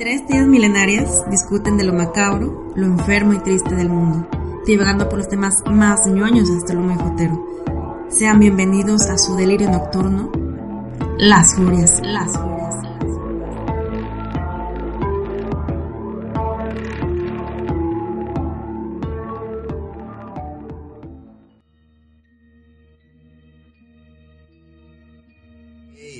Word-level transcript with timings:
Tres 0.00 0.26
tías 0.26 0.48
milenarias 0.48 1.30
discuten 1.30 1.76
de 1.76 1.84
lo 1.84 1.92
macabro, 1.92 2.72
lo 2.74 2.86
enfermo 2.86 3.34
y 3.34 3.38
triste 3.40 3.74
del 3.74 3.90
mundo, 3.90 4.26
divagando 4.64 5.06
por 5.10 5.18
los 5.18 5.28
temas 5.28 5.62
más 5.70 6.06
ñoños 6.06 6.48
hasta 6.48 6.72
lo 6.72 6.80
mejotero. 6.80 8.06
Sean 8.08 8.40
bienvenidos 8.40 9.10
a 9.10 9.18
su 9.18 9.36
delirio 9.36 9.70
nocturno, 9.70 10.32
Las 11.18 11.54
Furias, 11.54 12.00
Las 12.02 12.32
Furias. 12.32 12.76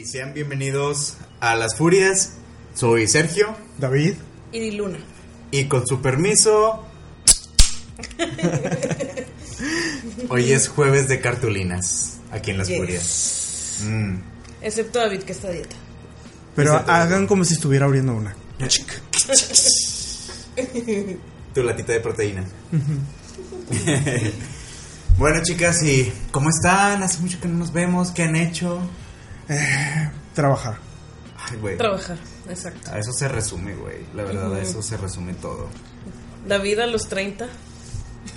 Sean 0.04 0.34
bienvenidos 0.34 1.16
a 1.40 1.54
Las 1.54 1.76
Furias. 1.78 2.39
Soy 2.74 3.06
Sergio 3.06 3.54
David. 3.78 4.14
Y 4.52 4.70
Luna. 4.72 4.98
y 5.50 5.64
con 5.66 5.86
su 5.86 6.00
permiso. 6.00 6.84
Hoy 10.28 10.52
es 10.52 10.68
jueves 10.68 11.08
de 11.08 11.20
cartulinas 11.20 12.18
aquí 12.30 12.50
en 12.52 12.58
Las 12.58 12.68
Yes. 12.68 12.78
Furias. 12.78 13.78
Mm. 13.84 14.16
Excepto 14.62 14.98
David, 14.98 15.22
que 15.22 15.32
está 15.32 15.48
a 15.48 15.52
dieta. 15.52 15.76
Pero 16.56 16.74
hagan 16.76 17.26
como 17.26 17.44
si 17.44 17.54
estuviera 17.54 17.86
abriendo 17.86 18.14
una. 18.14 18.34
Tu 21.54 21.62
latita 21.62 21.92
de 21.92 22.00
proteína. 22.00 22.44
bueno, 25.18 25.42
chicas, 25.42 25.82
¿y 25.82 26.12
cómo 26.30 26.48
están? 26.50 27.02
Hace 27.02 27.18
mucho 27.20 27.40
que 27.40 27.48
no 27.48 27.58
nos 27.58 27.72
vemos. 27.72 28.10
¿Qué 28.12 28.22
han 28.24 28.36
hecho? 28.36 28.80
Trabajar. 30.34 30.78
Ay, 31.48 31.56
güey. 31.58 31.76
Trabajar, 31.76 32.18
exacto. 32.48 32.90
A 32.92 32.98
eso 32.98 33.12
se 33.12 33.28
resume, 33.28 33.74
güey. 33.74 33.96
La 34.14 34.24
verdad, 34.24 34.54
a 34.54 34.60
eso 34.60 34.82
se 34.82 34.96
resume 34.96 35.34
todo. 35.34 35.68
David 36.46 36.78
a 36.80 36.86
los 36.86 37.08
30. 37.08 37.46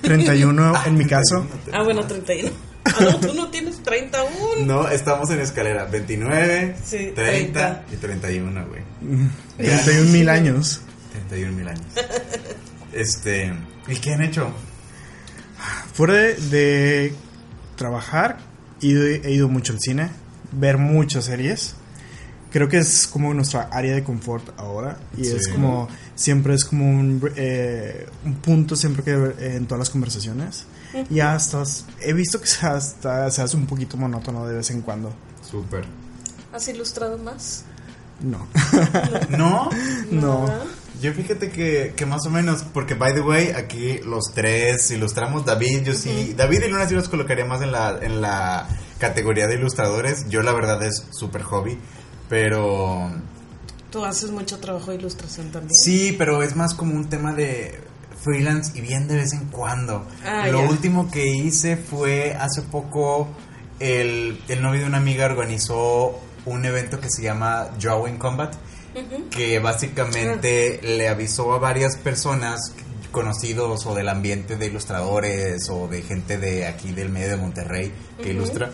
31 0.01 0.73
en 0.85 0.97
mi 0.97 1.05
caso. 1.05 1.45
Ah, 1.71 1.83
bueno, 1.83 2.05
31. 2.05 2.49
Ah, 2.85 2.95
no, 2.99 3.19
tú 3.19 3.33
no 3.33 3.49
tienes 3.49 3.81
30 3.81 4.19
aún. 4.19 4.67
No, 4.67 4.87
estamos 4.89 5.29
en 5.31 5.39
escalera 5.39 5.85
29, 5.85 6.75
Sí, 6.83 7.11
30, 7.15 7.83
30. 7.85 7.85
y 7.93 7.95
31, 7.97 8.67
güey. 8.67 8.81
31 9.57 10.11
mil 10.11 10.29
años. 10.29 10.81
31 11.13 11.51
mil 11.55 11.67
años. 11.67 11.85
Este, 12.93 13.51
¿y 13.87 13.95
qué 13.95 14.13
han 14.13 14.21
hecho? 14.21 14.51
Fuera 15.93 16.13
de, 16.13 16.35
de 16.35 17.15
trabajar, 17.75 18.37
he 18.83 18.85
ido, 18.85 19.03
he 19.07 19.31
ido 19.31 19.47
mucho 19.47 19.73
al 19.73 19.79
cine, 19.79 20.11
ver 20.51 20.77
muchas 20.77 21.25
series. 21.25 21.73
Creo 22.53 22.69
que 22.69 22.77
es 22.77 23.07
como 23.07 23.33
nuestra 23.33 23.63
área 23.71 23.95
de 23.95 24.03
confort 24.03 24.47
ahora. 24.57 24.97
Y 25.17 25.27
es 25.27 25.45
Sí. 25.45 25.51
como, 25.51 25.89
siempre 26.15 26.53
es 26.53 26.63
como 26.63 26.87
un, 26.87 27.19
eh, 27.35 28.07
un 28.23 28.35
punto 28.35 28.75
siempre 28.75 29.03
que 29.03 29.11
eh, 29.11 29.55
en 29.55 29.65
todas 29.65 29.79
las 29.79 29.89
conversaciones. 29.89 30.65
Y 31.09 31.19
hasta, 31.19 31.63
he 32.01 32.13
visto 32.13 32.39
que 32.39 32.45
se, 32.45 32.65
hasta, 32.67 33.29
se 33.31 33.41
hace 33.41 33.57
un 33.57 33.65
poquito 33.65 33.97
monótono 33.97 34.45
de 34.47 34.55
vez 34.55 34.69
en 34.69 34.81
cuando. 34.81 35.11
Súper. 35.41 35.83
¿Has 36.53 36.67
ilustrado 36.67 37.17
más? 37.17 37.63
No. 38.21 38.47
¿No? 39.29 39.69
no. 40.11 40.45
Nada. 40.45 40.63
Yo 41.01 41.11
fíjate 41.13 41.49
que, 41.49 41.93
que 41.97 42.05
más 42.05 42.25
o 42.27 42.29
menos, 42.29 42.63
porque 42.63 42.93
by 42.93 43.13
the 43.15 43.21
way, 43.21 43.49
aquí 43.49 43.97
los 44.05 44.31
tres 44.33 44.89
ilustramos, 44.91 45.43
David, 45.45 45.81
yo 45.83 45.93
sí, 45.95 46.33
David 46.37 46.61
y 46.65 46.69
Luna 46.69 46.87
sí 46.87 46.93
los 46.93 47.09
colocaría 47.09 47.43
más 47.43 47.61
en 47.61 47.71
la, 47.73 47.97
en 48.01 48.21
la 48.21 48.69
categoría 48.99 49.47
de 49.47 49.55
ilustradores, 49.55 50.29
yo 50.29 50.43
la 50.43 50.53
verdad 50.53 50.81
es 50.83 51.03
súper 51.11 51.41
hobby, 51.41 51.77
pero 52.29 53.11
Tú 53.91 54.03
haces 54.05 54.31
mucho 54.31 54.57
trabajo 54.59 54.91
de 54.91 54.97
ilustración 54.97 55.51
también. 55.51 55.73
sí, 55.75 56.15
pero 56.17 56.41
es 56.41 56.55
más 56.55 56.73
como 56.73 56.95
un 56.95 57.09
tema 57.09 57.33
de 57.33 57.79
freelance 58.23 58.71
y 58.77 58.81
bien 58.81 59.07
de 59.07 59.17
vez 59.17 59.33
en 59.33 59.45
cuando. 59.45 60.05
Ah, 60.25 60.47
Lo 60.47 60.61
último 60.61 61.11
que 61.11 61.27
hice 61.27 61.75
fue 61.77 62.33
hace 62.39 62.61
poco, 62.63 63.27
el, 63.79 64.41
el 64.47 64.61
novio 64.61 64.81
de 64.81 64.87
una 64.87 64.97
amiga 64.97 65.25
organizó 65.25 66.19
un 66.45 66.65
evento 66.65 66.99
que 66.99 67.09
se 67.09 67.21
llama 67.21 67.67
Drawing 67.79 68.17
Combat, 68.17 68.53
que 69.29 69.59
básicamente 69.59 70.79
le 70.83 71.07
avisó 71.09 71.53
a 71.53 71.59
varias 71.59 71.97
personas 71.97 72.73
conocidos 73.11 73.85
o 73.85 73.93
del 73.93 74.09
ambiente 74.09 74.55
de 74.55 74.65
ilustradores 74.67 75.69
o 75.69 75.87
de 75.87 76.01
gente 76.01 76.37
de 76.37 76.65
aquí 76.65 76.91
del 76.93 77.09
medio 77.09 77.29
de 77.29 77.37
Monterrey 77.37 77.91
que 78.21 78.31
ilustra 78.31 78.71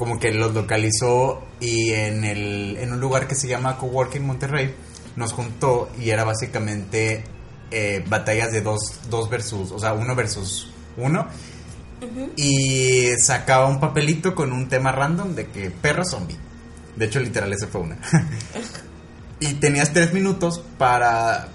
como 0.00 0.18
que 0.18 0.32
los 0.32 0.54
localizó 0.54 1.42
y 1.60 1.90
en 1.90 2.24
el 2.24 2.78
en 2.80 2.90
un 2.90 3.00
lugar 3.00 3.28
que 3.28 3.34
se 3.34 3.46
llama 3.48 3.76
Coworking 3.76 4.26
Monterrey 4.26 4.74
nos 5.14 5.34
juntó 5.34 5.90
y 6.00 6.08
era 6.08 6.24
básicamente 6.24 7.22
eh, 7.70 8.02
batallas 8.08 8.50
de 8.50 8.62
dos, 8.62 8.98
dos 9.10 9.28
versus, 9.28 9.70
o 9.72 9.78
sea, 9.78 9.92
uno 9.92 10.14
versus 10.14 10.70
uno. 10.96 11.26
Y 12.34 13.08
sacaba 13.18 13.66
un 13.66 13.78
papelito 13.78 14.34
con 14.34 14.54
un 14.54 14.70
tema 14.70 14.90
random 14.90 15.34
de 15.34 15.48
que 15.48 15.70
perro 15.70 16.06
zombie. 16.06 16.38
De 16.96 17.04
hecho, 17.04 17.20
literal, 17.20 17.52
ese 17.52 17.66
fue 17.66 17.82
una. 17.82 17.98
y 19.38 19.52
tenías 19.52 19.92
tres 19.92 20.14
minutos 20.14 20.62
para 20.78 21.48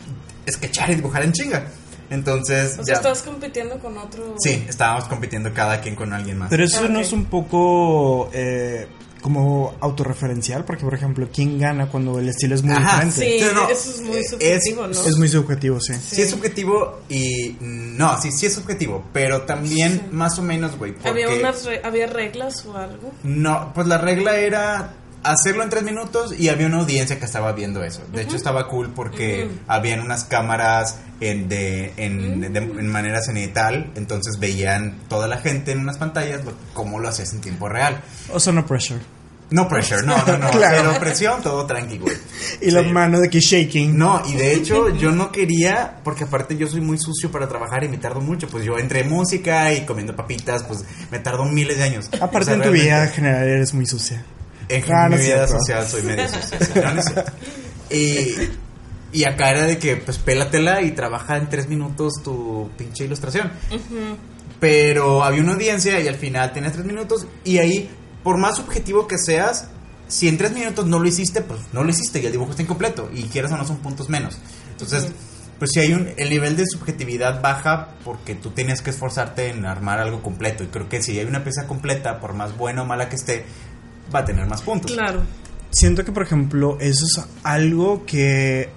sketchar 0.47 0.91
y 0.91 0.95
dibujar 0.97 1.23
en 1.23 1.33
chinga. 1.33 1.65
Entonces, 2.09 2.73
O 2.75 2.77
ya. 2.79 2.83
sea, 2.85 2.95
estás 2.95 3.21
compitiendo 3.23 3.79
con 3.79 3.97
otro. 3.97 4.35
Sí, 4.39 4.63
estábamos 4.67 5.05
compitiendo 5.05 5.53
cada 5.53 5.81
quien 5.81 5.95
con 5.95 6.13
alguien 6.13 6.37
más. 6.37 6.49
Pero 6.49 6.63
eso 6.65 6.81
Ah, 6.85 6.89
no 6.89 6.99
es 6.99 7.11
un 7.13 7.25
poco 7.25 8.29
eh, 8.33 8.87
como 9.21 9.73
autorreferencial, 9.79 10.65
porque 10.65 10.83
por 10.83 10.93
ejemplo, 10.93 11.27
¿quién 11.33 11.57
gana 11.57 11.87
cuando 11.87 12.19
el 12.19 12.29
estilo 12.29 12.53
es 12.53 12.61
muy 12.63 12.73
Ajá, 12.75 13.03
diferente? 13.05 13.39
Sí, 13.39 13.39
Sí, 13.49 13.55
no, 13.55 13.69
eso 13.69 13.89
es 13.89 14.01
muy 14.01 14.17
es- 14.17 14.29
subjetivo, 14.29 14.87
¿no? 14.87 14.91
Es 14.91 15.17
muy 15.17 15.27
subjetivo, 15.29 15.79
sí. 15.81 15.93
Sí 15.95 16.21
es 16.21 16.29
subjetivo 16.29 16.99
y... 17.09 17.57
No, 17.59 18.21
sí, 18.21 18.31
sí 18.31 18.45
es 18.45 18.53
subjetivo, 18.53 19.03
pero 19.13 19.41
también 19.43 20.09
más 20.11 20.37
o 20.37 20.43
menos, 20.43 20.77
güey. 20.77 20.93
¿Había, 21.03 21.29
unas 21.29 21.65
re- 21.65 21.81
¿Había 21.83 22.05
reglas 22.07 22.65
o 22.67 22.77
algo? 22.77 23.11
No, 23.23 23.71
pues 23.73 23.87
la 23.87 23.97
regla 23.97 24.37
era 24.37 24.93
hacerlo 25.31 25.63
en 25.63 25.69
tres 25.69 25.83
minutos 25.83 26.33
y 26.37 26.49
había 26.49 26.67
una 26.67 26.77
audiencia 26.79 27.19
que 27.19 27.25
estaba 27.25 27.51
viendo 27.51 27.83
eso. 27.83 28.01
De 28.13 28.21
hecho 28.21 28.35
estaba 28.35 28.67
cool 28.67 28.91
porque 28.95 29.49
habían 29.67 29.99
unas 30.01 30.23
cámaras 30.23 30.99
en, 31.19 31.47
de, 31.49 31.93
en, 31.97 32.41
de- 32.53 32.59
en 32.59 32.87
manera 32.87 33.21
cenital, 33.21 33.91
entonces 33.95 34.39
veían 34.39 34.97
toda 35.09 35.27
la 35.27 35.37
gente 35.37 35.71
en 35.71 35.79
unas 35.79 35.97
pantallas 35.97 36.43
lo- 36.45 36.53
cómo 36.73 36.99
lo 36.99 37.07
hacías 37.09 37.33
en 37.33 37.41
tiempo 37.41 37.67
real. 37.69 38.01
O 38.31 38.39
sea, 38.39 38.53
no 38.53 38.65
pressure. 38.65 38.99
No 39.51 39.67
pressure, 39.67 40.01
no, 40.01 40.17
no, 40.25 40.37
no, 40.39 40.49
Claro. 40.51 40.77
cero 40.79 40.93
presión, 40.99 41.41
todo 41.43 41.67
tranqui, 41.67 41.99
güey. 41.99 42.17
Y 42.61 42.71
la 42.71 42.81
Sí. 42.81 42.87
mano 42.89 43.19
de 43.19 43.29
que 43.29 43.39
shaking. 43.39 43.95
No, 43.95 44.23
y 44.27 44.33
de 44.33 44.53
hecho 44.55 44.89
yo 44.89 45.11
no 45.11 45.31
quería, 45.31 45.97
porque 46.03 46.23
aparte 46.23 46.57
yo 46.57 46.65
soy 46.67 46.81
muy 46.81 46.97
sucio 46.97 47.31
para 47.31 47.47
trabajar 47.47 47.83
y 47.83 47.87
me 47.87 47.97
tardo 47.99 48.21
mucho, 48.21 48.47
pues 48.47 48.63
yo 48.65 48.79
entre 48.79 49.03
música 49.03 49.71
y 49.71 49.85
comiendo 49.85 50.15
papitas, 50.15 50.63
pues 50.63 50.83
me 51.11 51.19
tardo 51.19 51.45
miles 51.45 51.77
de 51.77 51.83
años. 51.83 52.07
Aparte 52.19 52.37
O 52.39 52.43
sea, 52.45 52.53
en 52.55 52.61
tu 52.61 52.69
realmente- 52.69 52.85
vida 52.85 53.07
general 53.07 53.47
eres 53.47 53.73
muy 53.75 53.85
sucia. 53.85 54.25
En 54.69 54.83
Ah, 54.91 55.09
mi 55.09 55.17
vida 55.17 55.47
cierto. 55.47 55.59
social 55.59 55.87
soy 55.87 56.01
medio 56.03 56.23
no, 56.95 57.01
cierto. 57.01 57.31
Y, 57.89 58.35
y 59.11 59.23
acá 59.25 59.51
era 59.51 59.63
de 59.63 59.77
que, 59.77 59.95
pues, 59.97 60.17
pélatela 60.17 60.81
y 60.81 60.91
trabaja 60.91 61.37
en 61.37 61.49
tres 61.49 61.67
minutos 61.69 62.13
tu 62.23 62.69
pinche 62.77 63.05
ilustración. 63.05 63.51
Pero 64.59 65.23
había 65.23 65.41
una 65.41 65.53
audiencia 65.53 65.99
y 65.99 66.07
al 66.07 66.15
final 66.15 66.53
tenías 66.53 66.73
tres 66.73 66.85
minutos 66.85 67.27
y 67.43 67.57
ahí, 67.57 67.89
por 68.23 68.37
más 68.37 68.55
subjetivo 68.57 69.07
que 69.07 69.17
seas, 69.17 69.67
si 70.07 70.27
en 70.27 70.37
tres 70.37 70.53
minutos 70.53 70.85
no 70.85 70.99
lo 70.99 71.07
hiciste, 71.07 71.41
pues 71.41 71.59
no 71.73 71.83
lo 71.83 71.89
hiciste 71.89 72.21
y 72.21 72.25
el 72.25 72.31
dibujo 72.31 72.51
está 72.51 72.63
incompleto. 72.63 73.09
Y 73.13 73.23
quieras 73.23 73.51
o 73.51 73.57
no 73.57 73.65
son 73.65 73.77
puntos 73.77 74.09
menos. 74.09 74.37
Entonces, 74.71 75.09
pues 75.59 75.71
si 75.73 75.79
hay 75.81 75.93
un, 75.93 76.09
el 76.17 76.29
nivel 76.29 76.55
de 76.55 76.65
subjetividad 76.65 77.41
baja 77.41 77.89
porque 78.03 78.35
tú 78.35 78.51
tienes 78.51 78.81
que 78.81 78.89
esforzarte 78.91 79.49
en 79.49 79.65
armar 79.65 79.99
algo 79.99 80.21
completo. 80.23 80.63
Y 80.63 80.67
creo 80.67 80.87
que 80.89 81.01
si 81.03 81.19
hay 81.19 81.25
una 81.25 81.43
pieza 81.43 81.67
completa, 81.67 82.19
por 82.19 82.33
más 82.33 82.57
buena 82.57 82.83
o 82.83 82.85
mala 82.85 83.09
que 83.09 83.15
esté, 83.17 83.45
va 84.13 84.19
a 84.19 84.25
tener 84.25 84.45
más 84.47 84.61
puntos. 84.61 84.91
Claro. 84.91 85.21
Siento 85.71 86.03
que, 86.05 86.11
por 86.11 86.23
ejemplo, 86.23 86.77
eso 86.79 87.05
es 87.05 87.25
algo 87.43 88.05
que, 88.05 88.69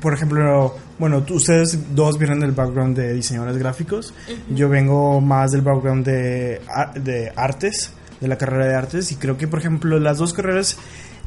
por 0.00 0.14
ejemplo, 0.14 0.74
bueno, 0.98 1.22
tú- 1.22 1.34
ustedes 1.34 1.94
dos 1.94 2.18
vienen 2.18 2.40
del 2.40 2.52
background 2.52 2.96
de 2.96 3.12
diseñadores 3.14 3.58
gráficos. 3.58 4.14
Yo 4.48 4.68
vengo 4.68 5.20
más 5.20 5.50
del 5.52 5.60
background 5.62 6.04
de, 6.06 6.60
de 6.94 7.32
artes, 7.36 7.92
de 8.20 8.28
la 8.28 8.36
carrera 8.38 8.66
de 8.66 8.74
artes. 8.74 9.12
Y 9.12 9.16
creo 9.16 9.36
que, 9.36 9.46
por 9.48 9.58
ejemplo, 9.58 9.98
las 9.98 10.18
dos 10.18 10.32
carreras 10.32 10.76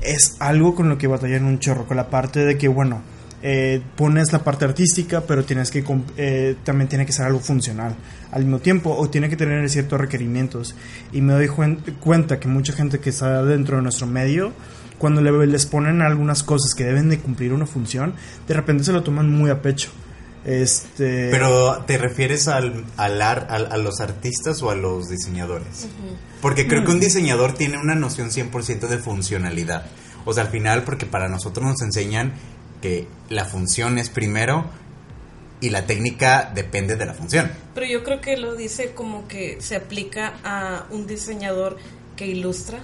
es 0.01 0.35
algo 0.39 0.73
con 0.75 0.89
lo 0.89 0.97
que 0.97 1.07
batallan 1.07 1.45
un 1.45 1.59
chorro. 1.59 1.85
Con 1.85 1.97
la 1.97 2.09
parte 2.09 2.39
de 2.45 2.57
que, 2.57 2.67
bueno, 2.67 3.01
eh, 3.45 3.81
pones 3.97 4.31
la 4.31 4.43
parte 4.43 4.63
artística, 4.65 5.21
pero 5.21 5.43
tienes 5.43 5.69
que 5.69 5.83
eh, 6.17 6.55
también 6.63 6.87
tiene 6.87 7.05
que 7.05 7.11
ser 7.11 7.25
algo 7.25 7.39
funcional 7.41 7.95
al 8.31 8.43
mismo 8.45 8.59
tiempo 8.59 8.95
o 8.97 9.09
tiene 9.09 9.29
que 9.29 9.35
tener 9.35 9.69
ciertos 9.69 9.99
requerimientos. 9.99 10.75
Y 11.11 11.21
me 11.21 11.33
doy 11.33 11.47
cuen- 11.47 11.79
cuenta 11.99 12.39
que 12.39 12.47
mucha 12.47 12.73
gente 12.73 12.99
que 12.99 13.09
está 13.11 13.43
dentro 13.43 13.75
de 13.77 13.83
nuestro 13.83 14.07
medio, 14.07 14.53
cuando 14.97 15.21
le- 15.21 15.45
les 15.47 15.65
ponen 15.65 16.01
algunas 16.01 16.41
cosas 16.43 16.73
que 16.73 16.85
deben 16.85 17.09
de 17.09 17.19
cumplir 17.19 17.51
una 17.53 17.65
función, 17.65 18.13
de 18.47 18.53
repente 18.53 18.85
se 18.85 18.93
lo 18.93 19.03
toman 19.03 19.29
muy 19.29 19.49
a 19.49 19.61
pecho. 19.61 19.91
Este, 20.45 21.29
Pero 21.31 21.83
¿te 21.87 21.97
refieres 21.97 22.47
al, 22.49 22.83
al 22.97 23.21
ar- 23.21 23.47
al- 23.49 23.71
a 23.71 23.77
los 23.77 24.01
artistas 24.01 24.61
o 24.61 24.69
a 24.71 24.75
los 24.75 25.07
diseñadores? 25.09 25.87
Porque 26.41 26.67
creo 26.67 26.83
que 26.83 26.91
un 26.91 26.99
diseñador 26.99 27.53
tiene 27.53 27.77
una 27.77 27.95
noción 27.95 28.29
100% 28.29 28.87
de 28.87 28.97
funcionalidad. 28.97 29.85
O 30.25 30.33
sea, 30.33 30.43
al 30.43 30.49
final, 30.49 30.83
porque 30.83 31.05
para 31.05 31.27
nosotros 31.29 31.65
nos 31.65 31.81
enseñan 31.81 32.33
que 32.83 33.07
la 33.29 33.45
función 33.45 33.97
es 33.97 34.09
primero 34.09 34.65
y 35.61 35.69
la 35.69 35.85
técnica 35.85 36.51
depende 36.53 36.97
de 36.97 37.05
la 37.05 37.13
función. 37.13 37.49
Pero 37.73 37.85
yo 37.87 38.03
creo 38.03 38.19
que 38.19 38.35
lo 38.35 38.55
dice 38.55 38.91
como 38.93 39.25
que 39.29 39.55
se 39.61 39.77
aplica 39.77 40.33
a 40.43 40.83
un 40.91 41.07
diseñador 41.07 41.77
que 42.17 42.27
ilustra, 42.27 42.79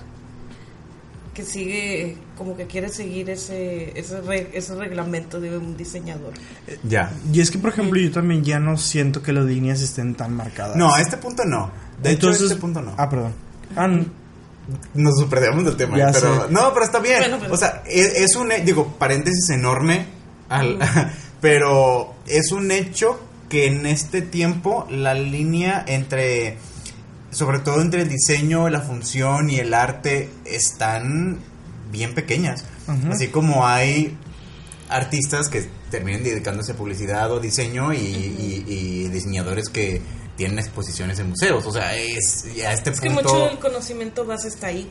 que 1.34 1.44
sigue, 1.44 2.16
como 2.38 2.56
que 2.56 2.66
quiere 2.68 2.88
seguir 2.88 3.30
ese, 3.30 3.92
ese, 4.00 4.22
re- 4.22 4.50
ese 4.54 4.74
reglamento 4.76 5.42
de 5.42 5.58
un 5.58 5.76
diseñador. 5.76 6.32
Ya. 6.84 7.12
y 7.34 7.42
es 7.42 7.52
que, 7.52 7.58
por 7.60 7.72
ejemplo, 7.72 8.00
yo 8.00 8.10
también 8.12 8.44
ya 8.46 8.60
no 8.60 8.78
siento 8.78 9.22
que 9.22 9.34
las 9.34 9.44
líneas 9.46 9.82
estén 9.82 10.16
tan 10.16 10.34
marcadas. 10.34 10.78
No, 10.78 10.94
a 10.94 11.02
este 11.02 11.18
punto 11.18 11.44
no. 11.44 11.72
De 12.02 12.12
Entonces- 12.12 12.42
hecho, 12.42 12.50
a 12.50 12.54
este 12.54 12.62
punto 12.62 12.82
no. 12.82 12.96
Ah, 12.98 13.10
perdón. 13.10 13.34
Ah, 13.76 13.86
n- 13.86 14.06
Nos 14.94 15.18
superdamos 15.20 15.66
del 15.66 15.78
tema, 15.78 15.98
Ya 15.98 16.12
pero 16.12 16.48
sé. 16.48 16.52
no, 16.54 16.74
pero 16.74 16.86
está 16.86 17.00
bien. 17.00 17.20
Bueno, 17.20 17.38
pero- 17.40 17.54
O 17.54 17.58
sea, 17.58 17.84
es, 17.88 18.06
es 18.16 18.36
un 18.36 18.50
digo 18.66 18.96
paréntesis 19.00 19.50
enorme, 19.52 20.06
al- 20.50 20.80
pero 21.42 22.14
es 22.28 22.52
un 22.52 22.72
hecho 22.72 23.20
que 23.50 23.66
en 23.68 23.86
este 23.86 24.22
tiempo 24.22 24.86
la 24.92 25.14
línea 25.16 25.84
entre, 25.88 26.58
sobre 27.32 27.60
todo 27.60 27.82
entre 27.82 28.04
el 28.04 28.10
diseño, 28.10 28.70
la 28.70 28.82
función 28.82 29.50
y 29.50 29.58
el 29.60 29.74
arte 29.74 30.30
están 30.46 31.40
bien 31.92 32.14
pequeñas. 32.14 32.66
Así 33.12 33.28
como 33.30 33.66
hay 33.68 34.16
artistas 34.90 35.50
que 35.50 35.68
terminan 35.92 36.24
dedicándose 36.24 36.72
a 36.72 36.76
publicidad 36.76 37.32
o 37.32 37.40
diseño 37.40 37.94
y, 37.94 37.98
y- 37.98 38.64
y 38.68 39.08
diseñadores 39.10 39.70
que 39.70 40.02
tienen 40.40 40.58
exposiciones 40.58 41.20
en 41.20 41.30
museos. 41.30 41.66
O 41.66 41.72
sea, 41.72 41.96
es 41.98 42.46
ya 42.56 42.70
a 42.70 42.74
este 42.74 42.92
Es 42.92 43.02
que 43.02 43.10
punto. 43.10 43.24
mucho 43.34 43.46
del 43.46 43.60
conocimiento 43.60 44.26
base 44.26 44.48
está 44.48 44.68
ahí. 44.68 44.90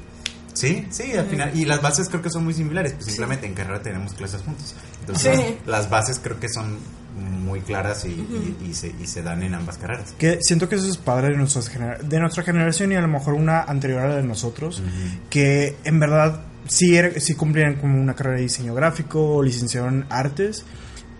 Sí, 0.53 0.87
sí, 0.91 1.13
al 1.17 1.27
final. 1.27 1.57
Y 1.57 1.65
las 1.65 1.81
bases 1.81 2.09
creo 2.09 2.21
que 2.21 2.29
son 2.31 2.45
muy 2.45 2.53
similares. 2.53 2.93
Pues 2.93 3.07
simplemente 3.07 3.47
en 3.47 3.55
carrera 3.55 3.81
tenemos 3.81 4.13
clases 4.13 4.43
juntos. 4.43 4.75
Entonces, 5.01 5.39
Sí. 5.39 5.59
las 5.67 5.89
bases 5.89 6.21
creo 6.23 6.39
que 6.39 6.49
son 6.49 6.79
muy 7.17 7.61
claras 7.63 8.05
y, 8.05 8.09
y- 8.11 8.57
y 8.69 8.75
se, 8.75 8.93
y 9.01 9.07
se 9.07 9.23
dan 9.23 9.43
en 9.43 9.55
ambas 9.55 9.79
carreras. 9.79 10.13
que 10.19 10.39
siento 10.43 10.69
que 10.69 10.75
eso 10.77 10.87
es 10.89 10.99
padre 10.99 11.31
de, 11.31 11.37
nuestras 11.37 11.69
genera- 11.69 11.99
de 11.99 12.21
nuestra 12.21 12.43
generación 12.45 12.93
y 12.93 12.97
a 12.97 13.01
lo 13.01 13.09
mejor 13.09 13.35
una 13.35 13.63
anterior 13.63 14.03
a 14.03 14.09
la 14.09 14.17
de 14.17 14.23
nosotros, 14.23 14.83
que 15.31 15.77
en 15.85 15.99
verdad 15.99 16.43
sí, 16.69 16.97
sí 17.19 17.35
cumplían 17.35 17.77
como 17.77 17.99
una 18.01 18.15
carrera 18.15 18.37
de 18.37 18.43
diseño 18.43 18.75
gráfico 18.75 19.37
o 19.37 19.43
licenciado 19.43 19.89
en 19.89 20.05
artes, 20.11 20.65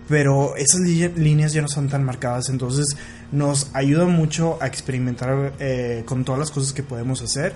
pero 0.09 0.55
esas 0.57 0.81
líneas 0.81 1.53
ya 1.53 1.61
no 1.61 1.67
son 1.69 1.87
tan 1.87 2.03
marcadas, 2.03 2.49
entonces 2.49 2.85
nos 3.31 3.69
ayuda 3.73 4.05
mucho 4.05 4.57
a 4.61 4.67
experimentar 4.67 5.53
eh, 5.59 6.03
con 6.05 6.25
todas 6.25 6.39
las 6.39 6.51
cosas 6.51 6.73
que 6.73 6.83
podemos 6.83 7.21
hacer, 7.21 7.53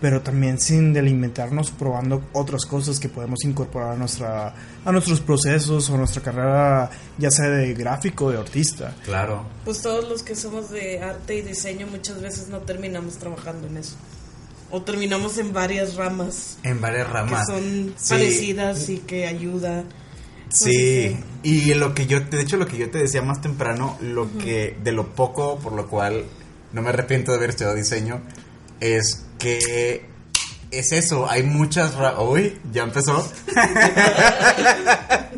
pero 0.00 0.20
también 0.22 0.60
sin 0.60 0.92
delimitarnos 0.92 1.70
probando 1.72 2.22
otras 2.32 2.64
cosas 2.66 3.00
que 3.00 3.08
podemos 3.08 3.44
incorporar 3.44 3.92
a 3.92 3.96
nuestra 3.96 4.54
a 4.84 4.92
nuestros 4.92 5.20
procesos 5.20 5.88
o 5.90 5.94
a 5.94 5.98
nuestra 5.98 6.22
carrera 6.22 6.90
ya 7.18 7.30
sea 7.30 7.48
de 7.48 7.74
gráfico 7.74 8.26
o 8.26 8.30
de 8.30 8.38
artista. 8.38 8.94
Claro. 9.04 9.44
Pues 9.64 9.82
todos 9.82 10.08
los 10.08 10.22
que 10.22 10.36
somos 10.36 10.70
de 10.70 11.00
arte 11.02 11.36
y 11.38 11.42
diseño 11.42 11.86
muchas 11.86 12.20
veces 12.20 12.48
no 12.48 12.58
terminamos 12.58 13.14
trabajando 13.18 13.66
en 13.68 13.78
eso. 13.78 13.96
O 14.70 14.82
terminamos 14.82 15.38
en 15.38 15.52
varias 15.52 15.94
ramas 15.94 16.58
En 16.64 16.80
varias 16.80 17.06
que 17.06 17.12
ramas. 17.12 17.46
son 17.46 17.94
Sí. 17.96 18.10
parecidas 18.10 18.88
y 18.90 18.98
que 18.98 19.26
ayuda. 19.26 19.84
Sí, 20.48 21.16
y 21.42 21.74
lo 21.74 21.94
que 21.94 22.06
yo, 22.06 22.20
de 22.20 22.40
hecho 22.40 22.56
lo 22.56 22.66
que 22.66 22.76
yo 22.78 22.90
te 22.90 22.98
decía 22.98 23.22
más 23.22 23.40
temprano, 23.40 23.98
lo 24.00 24.30
que, 24.38 24.76
de 24.82 24.92
lo 24.92 25.14
poco 25.14 25.58
por 25.58 25.72
lo 25.72 25.88
cual 25.88 26.24
no 26.72 26.82
me 26.82 26.90
arrepiento 26.90 27.32
de 27.32 27.38
haber 27.38 27.50
estudiado 27.50 27.74
diseño, 27.74 28.22
es 28.80 29.24
que 29.38 30.06
es 30.70 30.92
eso, 30.92 31.28
hay 31.30 31.42
muchas 31.42 31.94
ra- 31.94 32.20
Uy, 32.20 32.58
ya 32.72 32.82
empezó. 32.84 33.28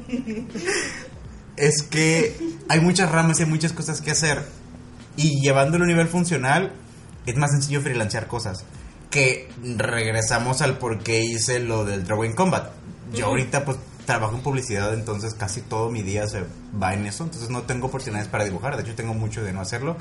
es 1.56 1.82
que 1.82 2.37
hay 2.69 2.81
muchas 2.81 3.11
ramas 3.11 3.40
y 3.40 3.44
hay 3.44 3.49
muchas 3.49 3.72
cosas 3.72 4.00
que 4.00 4.11
hacer. 4.11 4.43
Y 5.16 5.40
llevándolo 5.40 5.84
a 5.84 5.88
nivel 5.88 6.08
funcional, 6.08 6.72
es 7.26 7.37
más 7.37 7.50
sencillo 7.50 7.81
freelancear 7.81 8.26
cosas. 8.28 8.64
Que 9.11 9.49
regresamos 9.76 10.61
al 10.62 10.78
por 10.78 11.02
qué 11.02 11.22
hice 11.25 11.61
lo 11.61 11.84
del 11.84 12.04
Drawing 12.04 12.34
Combat. 12.34 12.70
Yo 13.12 13.26
ahorita 13.26 13.64
pues 13.64 13.78
trabajo 14.08 14.34
en 14.34 14.40
publicidad, 14.40 14.94
entonces 14.94 15.34
casi 15.34 15.60
todo 15.60 15.90
mi 15.90 16.02
día 16.02 16.26
se 16.26 16.43
va 16.82 16.94
en 16.94 17.05
eso. 17.05 17.25
Entonces 17.25 17.50
no 17.50 17.62
tengo 17.62 17.88
oportunidades 17.88 18.26
para 18.26 18.44
dibujar. 18.44 18.75
De 18.76 18.82
hecho, 18.82 18.94
tengo 18.94 19.12
mucho 19.12 19.44
de 19.44 19.52
no 19.52 19.60
hacerlo. 19.60 19.96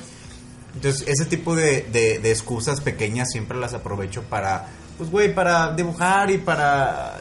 Entonces, 0.74 1.06
ese 1.09 1.25
tipo 1.25 1.56
de, 1.56 1.81
de, 1.92 2.19
de 2.19 2.31
excusas 2.31 2.80
pequeñas 2.80 3.30
siempre 3.30 3.57
las 3.57 3.74
aprovecho 3.74 4.24
para, 4.24 4.68
pues, 4.98 5.12
güey, 5.12 5.36
para 5.36 5.74
dibujar 5.74 6.31
y 6.31 6.38
para, 6.38 7.18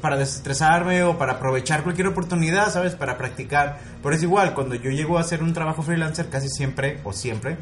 para 0.00 0.16
desestresarme 0.16 1.02
o 1.02 1.18
para 1.18 1.34
aprovechar 1.34 1.82
cualquier 1.82 2.06
oportunidad, 2.06 2.72
¿sabes? 2.72 2.94
Para 2.94 3.18
practicar. 3.18 3.78
Pero 4.02 4.14
es 4.14 4.22
igual, 4.22 4.54
cuando 4.54 4.76
yo 4.76 4.90
llego 4.90 5.18
a 5.18 5.20
hacer 5.20 5.42
un 5.42 5.52
trabajo 5.52 5.82
freelancer, 5.82 6.30
casi 6.30 6.48
siempre 6.48 7.00
o 7.04 7.12
siempre, 7.12 7.58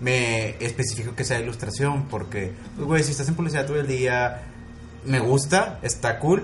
me 0.00 0.56
especifico 0.58 1.14
que 1.14 1.24
sea 1.24 1.38
ilustración, 1.38 2.08
porque, 2.08 2.52
pues, 2.74 2.86
güey, 2.88 3.04
si 3.04 3.12
estás 3.12 3.28
en 3.28 3.36
publicidad 3.36 3.64
todo 3.64 3.78
el 3.78 3.86
día, 3.86 4.42
me 5.04 5.20
gusta, 5.20 5.78
está 5.82 6.18
cool, 6.18 6.42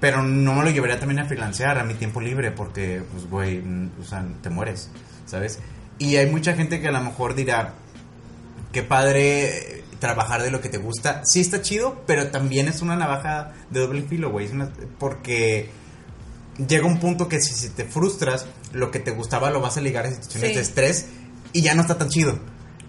pero 0.00 0.22
no 0.22 0.54
me 0.54 0.64
lo 0.64 0.70
llevaría 0.70 0.98
también 0.98 1.20
a 1.20 1.26
freelancear 1.26 1.78
a 1.78 1.84
mi 1.84 1.94
tiempo 1.94 2.20
libre 2.20 2.50
porque, 2.50 3.02
pues, 3.12 3.28
güey, 3.28 3.58
mm, 3.58 3.90
o 4.00 4.04
sea, 4.04 4.24
te 4.42 4.48
mueres, 4.50 4.90
¿sabes? 5.26 5.58
Y 5.98 6.16
hay 6.16 6.30
mucha 6.30 6.54
gente 6.54 6.80
que 6.80 6.88
a 6.88 6.92
lo 6.92 7.00
mejor 7.02 7.34
dirá, 7.34 7.74
qué 8.72 8.82
padre 8.82 9.48
eh, 9.78 9.84
trabajar 9.98 10.42
de 10.42 10.50
lo 10.50 10.60
que 10.62 10.70
te 10.70 10.78
gusta. 10.78 11.20
Sí 11.24 11.40
está 11.40 11.60
chido, 11.60 12.02
pero 12.06 12.28
también 12.28 12.68
es 12.68 12.80
una 12.80 12.96
navaja 12.96 13.52
de 13.68 13.80
doble 13.80 14.02
filo, 14.02 14.30
güey. 14.30 14.48
Porque 14.98 15.68
llega 16.66 16.86
un 16.86 16.98
punto 16.98 17.28
que 17.28 17.40
si, 17.40 17.52
si 17.52 17.68
te 17.68 17.84
frustras, 17.84 18.46
lo 18.72 18.90
que 18.90 18.98
te 18.98 19.10
gustaba 19.10 19.50
lo 19.50 19.60
vas 19.60 19.76
a 19.76 19.80
ligar 19.82 20.06
a 20.06 20.10
situaciones 20.10 20.50
Sí. 20.50 20.54
de 20.56 20.62
estrés 20.62 21.06
y 21.52 21.60
ya 21.60 21.74
no 21.74 21.82
está 21.82 21.98
tan 21.98 22.08
chido. 22.08 22.38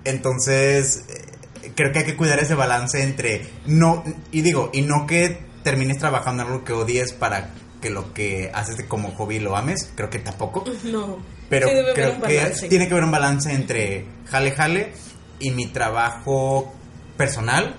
Entonces, 0.06 1.04
eh, 1.10 1.72
creo 1.76 1.92
que 1.92 2.00
hay 2.00 2.06
que 2.06 2.16
cuidar 2.16 2.40
ese 2.40 2.56
balance 2.56 3.04
entre 3.04 3.46
no, 3.66 4.04
y 4.32 4.42
digo, 4.42 4.70
y 4.74 4.82
no 4.82 5.06
que 5.06 5.40
termines 5.64 5.98
trabajando 5.98 6.44
en 6.44 6.50
algo 6.50 6.64
que 6.64 6.74
odies 6.74 7.14
para 7.14 7.52
que 7.82 7.90
lo 7.90 8.14
que 8.14 8.52
haces 8.54 8.78
de 8.78 8.88
como 8.88 9.12
hobby 9.12 9.40
lo 9.40 9.58
ames, 9.58 9.92
creo 9.96 10.10
que 10.10 10.20
tampoco. 10.20 10.64
No. 10.84 11.18
Pero 11.50 11.68
Sí, 11.68 11.74
debe 11.74 11.92
haber 11.92 12.22
creo 12.22 12.22
que 12.22 12.68
tiene 12.70 12.88
que 12.88 12.94
haber 12.94 13.04
un 13.04 13.12
balance 13.12 13.52
entre 13.52 14.06
jale 14.26 14.52
jale 14.52 14.94
y 15.40 15.52
mi 15.52 15.68
trabajo 15.68 16.74
personal 17.18 17.76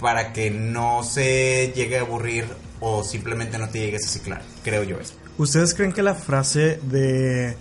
para 0.00 0.32
que 0.32 0.50
no 0.50 1.02
se 1.02 1.72
llegue 1.74 1.98
a 1.98 2.02
aburrir 2.02 2.44
o 2.80 3.02
simplemente 3.02 3.58
no 3.58 3.68
te 3.68 3.80
llegues 3.80 4.06
a 4.06 4.08
ciclar. 4.08 4.42
Creo 4.62 4.84
yo 4.84 5.00
eso. 5.00 5.14
¿Ustedes 5.38 5.74
creen 5.74 5.92
que 5.92 6.02
la 6.02 6.14
frase 6.14 6.78
de 6.82 7.56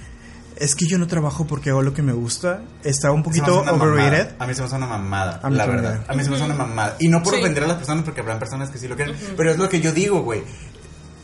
es 0.57 0.75
que 0.75 0.85
yo 0.87 0.97
no 0.97 1.07
trabajo 1.07 1.45
porque 1.47 1.69
hago 1.69 1.81
lo 1.81 1.93
que 1.93 2.01
me 2.01 2.13
gusta 2.13 2.61
está 2.83 3.11
un 3.11 3.23
poquito 3.23 3.59
overrated? 3.61 4.29
mamada. 4.29 4.35
A 4.39 4.47
mí 4.47 4.53
se 4.53 4.61
me 4.61 4.67
hace 4.67 4.75
una 4.75 4.87
mamada, 4.87 5.39
A 5.43 5.49
mí 5.49 5.55
la 5.57 5.65
también. 5.65 5.83
verdad. 5.83 6.05
A 6.07 6.13
mí 6.13 6.23
se 6.23 6.29
me 6.29 6.35
hace 6.37 6.45
una 6.45 6.55
mamada. 6.55 6.95
Y 6.99 7.07
no 7.09 7.21
por 7.23 7.33
Sí. 7.33 7.39
ofender 7.41 7.63
a 7.63 7.67
las 7.67 7.77
personas, 7.77 8.03
porque 8.05 8.21
habrán 8.21 8.39
personas 8.39 8.69
que 8.69 8.77
sí 8.77 8.87
lo 8.87 8.95
quieren. 8.95 9.15
Pero 9.35 9.51
es 9.51 9.57
lo 9.57 9.67
que 9.69 9.81
yo 9.81 9.91
digo, 9.91 10.21
güey. 10.23 10.43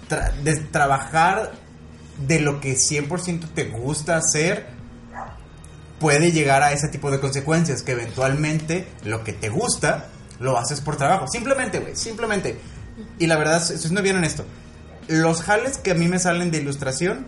Tra- 0.09 0.33
de 0.43 0.57
trabajar 0.57 1.51
de 2.27 2.39
lo 2.41 2.59
que 2.59 2.75
100% 2.75 3.47
te 3.53 3.65
gusta 3.69 4.17
hacer 4.17 4.67
puede 5.99 6.31
llegar 6.31 6.63
a 6.63 6.71
ese 6.73 6.87
tipo 6.89 7.11
de 7.11 7.19
consecuencias. 7.19 7.83
Que 7.83 7.93
eventualmente 7.93 8.87
lo 9.03 9.23
que 9.23 9.33
te 9.33 9.49
gusta 9.49 10.07
lo 10.39 10.57
haces 10.57 10.81
por 10.81 10.97
trabajo. 10.97 11.27
Simplemente, 11.27 11.79
güey. 11.79 11.95
Simplemente. 11.95 12.59
Y 13.19 13.27
la 13.27 13.37
verdad, 13.37 13.63
siendo 13.63 14.01
bien 14.01 14.17
honesto. 14.17 14.45
Los 15.07 15.41
jales 15.41 15.77
que 15.77 15.91
a 15.91 15.93
mí 15.95 16.07
me 16.07 16.19
salen 16.19 16.51
de 16.51 16.59
ilustración 16.59 17.25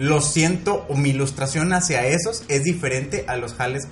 lo 0.00 0.22
siento 0.22 0.86
o 0.88 0.96
mi 0.96 1.10
ilustración 1.10 1.74
hacia 1.74 2.06
esos 2.06 2.44
es 2.48 2.64
diferente 2.64 3.26
a 3.28 3.36
los 3.36 3.52
jales 3.52 3.86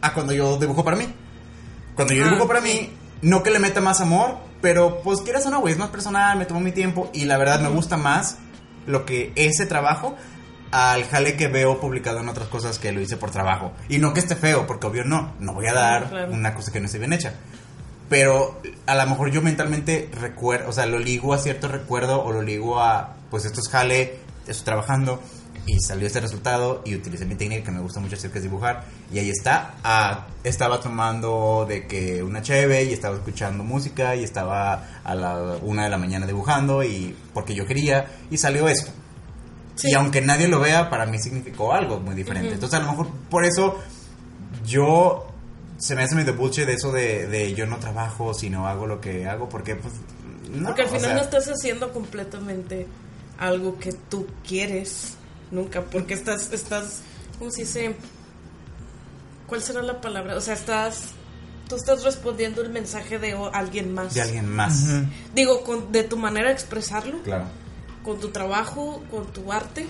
a 0.00 0.12
cuando 0.12 0.32
yo 0.32 0.56
dibujo 0.58 0.82
para 0.84 0.96
mí. 0.96 1.06
Cuando 1.94 2.14
yo 2.14 2.24
Ah, 2.24 2.28
dibujo 2.30 2.48
para 2.48 2.60
sí. 2.60 2.66
mí, 2.68 2.90
no 3.22 3.44
que 3.44 3.50
le 3.52 3.60
meta 3.60 3.80
más 3.80 4.00
amor, 4.00 4.38
pero 4.60 5.02
pues 5.02 5.20
quieras 5.20 5.46
o 5.46 5.50
no, 5.50 5.60
güey, 5.60 5.72
es 5.72 5.78
más 5.78 5.90
personal, 5.90 6.36
me 6.36 6.46
tomo 6.46 6.58
mi 6.58 6.72
tiempo 6.72 7.10
y 7.14 7.26
la 7.26 7.38
verdad 7.38 7.60
me 7.60 7.68
gusta 7.68 7.96
más 7.96 8.38
lo 8.86 9.06
que 9.06 9.30
ese 9.36 9.64
trabajo 9.66 10.16
al 10.72 11.04
jale 11.04 11.36
que 11.36 11.46
veo 11.46 11.78
publicado 11.78 12.18
en 12.18 12.28
otras 12.28 12.48
cosas 12.48 12.80
que 12.80 12.90
lo 12.90 13.00
hice 13.00 13.16
por 13.16 13.30
trabajo. 13.30 13.70
Y 13.88 13.98
no 13.98 14.12
que 14.14 14.18
esté 14.20 14.34
feo, 14.34 14.66
porque 14.66 14.88
obvio 14.88 15.04
no, 15.04 15.32
no 15.38 15.52
voy 15.54 15.68
a 15.68 15.74
dar 15.74 16.08
Claro. 16.08 16.32
una 16.32 16.54
cosa 16.54 16.72
que 16.72 16.80
no 16.80 16.86
esté 16.86 16.98
bien 16.98 17.12
hecha. 17.12 17.34
Pero 18.08 18.60
a 18.86 18.94
lo 18.96 19.06
mejor 19.06 19.30
yo 19.30 19.42
mentalmente 19.42 20.10
recuerdo, 20.20 20.68
o 20.68 20.72
sea, 20.72 20.86
lo 20.86 20.98
ligo 20.98 21.32
a 21.34 21.38
cierto 21.38 21.68
recuerdo 21.68 22.22
o 22.24 22.32
lo 22.32 22.42
ligo 22.42 22.80
a, 22.80 23.14
pues 23.30 23.44
esto 23.44 23.60
es 23.60 23.68
jale, 23.68 24.18
estoy 24.48 24.64
trabajando 24.64 25.22
y 25.66 25.78
salió 25.80 26.06
este 26.06 26.20
resultado 26.20 26.82
y 26.84 26.96
utilicé 26.96 27.24
mi 27.24 27.36
técnica 27.36 27.64
que 27.64 27.70
me 27.70 27.80
gusta 27.80 28.00
mucho 28.00 28.16
hacer 28.16 28.30
que 28.30 28.38
es 28.38 28.44
dibujar 28.44 28.84
y 29.12 29.18
ahí 29.18 29.30
está. 29.30 29.74
Ah, 29.84 30.26
estaba 30.42 30.80
tomando 30.80 31.66
de 31.68 31.86
que 31.86 32.22
una 32.22 32.42
cheve 32.42 32.84
y 32.84 32.92
estaba 32.92 33.16
escuchando 33.16 33.62
música 33.62 34.16
y 34.16 34.24
estaba 34.24 35.00
a 35.04 35.14
la 35.14 35.58
una 35.62 35.84
de 35.84 35.90
la 35.90 35.98
mañana 35.98 36.26
dibujando 36.26 36.82
y 36.82 37.16
porque 37.32 37.54
yo 37.54 37.66
quería 37.66 38.06
y 38.30 38.38
salió 38.38 38.68
esto. 38.68 38.90
Sí. 39.76 39.90
Y 39.90 39.94
aunque 39.94 40.20
nadie 40.20 40.48
lo 40.48 40.60
vea, 40.60 40.90
para 40.90 41.06
mí 41.06 41.18
significó 41.18 41.72
algo 41.72 41.98
muy 42.00 42.14
diferente. 42.14 42.52
Entonces, 42.52 42.78
a 42.78 42.82
lo 42.82 42.90
mejor 42.90 43.08
por 43.30 43.44
eso 43.44 43.78
yo 44.66 45.28
se 45.78 45.94
me 45.96 46.02
hace 46.02 46.14
medio 46.14 46.34
bullshit 46.34 46.66
de 46.66 46.74
eso 46.74 46.92
de, 46.92 47.26
de 47.26 47.54
yo 47.54 47.66
no 47.66 47.78
trabajo, 47.78 48.34
sino 48.34 48.66
hago 48.66 48.86
lo 48.86 49.00
que 49.00 49.26
hago, 49.26 49.48
porque 49.48 49.76
pues. 49.76 49.94
No, 50.50 50.66
Porque 50.66 50.82
al 50.82 50.88
o 50.88 50.90
final 50.90 51.06
sea, 51.06 51.14
no 51.14 51.22
estás 51.22 51.46
haciendo 51.46 51.92
completamente 51.92 52.86
algo 53.38 53.78
que 53.78 53.92
tú 53.92 54.26
quieres 54.46 55.16
nunca, 55.52 55.82
porque 55.84 56.14
estás, 56.14 56.52
estás, 56.52 57.00
¿cómo 57.38 57.50
se 57.52 57.60
dice? 57.60 57.94
¿Cuál 59.46 59.62
será 59.62 59.82
la 59.82 60.00
palabra? 60.00 60.36
O 60.36 60.40
sea, 60.40 60.54
estás, 60.54 61.10
tú 61.68 61.76
estás 61.76 62.02
respondiendo 62.04 62.62
el 62.62 62.70
mensaje 62.70 63.18
de 63.18 63.32
alguien 63.52 63.92
más. 63.94 64.14
De 64.14 64.22
alguien 64.22 64.48
más. 64.48 64.84
Digo, 65.34 65.62
con, 65.62 65.92
de 65.92 66.04
tu 66.04 66.16
manera 66.16 66.48
de 66.48 66.54
expresarlo, 66.54 67.22
Claro. 67.22 67.44
con 68.02 68.18
tu 68.18 68.28
trabajo, 68.28 69.02
con 69.10 69.26
tu 69.32 69.52
arte, 69.52 69.86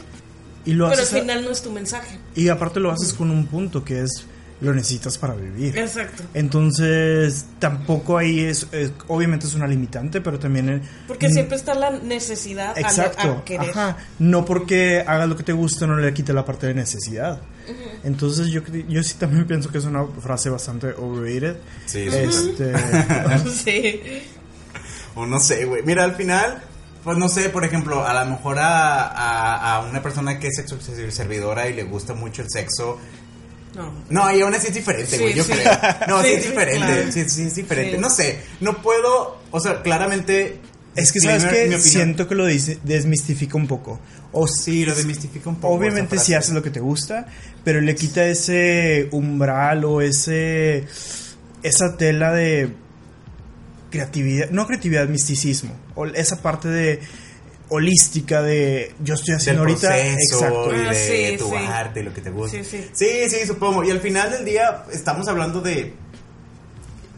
Y 0.65 0.73
lo 0.73 0.87
pero 0.89 0.99
al 1.01 1.07
haces 1.07 1.21
final 1.21 1.45
no 1.45 1.51
es 1.51 1.63
tu 1.63 1.71
mensaje. 1.71 2.19
y 2.35 2.49
aparte 2.49 2.81
lo 2.81 2.91
haces 2.91 3.13
con 3.15 3.31
un 3.31 3.47
punto 3.47 3.85
que 3.85 4.01
es 4.03 4.25
lo 4.63 4.73
necesitas 4.73 5.19
para 5.19 5.35
vivir. 5.35 5.77
Exacto. 5.77 6.23
Entonces, 6.35 7.45
tampoco 7.59 8.17
ahí 8.17 8.41
es, 8.41 8.67
es- 8.73 8.93
obviamente 9.09 9.47
es 9.47 9.55
una 9.55 9.67
limitante, 9.67 10.21
pero 10.21 10.39
también... 10.39 10.69
eh, 10.69 10.83
Porque 11.09 11.29
mm, 11.29 11.33
siempre 11.33 11.57
está 11.57 11.75
la 11.75 11.91
necesidad 11.91 12.71
a 12.77 12.81
lo- 12.81 12.87
Exacto, 12.87 13.31
a, 13.33 13.45
querer. 13.45 13.71
ajá. 13.71 13.97
No 14.19 14.45
porque 14.45 15.03
hagas 15.07 15.29
lo 15.29 15.37
que 15.37 15.43
te 15.43 15.53
gusta 15.53 15.87
no 15.87 15.97
le 15.97 16.15
quita 16.15 16.33
la 16.33 16.45
parte 16.45 16.69
de 16.69 16.75
necesidad. 16.75 17.41
Entonces 18.05 18.49
yo, 18.49 18.63
yo 18.89 19.03
sí 19.03 19.15
también 19.19 19.47
pienso 19.49 19.71
que 19.71 19.79
es 19.79 19.85
una 19.85 20.05
frase 20.21 20.49
bastante 20.51 20.89
overrated. 20.97 21.57
Sí, 21.87 22.07
Este, 22.11 22.73
sí. 23.65 24.23
O 25.15 25.27
no 25.27 25.39
sé, 25.41 25.67
güey. 25.67 25.83
Mira, 25.83 26.05
al 26.05 26.15
final, 26.15 26.63
pues 27.05 27.19
no 27.19 27.29
sé, 27.29 27.51
por 27.51 27.65
ejemplo, 27.67 28.07
a 28.07 28.25
lo 28.25 28.31
mejor 28.31 28.59
a, 28.59 29.07
a, 29.09 29.77
a 29.77 29.81
una 29.81 30.03
persona 30.03 30.39
que 30.39 30.47
es 30.47 30.57
sexo 30.57 30.79
servidora 31.11 31.69
y 31.69 31.75
le 31.75 31.83
gusta 31.85 32.15
mucho 32.15 32.41
el 32.41 32.49
sexo. 32.51 32.99
No. 33.75 33.93
No, 34.11 34.37
y 34.37 34.41
aún 34.43 34.55
así 34.55 34.69
es 34.69 34.75
diferente, 34.75 35.17
Sí, 35.17 35.23
güey, 35.23 35.35
yo 35.35 35.45
sí. 35.45 35.53
creo. 35.53 35.73
No, 36.09 36.23
sí, 36.23 36.29
Sí, 36.29 36.35
es 36.35 36.43
diferente. 36.45 36.87
claro. 36.87 37.13
Sí, 37.13 37.25
sí, 37.29 37.43
es 37.45 37.55
diferente. 37.55 37.97
Sí. 37.97 38.01
No 38.01 38.11
sé, 38.11 38.39
no 38.61 38.83
puedo, 38.83 39.39
o 39.51 39.61
sea, 39.61 39.83
claramente. 39.83 40.59
es 40.95 41.11
que 41.13 41.21
sabes 41.21 41.45
que 41.45 41.79
siento 41.81 42.29
que 42.29 42.35
lo 42.35 42.45
dice, 42.47 42.79
desmistifica 42.85 43.57
un 43.57 43.67
poco. 43.67 43.99
O 44.33 44.47
Sí, 44.47 44.85
lo 44.85 44.95
desmistifica 44.95 45.49
un 45.49 45.57
poco. 45.57 45.75
Obviamente 45.75 46.17
frase. 46.17 46.37
haces 46.37 46.53
lo 46.55 46.63
que 46.63 46.71
te 46.71 46.81
gusta, 46.81 47.27
pero 47.65 47.81
le 47.81 47.95
quita 47.95 48.25
ese 48.27 49.09
umbral 49.13 49.85
o 49.85 50.01
ese 50.03 50.85
esa 51.63 51.97
tela 51.97 52.33
de 52.33 52.73
creatividad, 53.91 54.51
no 54.51 54.67
creatividad, 54.67 55.09
misticismo, 55.09 55.73
o 55.95 56.07
esa 56.07 56.41
parte 56.43 56.69
de 56.69 57.01
holística 57.75 58.43
de 58.43 58.95
yo 59.03 59.15
estoy 59.15 59.33
del 59.33 59.37
haciendo 59.41 59.63
ahorita 59.63 59.89
proceso 59.89 60.37
exacto. 60.37 60.71
y 60.77 60.87
Ah, 60.87 60.91
de 60.91 61.31
sí, 61.31 61.37
tu 61.39 61.49
sí. 61.49 61.57
arte 61.57 62.01
y 62.01 62.03
lo 62.05 62.13
que 62.15 62.21
te 62.21 62.31
gusta. 62.31 62.59
Sí, 62.59 62.65
sí. 62.65 62.89
sí, 62.93 63.31
sí, 63.31 63.47
supongo. 63.47 63.83
Y 63.85 63.91
al 63.91 64.01
final 64.01 64.31
del 64.31 64.45
día 64.45 64.85
estamos 64.93 65.27
hablando 65.29 65.61
de 65.61 65.95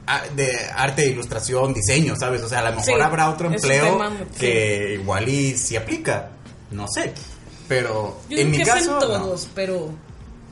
a- 0.06 0.22
de 0.36 0.54
arte, 0.74 1.06
ilustración, 1.06 1.72
diseño, 1.72 2.14
¿sabes? 2.16 2.42
O 2.42 2.48
sea, 2.48 2.58
a 2.60 2.70
lo 2.70 2.76
mejor 2.76 2.84
Sí, 2.84 3.00
habrá 3.00 3.30
otro 3.30 3.50
empleo 3.52 3.84
tema, 3.92 4.10
sí. 4.34 4.38
que 4.40 4.94
igual 5.00 5.28
y 5.28 5.56
si 5.56 5.76
aplica, 5.76 6.30
no 6.70 6.86
sé. 6.88 7.12
Pero 7.68 8.20
Yo 8.28 8.36
en 8.38 8.50
mi 8.50 8.58
que 8.58 8.64
caso 8.64 8.92
no. 8.92 8.98
todos, 8.98 9.48
pero 9.54 9.90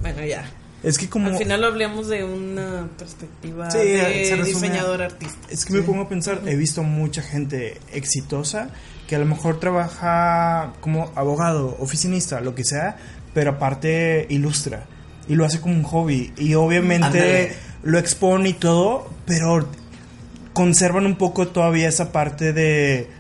bueno, 0.01 0.25
ya. 0.25 0.51
Es 0.83 0.97
que 0.99 1.09
como 1.09 1.29
Al 1.29 1.37
final 1.37 1.63
hablamos 1.63 2.09
de 2.09 2.25
una 2.25 2.89
perspectiva 2.99 3.71
Sí, 3.71 3.79
se 3.79 3.85
de 3.85 4.37
resume- 4.37 4.45
diseñador 4.47 5.03
artista. 5.03 5.47
Es 5.51 5.65
que 5.67 5.75
me 5.75 5.83
pongo 5.83 6.03
a 6.03 6.09
pensar, 6.09 6.41
he 6.47 6.57
visto 6.57 6.83
mucha 6.83 7.23
gente 7.23 7.79
exitosa 7.93 8.71
que 9.13 9.17
a 9.17 9.19
lo 9.19 9.27
mejor 9.27 9.61
trabaja 9.61 10.73
como 10.81 11.13
abogado, 11.17 11.77
oficinista, 11.81 12.41
lo 12.41 12.55
que 12.55 12.65
sea, 12.65 12.97
pero 13.35 13.51
aparte 13.51 14.27
ilustra 14.31 14.87
y 15.29 15.35
lo 15.35 15.45
hace 15.45 15.61
como 15.61 15.75
un 15.75 15.83
hobby 15.83 16.33
y 16.39 16.55
obviamente 16.55 17.55
lo 17.83 17.99
expone 17.99 18.49
y 18.49 18.53
todo, 18.55 19.11
pero 19.27 19.69
conservan 20.55 21.05
un 21.05 21.17
poco 21.17 21.49
todavía 21.49 21.91
esa 21.91 22.11
parte 22.11 22.55
de 22.55 23.11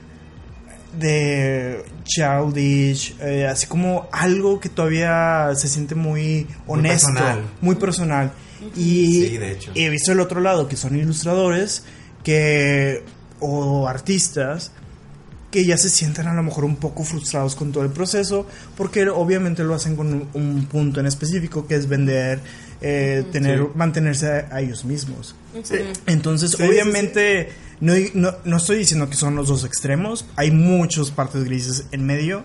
de 0.99 1.85
childish, 2.05 3.15
eh, 3.21 3.47
así 3.47 3.67
como 3.67 4.09
algo 4.13 4.61
que 4.61 4.71
todavía 4.71 5.51
se 5.57 5.69
siente 5.69 5.95
muy 5.95 6.47
honesto, 6.67 7.09
personal. 7.09 7.43
muy 7.61 7.75
personal. 7.75 8.33
Y 8.75 9.27
Sí, 9.27 9.37
de 9.37 9.53
hecho. 9.53 9.73
he 9.75 9.91
visto 9.91 10.11
el 10.13 10.21
otro 10.21 10.41
lado, 10.41 10.69
que 10.69 10.77
son 10.77 10.97
ilustradores 10.97 11.85
que 12.25 13.05
o 13.41 13.87
artistas 13.89 14.73
que 15.53 15.65
ya 15.65 15.77
se 15.79 15.89
sienten 15.91 16.27
a 16.27 16.35
lo 16.35 16.43
mejor 16.43 16.65
un 16.65 16.75
poco 16.77 17.05
frustrados 17.05 17.55
con 17.55 17.71
todo 17.71 17.85
el 17.85 17.91
proceso, 17.91 18.47
porque 18.77 19.09
obviamente 19.09 19.63
lo 19.63 19.75
hacen 19.75 19.95
con 19.95 20.13
un, 20.13 20.29
un 20.33 20.67
punto 20.67 20.99
en 20.99 21.07
específico, 21.07 21.67
que 21.69 21.77
es 21.77 21.89
vender, 21.89 22.41
eh, 22.81 23.25
tener, 23.31 23.59
Sí. 23.61 23.65
mantenerse 23.77 24.27
a, 24.27 24.49
a 24.57 24.61
ellos 24.63 24.85
mismos. 24.85 25.37
Sí. 25.63 25.77
Entonces, 26.07 26.51
Sí, 26.51 26.57
sí, 26.57 26.63
obviamente, 26.65 27.51
No, 27.81 27.93
no, 28.15 28.35
no 28.45 28.57
estoy 28.57 28.79
diciendo 28.79 29.09
que 29.11 29.17
son 29.17 29.35
los 29.37 29.47
dos 29.49 29.65
extremos, 29.65 30.25
hay 30.37 30.51
muchas 30.53 31.11
partes 31.11 31.45
grises 31.45 31.85
en 31.93 32.07
medio, 32.07 32.45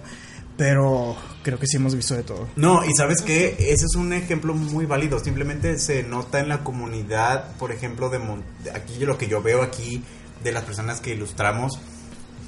pero 0.57 1.15
creo 1.43 1.59
que 1.59 1.67
sí 1.67 1.77
hemos 1.77 1.95
visto 1.95 2.15
de 2.15 2.23
todo. 2.23 2.47
No, 2.55 2.83
y 2.83 2.91
sabes 2.95 3.21
que 3.21 3.55
ese 3.59 3.85
es 3.85 3.95
un 3.95 4.11
ejemplo 4.13 4.53
muy 4.55 4.85
válido. 4.85 5.19
Simplemente 5.19 5.77
se 5.77 6.01
nota 6.03 6.39
en 6.39 6.49
la 6.49 6.63
comunidad, 6.63 7.55
por 7.57 7.71
ejemplo, 7.71 8.09
de 8.09 8.17
Mon- 8.19 8.43
de 8.63 8.71
aquí 8.71 9.05
lo 9.05 9.17
que 9.17 9.27
yo 9.27 9.41
veo 9.43 9.61
aquí 9.61 10.03
de 10.43 10.51
las 10.51 10.63
personas 10.63 10.99
que 11.01 11.13
ilustramos 11.13 11.79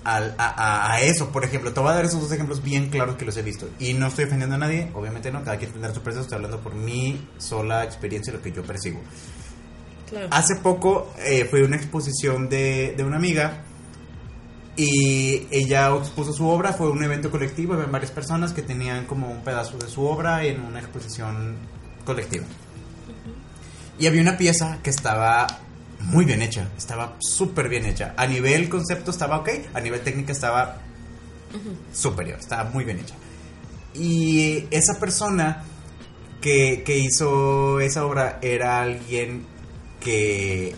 al- 0.03 0.36
a, 0.38 0.94
a- 0.94 1.01
eso. 1.01 1.29
Por 1.29 1.44
ejemplo, 1.46 1.74
te 1.74 1.79
voy 1.79 1.91
a 1.91 1.96
dar 1.96 2.06
esos 2.06 2.22
dos 2.22 2.32
ejemplos 2.32 2.62
bien 2.63 2.89
claros 2.89 3.15
que 3.15 3.25
los 3.25 3.36
he 3.38 3.41
visto. 3.41 3.70
Y 3.79 3.94
no 3.94 4.08
estoy 4.08 4.25
ofendiendo 4.25 4.56
a 4.56 4.60
nadie, 4.60 4.89
obviamente 4.94 5.32
no, 5.32 5.44
cada 5.44 5.58
quien 5.58 5.72
tendrá 5.72 5.94
su 5.94 6.01
precio. 6.01 6.22
Estoy 6.22 6.36
hablando 6.38 6.60
por 6.60 6.74
mi 6.75 7.20
sola 7.38 7.84
experiencia 7.84 8.32
y 8.32 8.36
lo 8.38 8.41
que 8.41 8.51
yo 8.51 8.63
percibo. 8.63 9.00
Claro. 10.10 10.27
Hace 10.32 10.56
poco 10.56 11.13
eh, 11.20 11.46
fue 11.50 11.63
una 11.63 11.75
exposición 11.75 12.50
de, 12.50 12.96
de 12.98 13.03
una 13.03 13.18
amiga 13.18 13.62
y 14.75 15.46
ella 15.51 15.94
expuso 15.96 16.32
su 16.34 16.48
obra, 16.48 16.72
fue 16.74 16.89
un 16.89 17.03
evento 17.03 17.29
colectivo, 17.29 17.74
había 17.74 17.86
varias 17.88 18.12
personas 18.12 18.53
que 18.53 18.62
tenían 18.62 19.06
como 19.06 19.29
un 19.29 19.44
pedazo 19.44 19.77
de 19.77 19.88
su 19.89 20.03
obra 20.06 20.46
en 20.46 20.62
una 20.62 20.79
exposición 20.79 21.58
colectiva. 22.06 22.46
Y 24.00 24.08
había 24.08 24.22
una 24.22 24.38
pieza 24.38 24.79
que 24.82 24.89
estaba 24.89 25.46
muy 26.00 26.25
bien 26.25 26.41
hecha, 26.41 26.70
estaba 26.77 27.15
súper 27.20 27.70
bien 27.70 27.86
hecha. 27.86 28.13
A 28.18 28.25
nivel 28.25 28.70
concepto 28.70 29.12
estaba 29.12 29.38
ok, 29.38 29.50
a 29.74 29.79
nivel 29.82 30.01
técnica 30.01 30.32
estaba 30.32 30.77
superior, 31.94 32.39
estaba 32.39 32.70
muy 32.70 32.84
bien 32.84 33.00
hecha. 33.00 33.15
Y 33.94 34.65
esa 34.72 35.00
persona 35.00 35.63
que, 36.41 36.84
que 36.86 36.98
hizo 36.98 37.79
esa 37.79 38.06
obra 38.06 38.39
era 38.41 38.82
alguien 38.82 39.46
que 40.00 40.75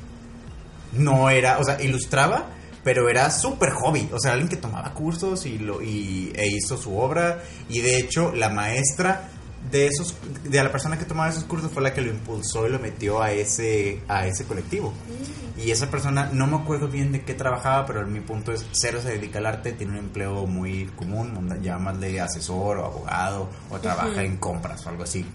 no 0.94 1.30
era, 1.30 1.60
o 1.60 1.64
sea, 1.64 1.82
ilustraba, 1.82 2.48
pero 2.84 3.10
era 3.10 3.30
súper 3.30 3.72
hobby, 3.72 4.10
o 4.12 4.20
sea, 4.20 4.32
alguien 4.32 4.50
que 4.50 4.58
tomaba 4.58 4.94
cursos 4.94 5.46
y 5.46 5.60
lo 5.60 5.82
y, 5.82 6.32
e 6.36 6.48
hizo 6.48 6.78
su 6.78 6.98
obra 6.98 7.44
y 7.70 7.80
de 7.82 7.98
hecho 7.98 8.34
la 8.34 8.50
maestra 8.50 9.30
de 9.70 9.88
esos 9.88 10.16
de 10.44 10.64
la 10.64 10.72
persona 10.72 10.98
que 10.98 11.06
tomaba 11.06 11.30
esos 11.30 11.44
cursos 11.44 11.72
fue 11.72 11.84
la 11.84 11.94
que 11.94 12.02
lo 12.02 12.10
impulsó 12.10 12.68
y 12.68 12.72
lo 12.72 12.80
metió 12.80 13.22
a 13.22 13.32
ese 13.32 14.02
a 14.08 14.26
ese 14.28 14.46
colectivo. 14.46 14.94
Y 15.58 15.70
esa 15.72 15.92
persona 15.92 16.30
no 16.34 16.48
me 16.48 16.56
acuerdo 16.58 16.88
bien 16.88 17.12
de 17.12 17.24
qué 17.24 17.34
trabajaba, 17.36 17.86
pero 17.86 18.06
mi 18.08 18.20
punto 18.22 18.52
es 18.52 18.66
cero 18.72 19.00
se 19.04 19.10
dedica 19.10 19.40
al 19.40 19.46
arte, 19.46 19.74
tiene 19.74 19.94
un 19.94 20.00
empleo 20.00 20.48
muy 20.48 20.86
común, 20.96 21.60
llamarle 21.62 22.20
asesor 22.20 22.80
o 22.80 22.86
abogado 22.86 23.50
o 23.70 23.78
trabaja 23.80 24.24
en 24.24 24.38
compras 24.38 24.86
o 24.86 24.90
algo 24.90 25.04
así 25.04 25.26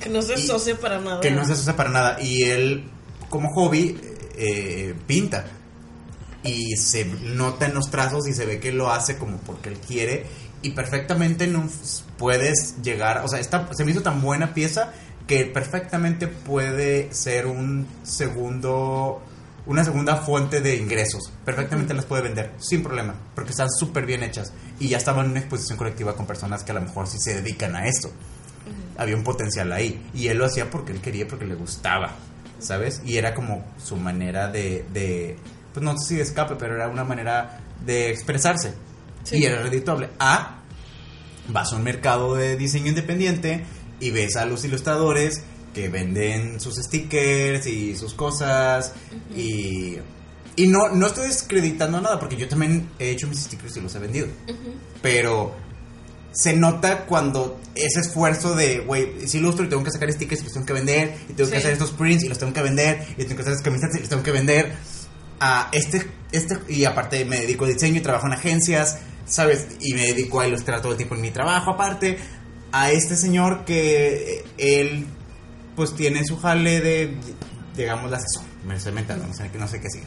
Que 0.00 0.08
no 0.08 0.22
se 0.22 0.34
asocia 0.34 0.78
para 0.78 1.00
nada. 1.00 1.20
que 1.20 1.30
no 1.30 1.44
se 1.44 1.52
asocia 1.52 1.76
para 1.76 1.90
nada. 1.90 2.20
Y 2.22 2.44
él, 2.44 2.84
como 3.28 3.50
hobby, 3.52 4.00
eh, 4.36 4.94
pinta. 5.06 5.44
Y 6.42 6.76
se 6.76 7.04
nota 7.06 7.66
en 7.66 7.74
los 7.74 7.90
trazos 7.90 8.26
y 8.28 8.34
se 8.34 8.44
ve 8.44 8.60
que 8.60 8.70
lo 8.72 8.90
hace 8.90 9.16
como 9.18 9.38
porque 9.38 9.70
él 9.70 9.78
quiere. 9.78 10.26
Y 10.64 10.70
perfectamente 10.70 11.46
no 11.46 11.68
puedes 12.18 12.82
llegar. 12.82 13.18
O 13.18 13.28
sea, 13.28 13.38
esta, 13.38 13.68
se 13.72 13.84
me 13.84 13.92
hizo 13.92 14.02
tan 14.02 14.20
buena 14.20 14.54
pieza 14.54 14.92
que 15.26 15.44
perfectamente 15.44 16.26
puede 16.26 17.12
ser 17.12 17.46
un 17.46 17.86
segundo 18.02 19.22
una 19.66 19.84
segunda 19.84 20.16
fuente 20.16 20.60
de 20.60 20.76
ingresos. 20.76 21.30
Perfectamente 21.44 21.94
las 21.94 22.04
puede 22.04 22.22
vender, 22.22 22.52
sin 22.58 22.82
problema, 22.82 23.14
porque 23.34 23.50
están 23.50 23.70
súper 23.70 24.04
bien 24.06 24.22
hechas. 24.22 24.52
Y 24.78 24.88
ya 24.88 24.98
estaba 24.98 25.22
en 25.22 25.30
una 25.30 25.40
exposición 25.40 25.78
colectiva 25.78 26.14
con 26.14 26.26
personas 26.26 26.64
que 26.64 26.72
a 26.72 26.74
lo 26.74 26.82
mejor 26.82 27.06
sí 27.06 27.18
se 27.18 27.34
dedican 27.34 27.74
a 27.76 27.86
esto. 27.86 28.10
Había 28.96 29.16
un 29.16 29.24
potencial 29.24 29.72
ahí. 29.72 30.02
Y 30.14 30.28
él 30.28 30.38
lo 30.38 30.46
hacía 30.46 30.70
porque 30.70 30.92
él 30.92 31.00
quería, 31.00 31.26
porque 31.26 31.46
le 31.46 31.54
gustaba, 31.54 32.12
¿sabes? 32.58 33.02
Y 33.04 33.16
era 33.16 33.34
como 33.34 33.64
su 33.82 33.96
manera 33.96 34.48
de, 34.48 34.84
de 34.92 35.36
pues 35.72 35.82
no 35.84 35.96
sé 35.98 36.08
si 36.08 36.14
de 36.16 36.22
escape, 36.22 36.56
pero 36.56 36.74
era 36.74 36.88
una 36.88 37.04
manera 37.04 37.60
de 37.84 38.10
expresarse. 38.10 38.74
Sí. 39.24 39.38
Y 39.38 39.44
era 39.44 39.60
redituable. 39.62 40.10
A, 40.18 40.60
vas 41.48 41.72
a 41.72 41.76
un 41.76 41.82
mercado 41.82 42.34
de 42.36 42.56
diseño 42.56 42.88
independiente 42.88 43.64
y 44.00 44.10
ves 44.10 44.36
a 44.36 44.44
los 44.46 44.64
ilustradores 44.64 45.42
que 45.74 45.88
venden 45.88 46.60
sus 46.60 46.76
stickers 46.76 47.66
y 47.66 47.96
sus 47.96 48.14
cosas 48.14 48.92
y, 49.34 49.96
y 50.56 50.66
no, 50.68 50.88
no 50.90 51.06
estoy 51.06 51.26
descreditando 51.26 52.00
nada 52.00 52.20
porque 52.20 52.36
yo 52.36 52.46
también 52.48 52.88
he 53.00 53.10
hecho 53.10 53.26
mis 53.26 53.40
stickers 53.40 53.76
y 53.76 53.80
los 53.80 53.94
he 53.94 53.98
vendido. 53.98 54.28
Pero 55.02 55.54
se 56.32 56.54
nota 56.54 57.06
cuando 57.06 57.60
ese 57.74 58.00
esfuerzo 58.00 58.54
de, 58.54 58.80
güey, 58.80 59.26
si 59.26 59.38
ilustro 59.38 59.64
y 59.64 59.68
tengo 59.68 59.84
que 59.84 59.90
sacar 59.90 60.12
stickers 60.12 60.40
y 60.40 60.44
los 60.44 60.52
tengo 60.52 60.66
que 60.66 60.72
vender, 60.72 61.14
y 61.28 61.32
tengo 61.34 61.48
que 61.50 61.56
Sí. 61.56 61.60
hacer 61.62 61.72
estos 61.72 61.90
prints 61.92 62.24
y 62.24 62.28
los 62.28 62.38
tengo 62.38 62.52
que 62.52 62.62
vender, 62.62 63.06
y 63.16 63.22
tengo 63.24 63.36
que 63.36 63.42
hacer 63.42 63.52
estas 63.52 63.62
camisetas 63.64 63.96
y 63.96 64.00
los 64.00 64.08
tengo 64.08 64.22
que 64.22 64.32
vender. 64.32 64.72
A 65.40 65.68
este, 65.72 66.06
este, 66.32 66.58
y 66.68 66.84
aparte 66.84 67.24
me 67.24 67.40
dedico 67.40 67.64
a 67.64 67.68
diseño 67.68 67.98
y 67.98 68.00
trabajo 68.00 68.26
en 68.26 68.32
agencias, 68.32 68.98
¿sabes? 69.26 69.68
Y 69.80 69.94
me 69.94 70.02
dedico 70.06 70.40
a 70.40 70.48
ilustrar 70.48 70.80
todo 70.80 70.92
el 70.92 70.96
tiempo 70.96 71.14
en 71.14 71.20
mi 71.20 71.30
trabajo, 71.30 71.72
aparte. 71.72 72.18
A 72.72 72.90
este 72.90 73.16
señor 73.16 73.64
que 73.64 74.38
eh, 74.38 74.44
él, 74.58 75.06
pues 75.76 75.94
tiene 75.94 76.24
su 76.24 76.38
jale 76.38 76.80
de, 76.80 77.16
digamos, 77.76 78.10
de 78.10 78.16
asesor, 78.16 78.44
me 78.66 78.74
estoy 78.76 78.92
no 78.92 79.34
sé, 79.34 79.50
no 79.58 79.68
sé 79.68 79.80
qué 79.80 79.90
sigue 79.90 80.06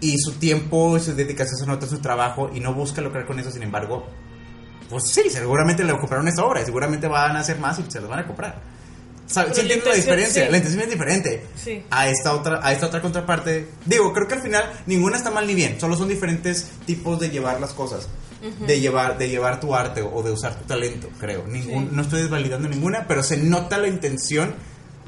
y 0.00 0.18
su 0.18 0.32
tiempo 0.32 0.96
y 0.96 1.00
su 1.00 1.14
dedicación 1.14 1.58
se 1.58 1.66
nota 1.66 1.84
en 1.84 1.90
su 1.90 1.98
trabajo 1.98 2.50
y 2.52 2.60
no 2.60 2.74
busca 2.74 3.00
lucrar 3.02 3.26
con 3.26 3.38
eso, 3.38 3.50
sin 3.50 3.62
embargo, 3.62 4.06
pues 4.88 5.04
sí, 5.08 5.22
seguramente 5.28 5.84
le 5.84 5.92
compraron 5.92 6.26
esa 6.28 6.44
obra, 6.44 6.62
y 6.62 6.64
seguramente 6.64 7.06
van 7.06 7.36
a 7.36 7.40
hacer 7.40 7.58
más 7.58 7.78
y 7.78 7.84
se 7.88 8.00
los 8.00 8.08
van 8.08 8.20
a 8.20 8.26
comprar. 8.26 8.60
¿Sabes? 9.30 9.56
Sí 9.56 9.62
la 9.68 9.94
diferencia, 9.94 10.44
sí. 10.44 10.50
la 10.50 10.56
intención 10.56 10.82
es 10.82 10.90
diferente. 10.90 11.46
Sí. 11.54 11.84
A 11.90 12.08
esta 12.08 12.34
otra 12.34 12.60
a 12.62 12.72
esta 12.72 12.86
otra 12.86 13.00
contraparte, 13.00 13.68
digo, 13.86 14.12
creo 14.12 14.26
que 14.26 14.34
al 14.34 14.42
final 14.42 14.64
ninguna 14.86 15.16
está 15.16 15.30
mal 15.30 15.46
ni 15.46 15.54
bien, 15.54 15.78
solo 15.80 15.96
son 15.96 16.08
diferentes 16.08 16.68
tipos 16.84 17.20
de 17.20 17.30
llevar 17.30 17.60
las 17.60 17.72
cosas. 17.72 18.08
De 18.66 18.80
llevar, 18.80 19.18
de 19.18 19.28
llevar 19.28 19.60
tu 19.60 19.74
arte 19.74 20.00
o 20.00 20.22
de 20.22 20.30
usar 20.30 20.54
tu 20.58 20.64
talento, 20.64 21.10
creo. 21.18 21.46
Ningún, 21.46 21.90
Sí. 21.90 21.94
No 21.94 22.00
estoy 22.00 22.22
desvalidando 22.22 22.70
ninguna, 22.70 23.06
pero 23.06 23.22
se 23.22 23.36
nota 23.36 23.76
la 23.76 23.86
intención 23.86 24.54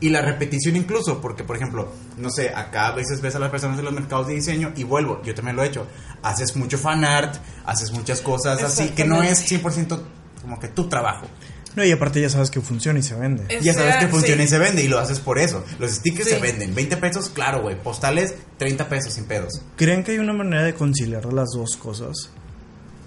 y 0.00 0.11
la 0.11 0.21
repetición 0.21 0.76
incluso, 0.76 1.21
porque 1.21 1.43
por 1.43 1.57
ejemplo, 1.57 1.91
no 2.19 2.29
sé, 2.29 2.50
acá 2.50 2.88
a 2.88 2.93
veces 2.93 3.23
ves 3.23 3.35
a 3.35 3.38
las 3.38 3.50
personas 3.50 3.79
de 3.79 3.85
los 3.85 3.93
mercados 3.93 4.26
de 4.26 4.35
diseño 4.35 4.73
y 4.76 4.85
vuelvo, 4.85 5.23
yo 5.23 5.35
también 5.35 5.57
lo 5.57 5.62
he 5.62 5.69
hecho, 5.69 5.87
haces 6.23 6.57
mucho 6.57 6.76
fan 6.76 7.05
art, 7.05 7.37
haces 7.64 7.93
muchas 7.93 8.21
cosas 8.21 8.62
así, 8.62 8.91
que 8.91 9.05
no 9.05 9.23
es 9.23 9.50
100% 9.50 9.99
como 10.43 10.61
que 10.61 10.69
tu 10.69 10.88
trabajo. 10.88 11.26
No, 11.75 11.85
y 11.85 11.91
aparte 11.91 12.21
ya 12.21 12.29
sabes 12.29 12.50
que 12.50 12.61
funciona 12.61 12.99
y 12.99 13.02
se 13.02 13.14
vende. 13.14 13.45
Es- 13.49 13.64
Ya 13.64 13.73
sabes 13.73 13.97
que 13.97 14.09
funciona 14.09 14.43
sí. 14.43 14.47
y 14.49 14.50
se 14.50 14.59
vende 14.59 14.83
y 14.85 14.88
lo 14.88 14.99
haces 14.99 15.21
por 15.21 15.38
eso. 15.38 15.64
Los 15.79 15.91
stickers 15.93 16.29
Sí. 16.29 16.35
se 16.35 16.41
venden, 16.41 16.75
20 16.75 16.97
pesos, 16.99 17.31
claro, 17.31 17.62
güey, 17.62 17.76
postales 17.83 18.35
30 18.59 18.88
pesos 18.88 19.14
sin 19.14 19.25
pedos. 19.25 19.62
¿Creen 19.76 20.05
que 20.05 20.12
hay 20.12 20.19
una 20.19 20.35
manera 20.35 20.62
de 20.64 20.75
conciliar 20.75 21.25
las 21.33 21.50
dos 21.55 21.76
cosas? 21.76 22.31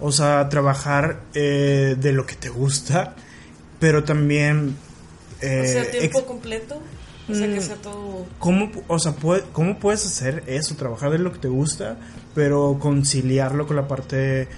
O 0.00 0.10
sea, 0.12 0.48
trabajar 0.48 1.20
eh, 1.34 1.96
de 1.98 2.12
lo 2.12 2.26
que 2.26 2.34
te 2.34 2.48
gusta, 2.48 3.14
pero 3.78 4.04
también... 4.04 4.76
eh, 5.40 5.62
o 5.62 5.72
sea, 5.72 5.90
tiempo 5.90 6.26
completo. 6.26 6.80
O 7.28 7.34
sea, 7.34 7.46
que 7.48 7.58
Mm. 7.58 7.62
sea 7.62 7.76
todo. 7.76 8.26
¿Cómo, 8.38 8.70
o 8.88 8.98
sea, 8.98 9.12
puede- 9.12 9.42
¿Cómo 9.52 9.78
puedes 9.78 10.04
hacer 10.06 10.44
eso? 10.46 10.74
Trabajar 10.76 11.10
de 11.10 11.18
lo 11.18 11.32
que 11.32 11.38
te 11.40 11.48
gusta, 11.48 11.96
pero 12.34 12.78
conciliarlo 12.80 13.66
con 13.66 13.76
la 13.76 13.88
parte 13.88 14.48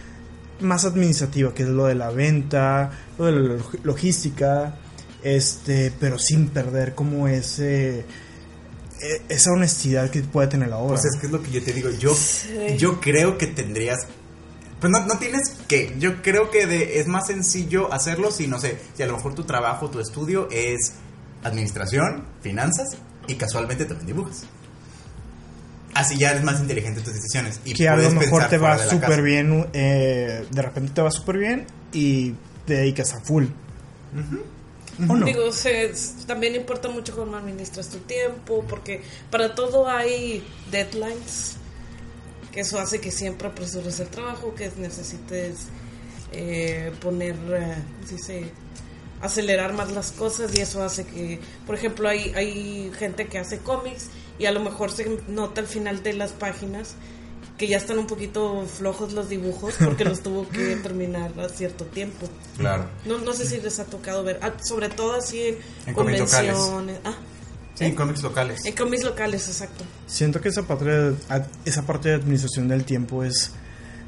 más 0.61 0.85
administrativa, 0.85 1.55
que 1.55 1.63
es 1.65 1.69
lo 1.69 1.87
de 1.87 1.95
la 1.95 2.11
venta, 2.11 2.91
lo 3.19 3.27
de 3.27 3.33
la 3.33 3.39
log- 3.57 3.81
logística, 3.83 4.77
este, 5.23 5.93
pero 5.99 6.19
sin 6.19 6.49
perder 6.49 6.95
como 6.95 7.29
ese 7.29 8.01
e- 9.01 9.23
esa 9.29 9.53
honestidad 9.53 10.11
que 10.11 10.23
puede 10.23 10.49
tener 10.49 10.69
la 10.69 10.79
obra. 10.79 10.95
Pues 11.01 11.05
es 11.05 11.21
que 11.21 11.27
es 11.27 11.33
lo 11.33 11.43
que 11.43 11.51
yo 11.53 11.63
te 11.63 11.73
digo, 11.73 11.91
yo, 11.91 12.15
Sí. 12.15 12.77
yo 12.79 13.01
creo 13.01 13.39
que 13.39 13.47
tendrías... 13.47 13.99
Pues 14.81 14.93
no, 14.93 15.05
no 15.07 15.19
tienes 15.19 15.51
que, 15.67 15.95
yo 15.99 16.23
creo 16.23 16.51
que 16.51 16.67
de- 16.67 16.99
es 17.01 17.07
más 17.09 17.27
sencillo 17.29 17.93
hacerlo 17.93 18.31
si, 18.31 18.47
no 18.47 18.59
sé, 18.61 18.79
si 18.97 19.03
a 19.03 19.07
lo 19.07 19.17
mejor 19.17 19.35
tu 19.35 19.45
trabajo, 19.45 19.91
tu 19.91 19.99
estudio 20.01 20.49
es 20.51 20.93
administración, 21.45 22.25
finanzas 22.43 22.89
y 23.27 23.35
casualmente 23.35 23.85
también 23.85 24.07
dibujas. 24.09 24.45
Así 25.99 26.17
ya 26.17 26.31
eres 26.31 26.45
más 26.45 26.61
inteligente 26.61 27.01
en 27.01 27.05
tus 27.05 27.15
decisiones. 27.15 27.61
Y 27.65 27.75
que 27.75 27.89
a 27.89 27.97
lo 27.97 28.11
mejor 28.13 28.49
te 28.49 28.57
va 28.59 28.79
súper 28.79 29.23
bien, 29.23 29.67
eh, 29.73 30.47
de 30.51 30.63
repente 30.63 30.93
te 30.95 31.03
va 31.03 31.11
súper 31.11 31.39
bien 31.39 31.67
y 31.93 32.35
te 32.67 32.75
dedicas 32.75 33.15
a 33.15 33.21
full. 33.21 33.47
¿O 35.09 35.17
no? 35.17 35.27
Digo, 35.27 35.53
se- 35.53 35.93
también 36.27 36.55
importa 36.57 36.89
mucho 36.89 37.15
cómo 37.17 37.37
administras 37.37 37.89
tu 37.89 37.99
tiempo, 37.99 38.65
porque 38.69 39.03
para 39.31 39.55
todo 39.55 39.89
hay 39.89 40.45
deadlines, 40.71 41.57
que 42.53 42.61
eso 42.61 42.79
hace 42.81 43.01
que 43.01 43.11
siempre 43.11 43.49
apresures 43.49 44.01
el 44.01 44.09
trabajo, 44.09 44.55
que 44.55 44.71
necesites 44.79 45.67
eh, 46.33 46.93
poner, 47.01 47.35
eh, 47.35 47.75
¿cómo 47.97 48.07
se 48.09 48.15
dice? 48.15 48.53
acelerar 49.21 49.73
más 49.73 49.91
las 49.91 50.13
cosas 50.13 50.57
y 50.57 50.61
eso 50.61 50.81
hace 50.85 51.05
que, 51.05 51.41
por 51.67 51.75
ejemplo, 51.75 52.09
hay, 52.09 52.33
hay 52.37 52.93
gente 52.97 53.27
que 53.27 53.39
hace 53.39 53.59
cómics 53.59 54.11
y 54.39 54.47
a 54.47 54.53
lo 54.53 54.61
mejor 54.61 54.91
se 54.91 55.19
nota 55.29 55.61
al 55.61 55.67
final 55.67 56.03
de 56.03 56.13
las 56.15 56.33
páginas 56.33 56.95
que 57.57 57.67
ya 57.67 57.77
están 57.77 57.99
un 57.99 58.07
poquito 58.07 58.65
flojos 58.67 59.13
los 59.13 59.29
dibujos 59.29 59.75
porque 59.85 60.05
los 60.05 60.21
tuvo 60.23 60.49
que 60.49 60.77
terminar 60.83 61.33
a 61.41 61.49
cierto 61.49 61.85
tiempo. 61.87 62.29
Claro. 62.57 62.89
No, 63.05 63.19
no 63.19 63.33
sé 63.33 63.47
si 63.47 63.61
les 63.61 63.81
ha 63.81 63.85
tocado 63.85 64.23
ver, 64.23 64.39
ah, 64.43 64.53
sobre 64.63 64.89
todo 64.89 65.15
así 65.15 65.43
en, 65.43 65.59
En 65.87 65.95
cómics 65.95 66.21
locales. 66.21 66.55
convenciones. 66.57 67.01
Ah, 67.05 67.17
Sí, 67.75 67.85
en 67.85 67.95
cómics 67.95 68.23
locales. 68.25 68.65
en 68.65 68.75
cómics 68.75 69.05
locales, 69.05 69.47
exacto. 69.47 69.85
Siento 70.09 70.41
que 70.41 70.49
esa 70.49 70.63
parte 70.65 70.85
de, 70.87 71.17
a- 71.29 71.47
esa 71.65 71.83
parte 71.87 72.09
de 72.09 72.17
administración 72.17 72.67
del 72.67 72.85
tiempo 72.85 73.23
es, 73.23 73.53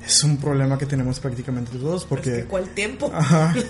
es 0.05 0.25
un 0.25 0.39
problema 0.39 0.77
que 0.77 0.87
tenemos 0.87 1.21
prácticamente 1.21 1.79
todos 1.79 2.05
Pero 2.05 2.21
es 2.21 2.25
que 2.25 2.31
porque... 2.33 2.45
¿Cuál 2.49 2.69
tiempo? 2.71 3.11
Ajá. 3.15 3.55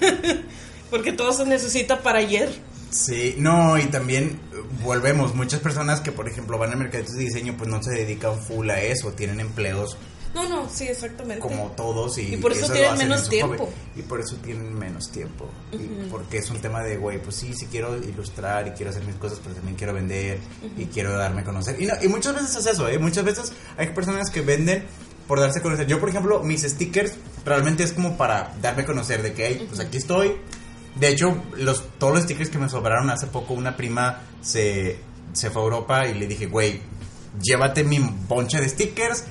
Porque 0.90 1.12
todo 1.12 1.32
se 1.32 1.46
necesita 1.46 2.02
para 2.02 2.18
ayer. 2.18 2.50
Sí, 2.90 3.36
no, 3.38 3.78
y 3.78 3.84
también 3.84 4.40
eh, 4.52 4.56
volvemos, 4.82 5.34
muchas 5.34 5.60
personas 5.60 6.00
que 6.00 6.10
por 6.10 6.28
ejemplo 6.28 6.58
van 6.58 6.72
a 6.72 6.76
mercados 6.76 7.12
de 7.12 7.20
diseño 7.20 7.54
pues 7.56 7.70
no 7.70 7.80
se 7.82 7.92
dedican 7.92 8.36
full 8.42 8.68
a 8.68 8.80
eso, 8.80 9.12
tienen 9.12 9.38
empleos 9.38 9.96
No, 10.34 10.48
no, 10.48 10.68
sí, 10.68 10.88
exactamente. 10.88 11.40
como 11.40 11.70
todos 11.76 12.18
y, 12.18 12.34
Y 12.34 12.36
por 12.36 12.52
eso 12.52 12.66
lo 12.66 12.74
tienen 12.74 12.98
menos 12.98 13.28
tiempo. 13.28 13.64
hobby. 13.66 14.00
Y 14.00 14.02
por 14.02 14.20
eso 14.20 14.34
tienen 14.36 14.76
menos 14.76 15.10
tiempo. 15.12 15.48
Y 15.72 16.08
porque 16.10 16.38
es 16.38 16.50
un 16.50 16.60
tema 16.60 16.82
de, 16.82 16.96
güey, 16.96 17.22
pues 17.22 17.36
sí, 17.36 17.54
sí 17.54 17.68
quiero 17.70 17.96
ilustrar 17.96 18.66
y 18.66 18.70
quiero 18.72 18.90
hacer 18.90 19.04
mis 19.04 19.14
cosas, 19.16 19.38
pero 19.40 19.54
también 19.54 19.76
quiero 19.76 19.94
vender 19.94 20.38
y 20.76 20.86
quiero 20.86 21.16
darme 21.16 21.42
a 21.42 21.44
conocer. 21.44 21.80
Y, 21.80 21.86
no, 21.86 21.94
y 22.02 22.08
muchas 22.08 22.34
veces 22.34 22.56
es 22.56 22.66
eso, 22.66 22.88
¿eh? 22.88 22.98
Muchas 22.98 23.24
veces 23.24 23.52
hay 23.76 23.88
personas 23.90 24.30
que 24.30 24.40
venden 24.40 24.84
por 25.28 25.38
darse 25.38 25.60
a 25.60 25.62
conocer. 25.62 25.86
Yo, 25.86 26.00
por 26.00 26.08
ejemplo, 26.08 26.42
mis 26.42 26.62
stickers 26.62 27.12
realmente 27.44 27.84
es 27.84 27.92
como 27.92 28.16
para 28.16 28.52
darme 28.60 28.82
a 28.82 28.86
conocer 28.86 29.22
de 29.22 29.32
que, 29.32 29.46
hey, 29.46 29.66
pues 29.68 29.78
aquí 29.78 29.96
estoy. 29.98 30.34
De 30.94 31.08
hecho, 31.08 31.36
los, 31.56 31.84
todos 31.98 32.14
los 32.14 32.22
stickers 32.24 32.50
que 32.50 32.58
me 32.58 32.68
sobraron 32.68 33.10
hace 33.10 33.26
poco, 33.26 33.54
una 33.54 33.76
prima 33.76 34.20
se, 34.40 34.98
se 35.32 35.50
fue 35.50 35.62
a 35.62 35.64
Europa 35.64 36.06
y 36.06 36.14
le 36.14 36.26
dije, 36.26 36.46
güey, 36.46 36.80
llévate 37.40 37.84
mi 37.84 37.98
bonche 38.28 38.60
de 38.60 38.68
stickers, 38.68 39.24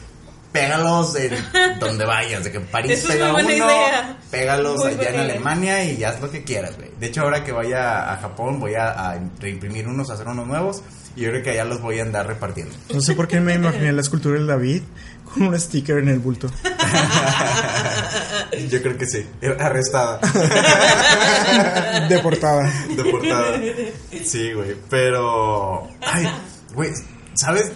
pégalos 0.51 1.15
en 1.15 1.33
donde 1.79 2.05
vayas, 2.05 2.43
de 2.43 2.51
que 2.51 2.57
en 2.57 2.65
París 2.67 2.91
Eso 2.91 3.09
es 3.09 3.15
pega 3.15 3.33
uno, 3.33 3.51
idea. 3.51 4.17
pégalos 4.31 4.77
Muy 4.77 4.93
allá 4.93 5.09
en 5.09 5.15
idea. 5.15 5.21
Alemania 5.21 5.83
y 5.83 6.03
haz 6.03 6.21
lo 6.21 6.31
que 6.31 6.43
quieras, 6.43 6.75
güey. 6.77 6.89
De 6.99 7.07
hecho, 7.07 7.21
ahora 7.21 7.43
que 7.43 7.51
vaya 7.51 8.11
a 8.11 8.17
Japón 8.17 8.59
voy 8.59 8.75
a, 8.75 8.89
a 9.11 9.19
reimprimir 9.39 9.87
unos, 9.87 10.09
a 10.09 10.13
hacer 10.13 10.27
unos 10.27 10.47
nuevos 10.47 10.81
y 11.15 11.21
yo 11.21 11.29
creo 11.29 11.43
que 11.43 11.51
allá 11.51 11.65
los 11.65 11.81
voy 11.81 11.99
a 11.99 12.03
andar 12.03 12.27
repartiendo. 12.27 12.75
No 12.93 13.01
sé 13.01 13.13
por 13.13 13.27
qué 13.27 13.39
me 13.39 13.55
imaginé 13.55 13.91
la 13.91 14.01
escultura 14.01 14.35
del 14.35 14.47
David 14.47 14.83
con 15.33 15.43
un 15.43 15.59
sticker 15.59 15.97
en 15.97 16.09
el 16.09 16.19
bulto. 16.19 16.49
yo 18.69 18.81
creo 18.81 18.97
que 18.97 19.05
sí, 19.05 19.25
arrestada. 19.59 20.19
Deportada. 22.09 22.71
Deportada. 22.95 23.59
Sí, 24.23 24.53
güey. 24.53 24.75
Pero. 24.89 25.87
Ay, 26.01 26.27
güey. 26.73 26.91
¿Sabes 27.33 27.71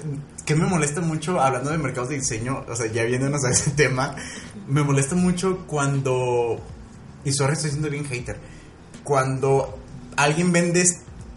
qué 0.45 0.55
me 0.55 0.65
molesta 0.65 1.01
mucho 1.01 1.39
hablando 1.39 1.71
de 1.71 1.77
mercados 1.77 2.09
de 2.09 2.15
diseño? 2.15 2.65
O 2.67 2.75
sea, 2.75 2.91
ya 2.91 3.03
viéndonos 3.03 3.43
a 3.45 3.51
ese 3.51 3.71
tema. 3.71 4.15
Me 4.67 4.83
molesta 4.83 5.15
mucho 5.15 5.65
cuando. 5.67 6.61
Y 7.23 7.31
sorry, 7.31 7.53
estoy 7.53 7.71
siendo 7.71 7.89
bien 7.89 8.05
hater. 8.05 8.37
Cuando 9.03 9.79
alguien 10.15 10.51
vende 10.51 10.85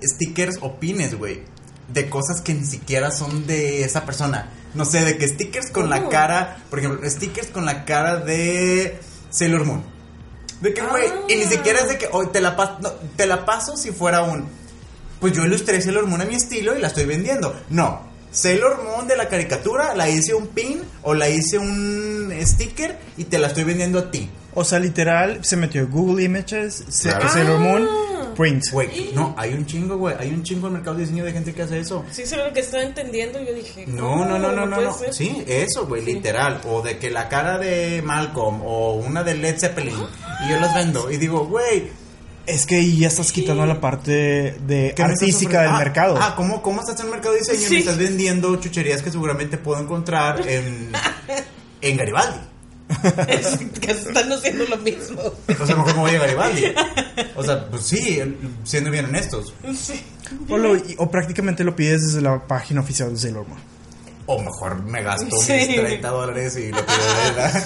stickers 0.02 0.58
o 0.60 0.78
pines, 0.78 1.16
güey. 1.16 1.42
De 1.88 2.08
cosas 2.10 2.40
que 2.40 2.52
ni 2.54 2.64
siquiera 2.64 3.10
son 3.10 3.46
de 3.46 3.82
esa 3.84 4.04
persona. 4.04 4.50
No 4.74 4.84
sé, 4.84 5.04
de 5.04 5.16
que 5.16 5.28
stickers 5.28 5.70
con 5.70 5.88
la 5.88 6.08
cara. 6.08 6.58
Por 6.68 6.78
ejemplo, 6.80 7.08
stickers 7.08 7.48
con 7.48 7.64
la 7.64 7.84
cara 7.84 8.16
de 8.16 8.98
Sailor 9.30 9.64
Moon. 9.64 9.82
De 10.60 10.72
que, 10.74 10.82
güey, 10.82 11.06
y 11.28 11.36
ni 11.36 11.44
Ah. 11.44 11.48
siquiera 11.50 11.80
es 11.80 11.88
de 11.88 11.98
que 11.98 12.08
hoy 12.12 12.28
te 12.32 12.40
la 12.40 12.56
paso, 12.56 12.98
te 13.16 13.26
la 13.26 13.44
paso 13.44 13.76
si 13.76 13.90
fuera 13.92 14.22
un 14.22 14.48
pues 15.20 15.32
yo 15.32 15.44
ilustré 15.44 15.80
Sailor 15.80 16.06
Moon 16.06 16.20
a 16.20 16.24
mi 16.26 16.34
estilo 16.34 16.76
y 16.76 16.80
la 16.80 16.88
estoy 16.88 17.06
vendiendo. 17.06 17.54
No, 17.70 18.02
Sailor 18.30 18.82
Moon 18.84 19.06
de 19.08 19.16
la 19.16 19.28
caricatura, 19.28 19.94
la 19.94 20.10
hice 20.10 20.34
un 20.34 20.48
pin 20.48 20.82
o 21.02 21.14
la 21.14 21.28
hice 21.30 21.58
un 21.58 22.32
sticker 22.42 22.98
y 23.16 23.24
te 23.24 23.38
la 23.38 23.46
estoy 23.48 23.64
vendiendo 23.64 23.98
a 23.98 24.10
ti. 24.10 24.28
O 24.54 24.62
sea, 24.64 24.78
literal, 24.78 25.42
se 25.42 25.56
metió 25.56 25.86
Google 25.88 26.22
Images, 26.24 26.84
Claro. 27.02 27.28
Sailor 27.30 27.60
Moon, 27.60 27.88
Ah. 27.88 28.15
Print. 28.36 28.62
Güey, 28.72 29.10
no, 29.14 29.34
hay 29.38 29.54
un 29.54 29.64
chingo, 29.66 29.96
güey. 29.96 30.14
Hay 30.18 30.28
un 30.28 30.42
chingo 30.42 30.66
en 30.66 30.72
el 30.74 30.78
mercado 30.78 30.96
de 30.96 31.02
diseño 31.02 31.24
de 31.24 31.32
gente 31.32 31.54
que 31.54 31.62
hace 31.62 31.80
eso. 31.80 32.04
Sí, 32.10 32.22
lo 32.36 32.52
que 32.52 32.60
estaba 32.60 32.82
entendiendo. 32.82 33.40
Yo 33.42 33.52
dije, 33.54 33.84
No, 33.86 34.24
no, 34.24 34.38
no, 34.38 34.52
no, 34.52 34.66
no, 34.66 34.80
no. 34.80 34.96
Sí, 35.10 35.42
eso, 35.46 35.86
güey, 35.86 36.04
literal. 36.04 36.60
O 36.68 36.82
de 36.82 36.98
que 36.98 37.10
la 37.10 37.28
cara 37.28 37.58
de 37.58 38.02
Malcolm 38.02 38.60
o 38.62 38.94
una 38.94 39.24
de 39.24 39.34
Led 39.34 39.58
Zeppelin 39.58 39.96
y 40.46 40.50
yo 40.50 40.60
las 40.60 40.74
vendo 40.74 41.10
y 41.10 41.16
digo, 41.16 41.46
güey, 41.46 41.90
Es 42.46 42.64
que 42.66 42.76
ahí 42.76 42.98
ya 42.98 43.08
estás 43.08 43.32
quitando 43.32 43.66
la 43.66 43.80
parte 43.80 44.12
de 44.12 44.92
¿qué 44.94 45.02
me 45.02 45.12
estás 45.12 45.22
artística 45.22 45.62
del? 45.62 45.70
Ah, 45.70 45.78
mercado. 45.78 46.16
Ah, 46.20 46.34
¿cómo, 46.36 46.62
¿cómo 46.62 46.80
estás 46.80 47.00
en 47.00 47.06
el 47.06 47.12
mercado 47.12 47.34
de 47.34 47.40
diseño? 47.40 47.66
Sí. 47.66 47.74
Me 47.74 47.80
estás 47.80 47.98
vendiendo 47.98 48.54
chucherías 48.56 49.02
que 49.02 49.10
seguramente 49.10 49.58
puedo 49.58 49.80
encontrar 49.80 50.46
en, 50.46 50.92
en 51.80 51.96
Garibaldi. 51.96 52.38
Es 53.28 53.58
que 53.80 53.90
están 53.90 54.32
haciendo 54.32 54.64
lo 54.66 54.76
mismo. 54.78 55.20
O 55.60 55.66
sea, 55.66 55.76
mejor 55.76 55.94
me 55.94 56.00
voy 56.02 56.10
a 56.12 56.18
Garibaldi. 56.20 56.62
O 57.34 57.42
sea, 57.42 57.68
pues 57.68 57.82
sí, 57.82 58.20
siendo 58.64 58.90
bien 58.90 59.06
honestos. 59.06 59.52
Sí. 59.76 60.02
O, 60.48 60.56
lo- 60.58 60.76
o 60.98 61.10
prácticamente 61.10 61.64
lo 61.64 61.74
pides 61.74 62.06
desde 62.06 62.20
la 62.20 62.46
página 62.46 62.80
oficial 62.80 63.10
de 63.12 63.18
Sailor 63.18 63.46
Moon. 63.48 63.60
O 64.28 64.40
mejor 64.42 64.82
me 64.82 65.02
gasto 65.04 65.36
Sí. 65.36 65.52
mis 65.52 65.76
30 65.76 66.08
dólares 66.08 66.56
y 66.56 66.70
lo 66.72 66.84
pido 66.84 66.98
de 66.98 67.30
verdad. 67.30 67.64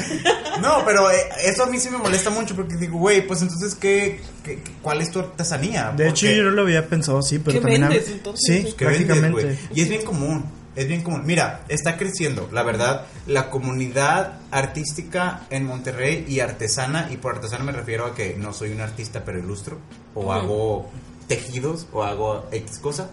No, 0.60 0.82
pero 0.84 1.10
eh, 1.10 1.16
eso 1.46 1.62
a 1.64 1.66
mí 1.66 1.78
sí 1.78 1.88
me 1.88 1.96
molesta 1.96 2.28
mucho 2.28 2.54
porque 2.54 2.76
digo, 2.76 2.98
güey, 2.98 3.26
pues 3.26 3.40
entonces, 3.40 3.74
¿qué, 3.74 4.20
qué, 4.44 4.62
cuál 4.82 5.00
es 5.00 5.10
tu 5.10 5.20
artesanía? 5.20 5.90
De 5.96 6.08
hecho, 6.08 6.26
yo 6.26 6.42
no 6.42 6.50
lo 6.50 6.62
había 6.62 6.86
pensado 6.86 7.18
así, 7.20 7.38
pero 7.38 7.54
¿Qué 7.54 7.60
también... 7.62 7.82
vendes, 7.88 8.08
entonces? 8.10 8.44
sí, 8.46 8.72
que 8.74 8.84
vendes, 8.84 9.04
prácticamente. 9.06 9.42
güey. 9.42 9.58
y 9.74 9.80
es 9.80 9.88
bien 9.88 10.02
común, 10.04 10.44
es 10.76 10.86
bien 10.88 11.02
común. 11.02 11.22
Mira, 11.24 11.62
está 11.68 11.96
creciendo, 11.96 12.48
la 12.52 12.62
verdad, 12.62 13.06
la 13.26 13.50
comunidad 13.50 14.34
artística 14.50 15.42
en 15.50 15.66
Monterrey 15.66 16.24
y 16.28 16.40
artesana, 16.40 17.08
y 17.10 17.16
por 17.16 17.34
artesana 17.34 17.64
me 17.64 17.72
refiero 17.72 18.06
a 18.06 18.14
que 18.14 18.36
no 18.36 18.52
soy 18.52 18.72
un 18.72 18.80
artista, 18.80 19.24
pero 19.24 19.38
ilustro, 19.38 19.78
o 20.14 20.32
hago 20.32 20.88
tejidos, 21.28 21.86
o 21.92 22.02
hago 22.04 22.46
X 22.52 22.78
cosa. 22.78 23.10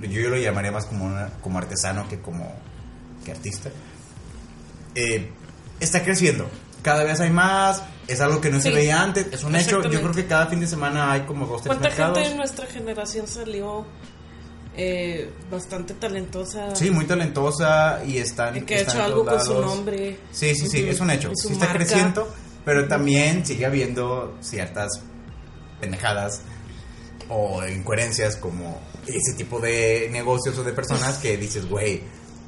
Yo 0.00 0.28
lo 0.30 0.36
llamaría 0.36 0.72
más 0.72 0.86
como, 0.86 1.04
una- 1.04 1.30
como 1.42 1.58
artesano 1.58 2.08
que 2.08 2.18
como 2.20 2.52
que 3.24 3.32
artista. 3.32 3.70
Eh, 4.94 5.30
está 5.80 6.02
creciendo. 6.02 6.48
Cada 6.82 7.04
vez 7.04 7.20
hay 7.20 7.30
más. 7.30 7.82
Es 8.08 8.20
algo 8.20 8.40
que 8.40 8.50
no 8.50 8.60
se 8.60 8.70
veía 8.72 9.00
antes. 9.02 9.26
Es 9.32 9.44
un 9.44 9.54
hecho. 9.54 9.82
Yo 9.82 10.00
creo 10.00 10.12
que 10.12 10.26
cada 10.26 10.46
fin 10.46 10.58
de 10.60 10.66
semana 10.66 11.12
hay 11.12 11.20
como 11.22 11.46
dos, 11.46 11.62
tres 11.62 11.68
¿Cuánta 11.76 11.88
mercados. 11.90 12.16
gente 12.18 12.30
de 12.30 12.36
nuestra 12.36 12.66
generación 12.66 13.26
salió 13.28 13.86
eh, 14.76 15.30
bastante 15.50 15.94
talentosa? 15.94 16.74
Sí, 16.74 16.90
muy 16.90 17.04
talentosa 17.04 18.02
y 18.06 18.18
están. 18.18 18.56
Y 18.56 18.62
que 18.62 18.76
ha 18.76 18.80
hecho 18.80 19.02
algo 19.02 19.24
con 19.24 19.44
su 19.44 19.60
nombre. 19.60 20.18
Sí, 20.30 20.54
sí, 20.54 20.68
sí, 20.68 20.88
es 20.88 21.00
un 21.00 21.10
hecho. 21.10 21.30
Sí 21.34 21.52
está 21.52 21.66
marca. 21.66 21.74
creciendo, 21.74 22.28
pero 22.64 22.88
también 22.88 23.44
sigue 23.44 23.66
habiendo 23.66 24.36
ciertas 24.40 25.02
pendejadas 25.80 26.42
o 27.28 27.66
incoherencias 27.66 28.36
como 28.36 28.80
ese 29.06 29.34
tipo 29.36 29.60
de 29.60 30.08
negocios 30.10 30.56
o 30.58 30.64
de 30.64 30.72
personas 30.72 31.18
que 31.18 31.36
dices, 31.36 31.68
güey, 31.68 32.02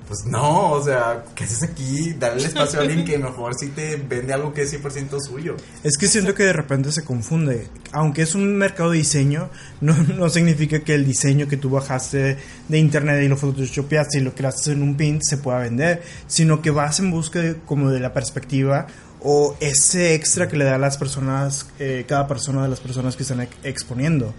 pues 0.06 0.24
no, 0.26 0.70
o 0.72 0.84
sea, 0.84 1.24
¿qué 1.34 1.44
haces 1.44 1.62
aquí? 1.62 2.12
Darle 2.12 2.40
el 2.42 2.46
espacio 2.48 2.78
a 2.78 2.82
alguien 2.82 3.04
que 3.04 3.16
mejor 3.18 3.54
sí 3.54 3.68
te 3.68 3.96
vende 3.96 4.32
algo 4.34 4.52
que 4.52 4.62
es 4.62 4.72
100% 4.82 5.18
suyo. 5.20 5.56
Es 5.82 5.96
que 5.96 6.06
siento 6.08 6.34
que 6.34 6.42
de 6.42 6.52
repente 6.52 6.92
se 6.92 7.04
confunde. 7.04 7.68
Aunque 7.92 8.22
es 8.22 8.34
un 8.34 8.56
mercado 8.56 8.90
de 8.90 8.98
diseño, 8.98 9.48
no, 9.80 9.94
no 9.96 10.28
significa 10.28 10.80
que 10.80 10.94
el 10.94 11.06
diseño 11.06 11.48
que 11.48 11.56
tú 11.56 11.70
bajaste 11.70 12.36
de 12.68 12.78
internet 12.78 13.22
y 13.22 13.28
lo 13.28 13.36
photoshopeaste 13.36 14.18
y 14.18 14.20
lo 14.22 14.34
creaste 14.34 14.72
en 14.72 14.82
un 14.82 14.96
pin 14.96 15.22
se 15.22 15.38
pueda 15.38 15.58
vender, 15.58 16.02
sino 16.26 16.60
que 16.60 16.70
vas 16.70 17.00
en 17.00 17.10
busca 17.10 17.40
de, 17.40 17.56
como 17.64 17.90
de 17.90 18.00
la 18.00 18.12
perspectiva 18.12 18.86
o 19.26 19.56
ese 19.60 20.14
extra 20.14 20.48
que 20.48 20.56
le 20.58 20.66
da 20.66 20.74
a 20.74 20.78
las 20.78 20.98
personas, 20.98 21.66
eh, 21.78 22.04
cada 22.06 22.26
persona 22.28 22.62
de 22.62 22.68
las 22.68 22.80
personas 22.80 23.16
que 23.16 23.22
están 23.22 23.40
ex- 23.40 23.56
exponiendo. 23.64 24.34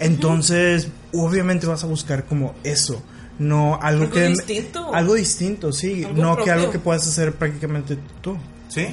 Entonces, 0.00 0.88
obviamente 1.12 1.66
vas 1.66 1.82
a 1.84 1.86
buscar 1.86 2.24
como 2.24 2.54
eso. 2.62 3.02
No 3.38 3.78
algo, 3.80 4.02
Algo 4.04 4.10
que 4.14 4.28
distinto. 4.28 4.94
algo 4.94 5.14
distinto, 5.14 5.72
sí, 5.72 6.04
Algo 6.04 6.22
no 6.22 6.36
que 6.36 6.50
algo 6.50 6.70
que 6.70 6.78
puedas 6.78 7.06
hacer 7.06 7.34
prácticamente 7.34 7.96
tú. 8.20 8.36
¿Sí? 8.68 8.88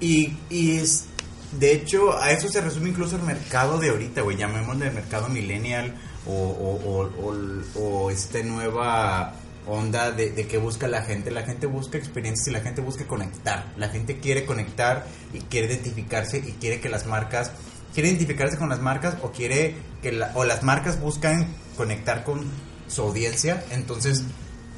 Y, 0.00 0.36
y 0.50 0.78
es, 0.78 1.04
de 1.52 1.72
hecho, 1.72 2.18
a 2.18 2.30
eso 2.32 2.48
se 2.48 2.60
resume 2.60 2.88
incluso 2.90 3.16
el 3.16 3.22
mercado 3.22 3.78
de 3.78 3.90
ahorita, 3.90 4.22
güey. 4.22 4.36
Llamémosle 4.36 4.88
el 4.88 4.94
mercado 4.94 5.28
millennial 5.28 5.94
o, 6.26 6.32
o, 6.32 7.02
o, 7.02 7.80
o, 7.80 7.80
o 8.04 8.10
esta 8.10 8.42
nueva 8.42 9.34
onda 9.66 10.10
de, 10.10 10.30
de 10.30 10.46
que 10.46 10.58
busca 10.58 10.88
la 10.88 11.02
gente. 11.02 11.30
La 11.30 11.42
gente 11.42 11.66
busca 11.66 11.98
experiencias 11.98 12.48
y 12.48 12.50
la 12.52 12.60
gente 12.60 12.80
busca 12.80 13.06
conectar. 13.06 13.72
La 13.76 13.88
gente 13.88 14.18
quiere 14.20 14.44
conectar 14.46 15.06
y 15.34 15.38
quiere 15.40 15.66
identificarse 15.66 16.38
y 16.38 16.52
quiere 16.52 16.80
que 16.80 16.88
las 16.88 17.06
marcas 17.06 17.50
quiere 17.94 18.08
identificarse 18.10 18.58
con 18.58 18.68
las 18.68 18.80
marcas 18.80 19.16
o 19.22 19.30
quiere 19.32 19.74
que 20.02 20.12
la- 20.12 20.30
o 20.34 20.44
las 20.44 20.62
marcas 20.62 21.00
buscan 21.00 21.46
conectar 21.76 22.24
con 22.24 22.44
su 22.88 23.02
audiencia. 23.02 23.64
Entonces 23.70 24.22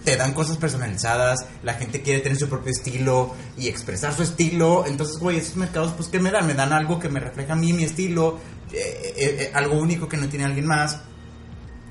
te 0.04 0.16
dan 0.16 0.32
cosas 0.32 0.56
personalizadas, 0.56 1.46
la 1.62 1.74
gente 1.74 2.02
quiere 2.02 2.20
tener 2.20 2.38
su 2.38 2.48
propio 2.48 2.72
estilo 2.72 3.34
y 3.56 3.68
expresar 3.68 4.14
su 4.14 4.22
estilo. 4.22 4.86
Entonces, 4.86 5.18
güey, 5.18 5.38
esos 5.38 5.56
mercados, 5.56 5.92
pues, 5.92 6.08
¿qué 6.08 6.18
me 6.18 6.30
dan? 6.30 6.46
Me 6.46 6.54
dan 6.54 6.72
algo 6.72 6.98
que 6.98 7.08
me 7.08 7.20
refleja 7.20 7.52
a 7.52 7.56
mí, 7.56 7.72
mi 7.72 7.84
estilo, 7.84 8.38
eh, 8.72 9.14
eh, 9.16 9.36
eh, 9.40 9.50
algo 9.54 9.78
único 9.78 10.08
que 10.08 10.16
no 10.16 10.28
tiene 10.28 10.44
alguien 10.44 10.66
más. 10.66 11.00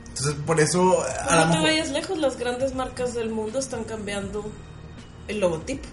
Entonces, 0.07 0.35
por 0.45 0.59
eso, 0.59 1.03
a 1.29 1.35
no 1.35 1.41
te 1.41 1.47
mejor... 1.49 1.63
vayas 1.63 1.91
lejos, 1.91 2.17
las 2.17 2.37
grandes 2.37 2.73
marcas 2.73 3.13
del 3.13 3.29
mundo 3.29 3.59
están 3.59 3.83
cambiando 3.83 4.49
el 5.27 5.39
logotipo. 5.39 5.87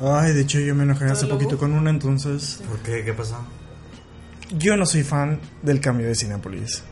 Ay, 0.00 0.32
de 0.32 0.40
hecho 0.40 0.58
yo 0.58 0.74
me 0.74 0.84
enojé 0.84 1.04
¿Todo 1.04 1.12
hace 1.12 1.26
poquito 1.26 1.58
con 1.58 1.72
una, 1.74 1.90
entonces 1.90 2.58
¿Por 2.68 2.78
qué? 2.80 3.04
¿Qué 3.04 3.12
pasó? 3.12 3.36
yo 4.58 4.76
no 4.76 4.86
soy 4.86 5.02
fan 5.02 5.40
del 5.62 5.80
cambio 5.80 6.08
de 6.08 6.14
Cinepolis. 6.14 6.82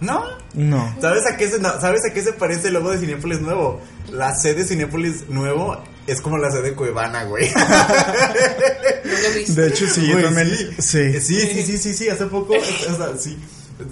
¿No? 0.00 0.22
No. 0.54 0.94
¿Sabes 1.00 1.24
a 1.26 1.36
qué 1.36 1.48
se, 1.48 1.58
no, 1.60 1.80
¿sabes 1.80 2.02
a 2.08 2.12
qué 2.12 2.22
se 2.22 2.32
parece 2.32 2.68
el 2.68 2.74
logo 2.74 2.90
de 2.90 2.98
Cinépolis 2.98 3.40
nuevo? 3.40 3.80
La 4.12 4.34
sede 4.34 4.56
de 4.56 4.64
Cinépolis 4.64 5.28
nuevo 5.28 5.82
es 6.06 6.20
como 6.20 6.36
la 6.38 6.50
sede 6.50 6.70
de 6.70 6.74
Cuevana, 6.74 7.24
güey. 7.24 7.50
No 7.54 9.12
lo 9.12 9.28
he 9.28 9.38
visto. 9.38 9.60
De 9.60 9.68
hecho 9.68 9.86
sí, 9.88 10.06
yo 10.06 10.20
también 10.22 10.50
sí. 10.50 10.68
sí. 10.78 11.20
Sí, 11.20 11.40
sí, 11.40 11.62
sí, 11.62 11.78
sí, 11.78 11.94
sí, 11.94 12.08
hace 12.08 12.26
poco, 12.26 12.54
o 12.54 12.96
sea, 12.96 13.16
sí. 13.18 13.38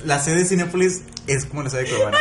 La 0.05 0.21
sede 0.23 0.37
de 0.41 0.45
Cinépolis 0.45 1.03
es 1.27 1.45
como 1.47 1.62
la 1.62 1.71
sede 1.71 1.85
de 1.85 1.91
Cuevana. 1.91 2.19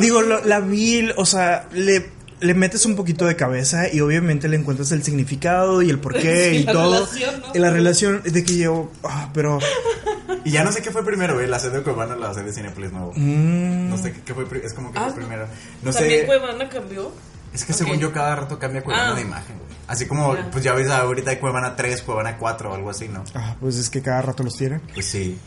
Digo, 0.00 0.22
lo- 0.22 0.44
la 0.44 0.60
vi, 0.60 1.10
o 1.16 1.24
sea, 1.26 1.68
le 1.72 2.18
le 2.42 2.54
metes 2.54 2.86
un 2.86 2.96
poquito 2.96 3.26
de 3.26 3.36
cabeza 3.36 3.92
y 3.92 4.00
obviamente 4.00 4.48
le 4.48 4.56
encuentras 4.56 4.92
el 4.92 5.02
significado 5.02 5.82
y 5.82 5.90
el 5.90 5.98
porqué 5.98 6.50
Sí, 6.52 6.56
y 6.56 6.62
la 6.62 6.72
todo. 6.72 6.94
relación, 6.94 7.40
¿no? 7.40 7.46
Y 7.54 7.58
la 7.58 7.70
relación 7.70 8.22
de 8.24 8.44
que 8.44 8.56
yo, 8.56 8.90
ah, 9.04 9.28
pero 9.34 9.58
Y 10.44 10.50
ya 10.52 10.64
no 10.64 10.72
sé 10.72 10.82
qué 10.82 10.90
fue 10.90 11.04
primero, 11.04 11.34
güey, 11.34 11.46
la 11.46 11.58
sede 11.58 11.78
de 11.78 11.82
Cuevana 11.82 12.14
o 12.14 12.18
la 12.18 12.32
sede 12.34 12.44
de 12.44 12.52
Cinépolis 12.52 12.92
nuevo. 12.92 13.12
mm, 13.14 13.88
No 13.90 13.96
sé 13.98 14.12
qué, 14.12 14.20
qué 14.22 14.34
fue, 14.34 14.44
es 14.64 14.72
como 14.72 14.92
que 14.92 14.98
Ah, 14.98 15.04
fue 15.06 15.14
primero. 15.22 15.46
No 15.82 15.92
También 15.92 16.20
sé, 16.20 16.26
Cuevana 16.26 16.68
cambió. 16.68 17.12
es 17.52 17.64
que 17.64 17.72
Ok. 17.72 17.78
según 17.78 17.98
yo 17.98 18.12
cada 18.12 18.36
rato 18.36 18.58
cambia 18.58 18.82
Cuevana 18.82 19.10
Ah. 19.12 19.14
de 19.14 19.22
imagen, 19.22 19.56
güey. 19.58 19.70
Así 19.88 20.06
como, 20.06 20.34
Ya. 20.36 20.50
pues 20.50 20.62
ya 20.64 20.72
ves 20.72 20.88
ahorita 20.90 21.30
hay 21.32 21.36
Cuevana 21.38 21.74
3, 21.76 22.02
Cuevana 22.02 22.36
4 22.38 22.70
o 22.70 22.74
algo 22.74 22.90
así, 22.90 23.08
¿no? 23.08 23.24
ah, 23.34 23.56
pues 23.60 23.76
es 23.76 23.90
que 23.90 24.00
cada 24.02 24.22
rato 24.22 24.42
los 24.42 24.56
tiene. 24.56 24.80
Pues 24.94 25.06
sí. 25.06 25.38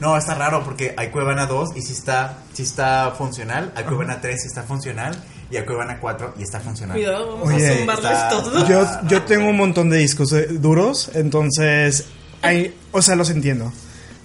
No, 0.00 0.16
está 0.16 0.34
raro 0.34 0.64
porque 0.64 0.94
hay 0.96 1.10
Cuevana 1.10 1.44
2 1.46 1.76
y 1.76 1.82
sí 1.82 1.92
está, 1.92 2.38
sí 2.54 2.62
está 2.62 3.10
funcional, 3.10 3.70
hay 3.76 3.84
Cuevana 3.84 4.18
3 4.20 4.44
y 4.44 4.46
está 4.48 4.62
funcional 4.62 5.14
y 5.50 5.58
hay 5.58 5.64
Cuevana 5.66 5.98
4 6.00 6.34
y 6.38 6.42
está 6.42 6.58
funcional. 6.58 6.96
Cuidado, 6.96 7.32
vamos 7.36 7.52
Oye, 7.52 7.68
a 7.70 7.76
zumbarles 7.78 8.28
todo. 8.30 8.66
Yo 8.68 8.86
yo 9.08 9.22
tengo 9.26 9.50
un 9.50 9.58
montón 9.58 9.90
de 9.90 9.98
discos 9.98 10.32
eh, 10.32 10.46
duros, 10.50 11.10
entonces 11.14 12.06
hay, 12.42 12.74
o 12.92 13.02
sea, 13.02 13.16
los 13.16 13.30
entiendo. 13.30 13.72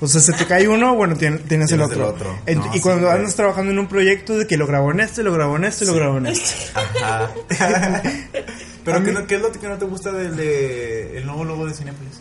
O 0.02 0.08
sea, 0.08 0.20
se 0.20 0.34
te 0.34 0.46
cae 0.46 0.68
uno, 0.68 0.94
bueno, 0.96 1.16
tien- 1.16 1.42
tienes, 1.48 1.72
el 1.72 1.78
Tienes 1.80 1.92
el 1.92 2.02
otro. 2.02 2.08
otro. 2.10 2.40
En- 2.46 2.60
No, 2.60 2.70
y 2.72 2.74
sí, 2.74 2.82
cuando 2.82 3.10
andas 3.10 3.36
trabajando 3.36 3.72
en 3.72 3.80
un 3.80 3.88
proyecto 3.88 4.38
de 4.38 4.46
que 4.46 4.58
lo 4.58 4.68
grabo 4.68 4.92
en 4.92 5.00
este, 5.00 5.24
lo 5.24 5.32
grabo 5.32 5.56
en 5.56 5.64
este, 5.64 5.86
lo 5.86 5.94
grabo 5.94 6.18
en 6.18 6.26
este. 6.28 6.54
Ajá. 6.74 7.32
Pero 8.84 9.04
¿qué, 9.04 9.12
mí- 9.14 9.26
¿qué 9.28 9.36
es 9.36 9.42
lo 9.42 9.52
que 9.52 9.68
no 9.68 9.78
te 9.78 9.86
gusta 9.86 10.12
del 10.12 10.36
de, 10.36 11.18
el 11.18 11.26
nuevo 11.26 11.44
logo 11.46 11.66
de 11.66 11.74
Cinepolis? 11.74 12.20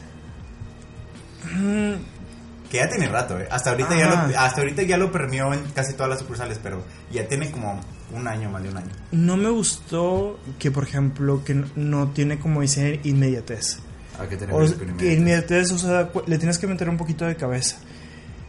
Que 2.70 2.78
ya 2.78 2.88
tiene 2.88 3.08
rato, 3.08 3.38
¿eh? 3.38 3.46
Hasta 3.50 3.70
ahorita, 3.70 3.96
ya 3.96 4.06
lo, 4.06 4.38
hasta 4.38 4.60
ahorita 4.62 4.82
ya 4.82 4.96
lo 4.96 5.12
permeó 5.12 5.52
en 5.52 5.60
casi 5.74 5.92
todas 5.94 6.08
las 6.10 6.18
sucursales, 6.20 6.58
pero 6.62 6.82
ya 7.12 7.26
tiene 7.28 7.50
como 7.50 7.80
un 8.12 8.26
año, 8.26 8.50
más 8.50 8.62
de 8.62 8.68
un 8.70 8.76
año. 8.78 8.90
No 9.12 9.36
me 9.36 9.50
gustó 9.50 10.40
que, 10.58 10.70
por 10.70 10.84
ejemplo, 10.84 11.42
que 11.44 11.54
no- 11.54 11.66
no 11.76 12.08
tiene 12.08 12.38
como 12.38 12.62
dice 12.62 13.00
inmediatez. 13.04 13.78
¿A 14.18 14.26
qué 14.26 14.36
O 14.52 14.96
que 14.96 15.12
inmediatez, 15.14 15.72
o 15.72 15.78
sea, 15.78 16.10
le 16.26 16.38
tienes 16.38 16.58
que 16.58 16.66
meter 16.66 16.88
un 16.88 16.96
poquito 16.96 17.24
de 17.24 17.36
cabeza. 17.36 17.76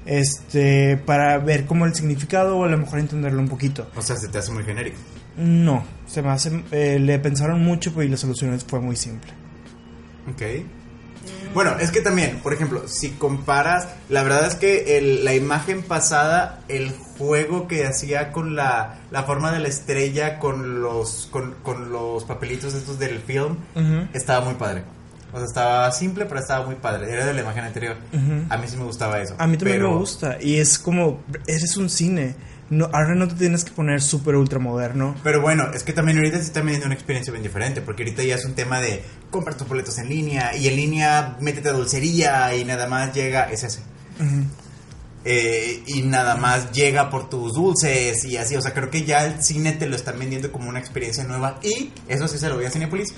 Este, 0.06 0.98
para 0.98 1.40
ver 1.40 1.66
como 1.66 1.86
el 1.86 1.96
significado 1.96 2.58
o 2.58 2.64
a 2.66 2.68
lo 2.70 2.78
mejor 2.78 3.00
entenderlo 3.00 3.40
un 3.42 3.48
poquito. 3.50 3.90
O 3.96 4.02
sea, 4.02 4.16
se 4.16 4.28
te 4.28 4.38
hace 4.38 4.52
muy 4.52 4.64
genérico. 4.64 4.98
No, 5.38 5.84
se 6.06 6.22
me 6.22 6.30
hace, 6.30 6.64
eh, 6.72 7.00
le 7.00 7.18
pensaron 7.20 7.64
mucho 7.64 7.92
pues, 7.92 8.08
y 8.08 8.12
la 8.12 8.18
solución 8.18 8.58
fue 8.68 8.80
muy 8.80 8.96
simple. 8.96 9.32
Ok. 10.32 10.42
Bueno, 11.56 11.78
es 11.80 11.90
que 11.90 12.02
también, 12.02 12.40
por 12.44 12.54
ejemplo, 12.54 12.88
si 12.88 13.12
comparas, 13.12 13.88
la 14.10 14.22
verdad 14.24 14.46
es 14.46 14.56
que 14.56 14.98
el- 14.98 15.26
la 15.26 15.34
imagen 15.34 15.82
pasada, 15.82 16.62
el 16.68 16.92
juego 17.18 17.68
que 17.68 17.86
hacía 17.88 18.32
con 18.32 18.56
la, 18.56 19.00
la 19.10 19.24
forma 19.24 19.52
de 19.52 19.60
la 19.60 19.70
estrella, 19.70 20.38
con 20.38 20.82
los, 20.82 21.28
con, 21.32 21.56
con 21.64 21.92
los 21.92 22.26
papelitos 22.26 22.74
estos 22.76 23.00
del 23.00 23.20
film, 23.20 23.58
estaba 24.14 24.46
muy 24.46 24.56
padre. 24.56 24.84
O 25.36 25.38
sea, 25.38 25.48
estaba 25.48 25.92
simple, 25.92 26.26
pero 26.26 26.40
estaba 26.40 26.66
muy 26.66 26.76
padre. 26.76 27.12
Era 27.12 27.26
de 27.26 27.34
la 27.34 27.42
imagen 27.42 27.66
anterior. 27.66 27.98
A 28.50 28.58
mí 28.58 28.68
sí 28.70 28.78
me 28.78 28.86
gustaba 28.86 29.20
eso. 29.22 29.36
A 29.38 29.48
mí 29.48 29.58
también 29.58 29.80
pero- 29.80 29.92
me 29.92 29.98
gusta. 29.98 30.38
Y 30.42 30.56
es 30.60 30.80
como, 30.80 31.22
eres 31.46 31.76
un 31.76 31.90
cine. 31.90 32.36
No, 32.70 32.86
ahora 32.94 33.14
no 33.14 33.28
te 33.28 33.36
tienes 33.36 33.64
que 33.66 33.72
poner 33.72 34.02
súper 34.02 34.36
ultra 34.36 34.58
moderno. 34.60 35.14
Pero 35.24 35.42
bueno, 35.42 35.66
es 35.74 35.84
que 35.84 35.92
también 35.94 36.18
ahorita 36.18 36.38
se 36.38 36.46
está 36.46 36.62
viendo 36.62 36.86
una 36.86 36.96
experiencia 36.96 37.32
bien 37.32 37.44
diferente, 37.44 37.82
porque 37.82 38.04
ahorita 38.04 38.24
ya 38.24 38.36
es 38.36 38.46
un 38.46 38.54
tema 38.56 38.80
de 38.80 39.04
comprar 39.30 39.56
tus 39.58 39.68
boletos 39.68 40.00
en 40.00 40.08
línea 40.10 40.56
y 40.56 40.68
en 40.70 40.76
línea 40.78 41.36
métete 41.42 41.70
a 41.70 41.74
dulcería 41.74 42.56
y 42.56 42.64
nada 42.66 42.88
más 42.88 43.14
llega, 43.14 43.52
es 43.52 43.64
ese. 43.66 43.82
Eh, 45.28 45.82
y 45.88 46.04
nada 46.04 46.36
más 46.36 46.72
llega 46.72 47.10
por 47.10 47.30
tus 47.30 47.54
dulces 47.56 48.24
y 48.26 48.38
así, 48.38 48.56
o 48.58 48.62
sea, 48.62 48.76
creo 48.76 48.92
que 48.92 49.06
ya 49.06 49.26
el 49.26 49.44
cine 49.44 49.72
te 49.72 49.88
lo 49.88 49.96
están 49.96 50.20
vendiendo 50.20 50.52
como 50.52 50.70
una 50.70 50.78
experiencia 50.80 51.24
nueva 51.24 51.60
y 51.64 51.90
eso 52.08 52.28
sí 52.28 52.38
se 52.38 52.48
lo 52.48 52.56
voy 52.58 52.66
a 52.66 52.70
Cinepolis. 52.70 53.12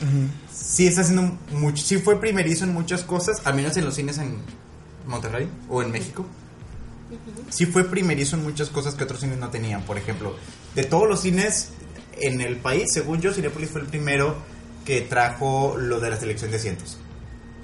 Sí 0.50 0.88
está 0.88 1.02
haciendo 1.02 1.38
mucho, 1.52 1.84
sí 1.84 1.98
fue 1.98 2.18
primerizo 2.22 2.64
en 2.64 2.74
muchas 2.74 3.02
cosas, 3.04 3.42
al 3.44 3.56
menos 3.56 3.76
en 3.76 3.84
los 3.84 3.96
cines 3.96 4.20
en 4.20 4.38
Monterrey 5.06 5.50
o 5.68 5.82
en 5.82 5.92
México. 5.92 6.26
Sí 7.50 7.66
fue 7.66 7.84
primerizo 7.84 8.38
en 8.38 8.44
muchas 8.44 8.70
cosas 8.70 8.96
que 8.96 9.04
otros 9.04 9.20
cines 9.20 9.38
no 9.38 9.50
tenían, 9.50 9.82
por 9.84 9.98
ejemplo, 9.98 10.34
de 10.76 10.86
todos 10.86 11.10
los 11.10 11.20
cines 11.22 11.72
en 12.22 12.40
el 12.40 12.56
país, 12.56 12.86
según 12.94 13.20
yo, 13.20 13.34
Cinepolis 13.34 13.70
fue 13.70 13.82
el 13.82 13.88
primero 13.88 14.36
que 14.86 15.02
trajo 15.02 15.76
lo 15.78 16.00
de 16.00 16.10
la 16.10 16.18
selección 16.18 16.52
de 16.52 16.58
asientos. 16.58 16.98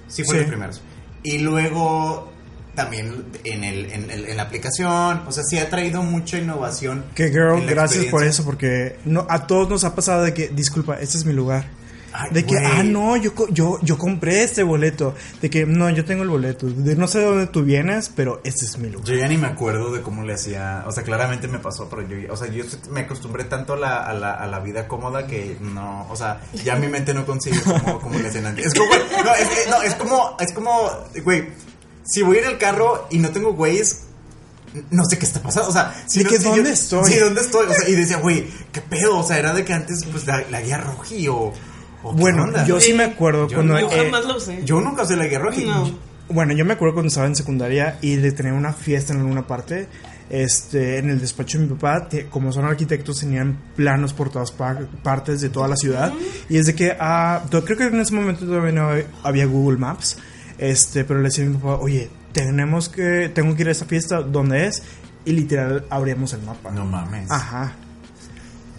Sí 0.10 0.26
fue 0.26 0.36
Sí. 0.36 0.40
los 0.42 0.50
primeros. 0.50 0.82
Y 1.24 1.38
luego 1.38 2.33
también 2.76 3.26
en, 3.44 3.64
el, 3.64 3.92
en, 3.92 4.10
el- 4.12 4.26
en 4.30 4.38
la 4.38 4.44
aplicación, 4.44 5.22
o 5.28 5.32
sea, 5.32 5.44
sí 5.44 5.58
ha 5.60 5.70
traído 5.70 6.02
mucha 6.04 6.38
innovación. 6.38 7.06
Que 7.16 7.30
girl, 7.30 7.66
gracias 7.68 8.06
por 8.06 8.24
eso, 8.24 8.44
porque 8.44 8.98
no, 9.06 9.26
a 9.30 9.46
todos 9.48 9.70
nos 9.70 9.84
ha 9.84 9.96
pasado 9.96 10.24
de 10.24 10.34
que, 10.34 10.50
disculpa, 10.50 11.00
este 11.00 11.18
es 11.18 11.26
mi 11.26 11.34
lugar. 11.34 11.66
Ay, 12.16 12.30
De 12.32 12.46
que, 12.46 12.56
ah, 12.60 12.84
no, 12.84 13.18
yo, 13.18 13.32
yo, 13.50 13.80
yo 13.82 13.98
compré 13.98 14.44
este 14.44 14.62
boleto. 14.62 15.16
De 15.42 15.50
que, 15.50 15.66
no, 15.66 15.90
yo 15.90 16.06
tengo 16.06 16.22
el 16.22 16.30
boleto. 16.30 16.68
De 16.68 16.96
no 16.96 17.08
sé 17.08 17.18
de 17.18 17.26
dónde 17.26 17.48
tú 17.48 17.64
vienes, 17.64 18.12
pero 18.16 18.40
este 18.44 18.66
es 18.66 18.78
mi 18.78 18.88
lugar. 18.92 19.08
Yo 19.08 19.16
ya 19.16 19.28
ni 19.28 19.36
me 19.36 19.48
acuerdo 19.48 19.92
de 19.92 20.02
cómo 20.04 20.22
le 20.22 20.34
hacía, 20.36 20.84
o 20.86 20.92
sea, 20.92 21.02
claramente 21.02 21.48
me 21.48 21.58
pasó, 21.58 21.90
pero 21.90 22.08
yo, 22.08 22.32
o 22.32 22.38
sea, 22.38 22.50
yo 22.50 22.66
me 22.92 23.02
acostumbré 23.02 23.46
tanto 23.46 23.74
a 23.74 23.78
la, 23.78 23.98
a 24.04 24.14
la, 24.14 24.32
a 24.32 24.46
la 24.46 24.60
vida 24.60 24.88
cómoda 24.88 25.26
que 25.26 25.58
no, 25.60 26.06
o 26.08 26.16
sea, 26.16 26.40
ya 26.64 26.76
mi 26.76 26.88
mente 26.88 27.16
no 27.16 27.26
consigue 27.26 27.60
cómo, 27.64 28.00
cómo 28.00 28.20
le 28.20 28.28
hacían 28.28 28.46
antes. 28.46 28.68
Es 28.68 28.74
como, 28.76 28.92
no, 29.24 29.34
es, 29.34 29.50
no, 29.72 29.82
es 29.82 29.96
como, 29.96 30.38
es 30.40 30.54
como, 30.54 30.92
güey, 31.24 31.46
si 32.04 32.22
voy 32.22 32.38
en 32.38 32.46
el 32.46 32.58
carro 32.58 33.08
y 33.12 33.18
no 33.20 33.30
tengo 33.30 33.54
güeyes, 33.54 34.04
no 34.92 35.04
sé 35.06 35.18
qué 35.20 35.26
está 35.26 35.42
pasando, 35.42 35.70
o 35.70 35.74
sea, 35.74 35.94
si 36.08 36.24
no- 36.24 36.30
que, 36.30 36.38
si 36.38 36.44
¿dónde 36.46 36.64
yo- 36.64 36.70
estoy? 36.74 37.12
Sí, 37.12 37.20
¿dónde 37.20 37.42
estoy? 37.42 37.68
O 37.68 37.74
sea, 37.74 37.88
y 37.90 37.94
decía, 37.96 38.18
güey, 38.18 38.48
¿qué 38.72 38.82
pedo? 38.82 39.20
O 39.20 39.24
sea, 39.24 39.38
era 39.38 39.54
de 39.54 39.64
que 39.64 39.74
antes, 39.74 40.04
pues, 40.12 40.26
la, 40.26 40.44
la 40.50 40.62
guía 40.62 40.78
roji 40.78 41.28
o, 41.28 41.54
o 42.04 42.14
Bueno, 42.14 42.44
onda? 42.44 42.66
yo 42.66 42.80
sí 42.80 42.94
me 42.94 43.04
acuerdo 43.04 43.48
Yo 43.48 43.56
cuando... 43.58 43.80
Yo 43.80 43.90
eh, 43.92 44.06
jamás 44.06 44.26
lo 44.26 44.38
usé. 44.38 44.64
Yo 44.66 44.82
nunca 44.82 45.04
usé 45.04 45.16
la 45.16 45.28
guía 45.28 45.40
roji. 45.40 45.66
No. 45.66 46.14
Bueno, 46.30 46.54
yo 46.54 46.66
me 46.66 46.74
acuerdo 46.74 46.96
cuando 46.96 47.10
estaba 47.10 47.28
en 47.28 47.36
secundaria 47.36 47.98
y 48.02 48.16
de 48.16 48.32
tener 48.32 48.54
una 48.54 48.74
fiesta 48.74 49.14
en 49.14 49.20
alguna 49.20 49.46
parte. 49.46 49.88
Este, 50.30 50.98
en 50.98 51.10
el 51.12 51.20
despacho 51.20 51.60
de 51.60 51.66
mi 51.66 51.74
papá, 51.76 52.08
te- 52.10 52.26
como 52.28 52.52
son 52.52 52.66
arquitectos, 52.66 53.20
tenían 53.20 53.60
planos 53.76 54.14
por 54.14 54.32
todas 54.32 54.52
par- 54.52 54.88
partes 55.04 55.42
de 55.42 55.50
toda 55.50 55.68
la 55.68 55.76
ciudad. 55.76 56.12
Y 56.50 56.58
es 56.58 56.66
de 56.66 56.74
que, 56.74 56.96
ah, 57.00 57.44
creo 57.52 57.78
que 57.78 57.84
en 57.84 58.00
ese 58.00 58.14
momento 58.16 58.46
todavía 58.46 58.72
no 58.72 58.90
había 59.22 59.46
Google 59.46 59.78
Maps. 59.78 60.18
Este, 60.64 61.04
pero 61.04 61.20
le 61.20 61.26
decía 61.26 61.44
a 61.44 61.48
mi 61.48 61.58
papá, 61.58 61.76
oye, 61.82 62.10
tenemos 62.32 62.88
que, 62.88 63.30
tengo 63.36 63.54
que 63.54 63.64
ir 63.64 63.68
a 63.68 63.72
esa 63.74 63.84
fiesta, 63.84 64.22
¿dónde 64.22 64.68
es? 64.68 64.82
Y 65.26 65.34
literal 65.34 65.86
abríamos 65.90 66.32
el 66.32 66.42
mapa. 66.42 66.72
No 66.72 66.86
mames. 66.86 67.30
Ajá. 67.30 67.74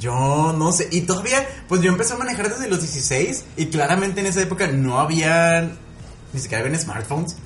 Yo 0.00 0.54
no 0.56 0.72
sé, 0.72 0.88
y 0.90 1.02
todavía, 1.02 1.46
pues 1.68 1.82
yo 1.82 1.92
empecé 1.92 2.14
a 2.14 2.16
manejar 2.16 2.48
desde 2.48 2.70
los 2.70 2.80
16 2.80 3.44
y 3.58 3.66
claramente 3.66 4.20
en 4.20 4.26
esa 4.26 4.40
época 4.40 4.66
no 4.68 4.98
había, 4.98 5.72
ni 6.32 6.40
siquiera 6.40 6.64
habían 6.64 6.80
smartphones. 6.80 7.36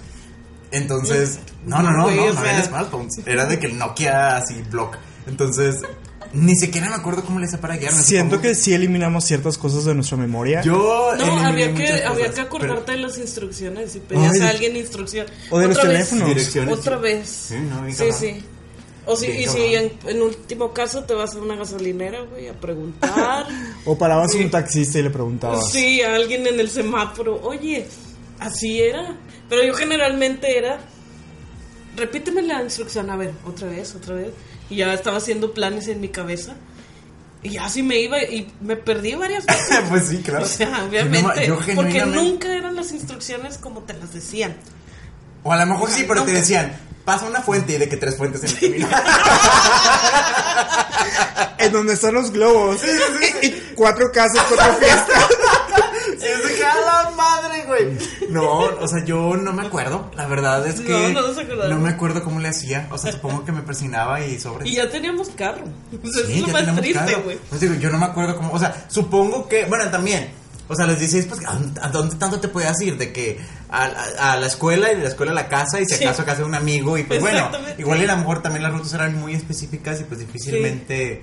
Entonces, 0.70 1.40
no, 1.66 1.82
no, 1.82 1.90
no, 1.90 2.06
no, 2.06 2.14
no 2.14 2.32
sea. 2.32 2.40
habían 2.40 2.64
smartphones. 2.64 3.20
Era 3.26 3.46
de 3.46 3.58
que 3.58 3.66
el 3.66 3.76
Nokia 3.76 4.36
así, 4.36 4.62
block. 4.70 4.98
Entonces, 5.26 5.82
ni 6.32 6.54
siquiera 6.56 6.88
me 6.90 6.94
acuerdo 6.96 7.24
cómo 7.24 7.38
le 7.38 7.46
hice 7.46 7.58
para 7.58 7.76
guiarme. 7.76 8.02
Siento 8.02 8.36
supongo 8.36 8.42
que 8.50 8.54
sí 8.54 8.74
eliminamos 8.74 9.24
ciertas 9.24 9.56
cosas 9.58 9.84
de 9.84 9.94
nuestra 9.94 10.16
memoria. 10.16 10.62
Yo 10.62 11.12
No, 11.18 11.38
había 11.46 11.74
que, 11.74 12.02
había 12.04 12.30
que 12.32 12.40
acordarte 12.40 12.82
pero- 12.86 12.96
de 12.98 13.02
las 13.06 13.18
instrucciones 13.18 13.94
y 13.96 14.00
pedías 14.00 14.32
Ay, 14.34 14.40
a 14.40 14.48
alguien 14.50 14.76
instrucción. 14.76 15.26
o 15.50 15.58
de 15.58 15.68
los 15.68 15.76
Otra 15.78 15.88
vez. 15.90 16.08
teléfonos. 16.08 16.28
Direcciones. 16.28 16.78
Otra 16.78 16.96
vez. 16.96 17.28
Sí, 17.28 17.54
no, 17.56 18.12
sí. 18.12 18.44
O 19.10 19.16
si, 19.16 19.26
y 19.26 19.46
si 19.46 19.74
en, 19.74 19.90
en 20.06 20.20
último 20.20 20.74
caso 20.74 21.02
te 21.04 21.14
vas 21.14 21.34
a 21.34 21.38
una 21.38 21.56
gasolinera, 21.56 22.20
güey, 22.24 22.48
a 22.48 22.52
preguntar. 22.52 23.46
O 23.86 23.96
parabas 23.96 24.32
Sí. 24.32 24.38
un 24.44 24.50
taxista 24.50 24.98
y 24.98 25.02
le 25.02 25.08
preguntabas. 25.10 25.72
sí, 25.72 26.02
a 26.02 26.14
alguien 26.14 26.46
en 26.46 26.60
el 26.60 26.68
semáforo. 26.68 27.40
Oye, 27.42 27.86
así 28.38 28.82
era. 28.82 29.16
Pero 29.48 29.64
yo 29.64 29.72
generalmente 29.72 30.58
era. 30.58 30.78
Repíteme 31.96 32.42
la 32.42 32.62
instrucción, 32.62 33.08
a 33.10 33.16
ver, 33.16 33.32
otra 33.46 33.68
vez, 33.68 33.94
otra 33.94 34.14
vez. 34.14 34.28
Y 34.70 34.76
ya 34.76 34.92
estaba 34.92 35.16
haciendo 35.18 35.52
planes 35.54 35.88
en 35.88 36.00
mi 36.00 36.08
cabeza. 36.08 36.54
Y 37.42 37.56
así 37.56 37.82
me 37.82 37.98
iba 38.00 38.20
y 38.22 38.52
me 38.60 38.76
perdí 38.76 39.14
varias 39.14 39.46
veces. 39.46 39.80
pues 39.88 40.08
sí, 40.08 40.18
claro. 40.22 40.44
O 40.44 40.48
sea, 40.48 40.66
Yo 40.70 40.76
no 40.78 40.84
obviamente. 40.86 41.46
yo 41.46 41.56
porque 41.56 41.72
genuinamente- 41.74 42.16
nunca 42.16 42.48
eran 42.54 42.74
las 42.76 42.92
instrucciones 42.92 43.58
como 43.58 43.82
te 43.82 43.94
las 43.94 44.12
decían. 44.12 44.56
O 45.44 45.52
a 45.52 45.56
lo 45.56 45.66
mejor 45.66 45.88
sí, 45.90 46.04
pero 46.06 46.22
te 46.22 46.26
Nunca. 46.32 46.40
decían, 46.40 46.76
pasa 47.04 47.24
una 47.26 47.40
fuente 47.40 47.74
y 47.74 47.78
de 47.78 47.88
que 47.88 47.96
tres 47.96 48.16
fuentes 48.16 48.42
en 48.44 48.50
el 48.50 48.58
camino. 48.58 48.88
En 51.58 51.72
donde 51.72 51.94
están 51.94 52.14
los 52.14 52.30
globos. 52.30 52.80
Y, 53.42 53.46
y 53.46 53.72
cuatro 53.74 54.10
casas, 54.12 54.44
cuatro 54.48 54.74
fiestas. 54.78 55.24
Y 56.20 56.24
es 56.24 56.48
de 56.48 56.54
que 56.54 56.64
a 56.64 56.74
la 56.80 57.10
madre, 57.16 57.57
güey. 57.68 57.96
No, 58.30 58.58
o 58.58 58.88
sea, 58.88 59.04
yo 59.04 59.36
no 59.36 59.52
me 59.52 59.62
acuerdo. 59.66 60.10
La 60.16 60.26
verdad 60.26 60.66
es 60.66 60.80
que. 60.80 61.14
No, 61.68 61.78
me 61.78 61.90
acuerdo 61.90 62.24
cómo 62.24 62.40
le 62.40 62.48
hacía. 62.48 62.88
O 62.90 62.98
sea, 62.98 63.12
supongo 63.12 63.44
que 63.44 63.52
me 63.52 63.62
persinaba 63.62 64.20
y 64.24 64.40
sobre. 64.40 64.68
Y 64.68 64.74
ya 64.74 64.90
teníamos 64.90 65.28
carro. 65.28 65.62
O 65.64 66.10
sea, 66.10 66.26
Sí, 66.26 66.32
es 66.34 66.40
lo 66.40 66.48
más 66.48 66.76
triste, 66.80 67.14
güey. 67.24 67.38
Pues 67.48 67.60
digo, 67.60 67.74
yo 67.74 67.90
no 67.90 67.98
me 67.98 68.06
acuerdo 68.06 68.34
cómo. 68.36 68.52
O 68.52 68.58
sea, 68.58 68.86
supongo 68.88 69.46
que. 69.48 69.66
Bueno, 69.66 69.88
también. 69.90 70.30
O 70.70 70.74
sea, 70.76 70.86
los 70.86 70.98
16, 70.98 71.26
pues, 71.26 71.40
¿a 71.80 71.88
dónde 71.88 72.16
tanto 72.16 72.40
te 72.40 72.48
podías 72.48 72.78
ir? 72.82 72.98
De 72.98 73.10
que 73.10 73.38
a, 73.70 73.84
a- 73.86 74.32
a 74.32 74.36
la 74.36 74.46
escuela 74.48 74.92
y 74.92 74.96
de 74.96 75.02
la 75.04 75.08
escuela 75.08 75.32
a 75.32 75.34
la 75.34 75.48
casa 75.48 75.80
y 75.80 75.86
si 75.86 75.94
Sí. 75.94 76.04
acaso 76.04 76.20
a 76.22 76.24
casa 76.26 76.38
de 76.40 76.44
un 76.44 76.54
amigo. 76.54 76.98
Y 76.98 77.04
pues 77.04 77.20
bueno, 77.20 77.50
igual 77.78 78.00
y 78.02 78.04
a 78.04 78.08
lo 78.08 78.16
mejor 78.18 78.42
también 78.42 78.62
las 78.64 78.72
rutas 78.72 78.92
eran 78.92 79.18
muy 79.18 79.32
específicas 79.34 79.98
y 80.00 80.04
pues 80.04 80.20
difícilmente 80.20 81.22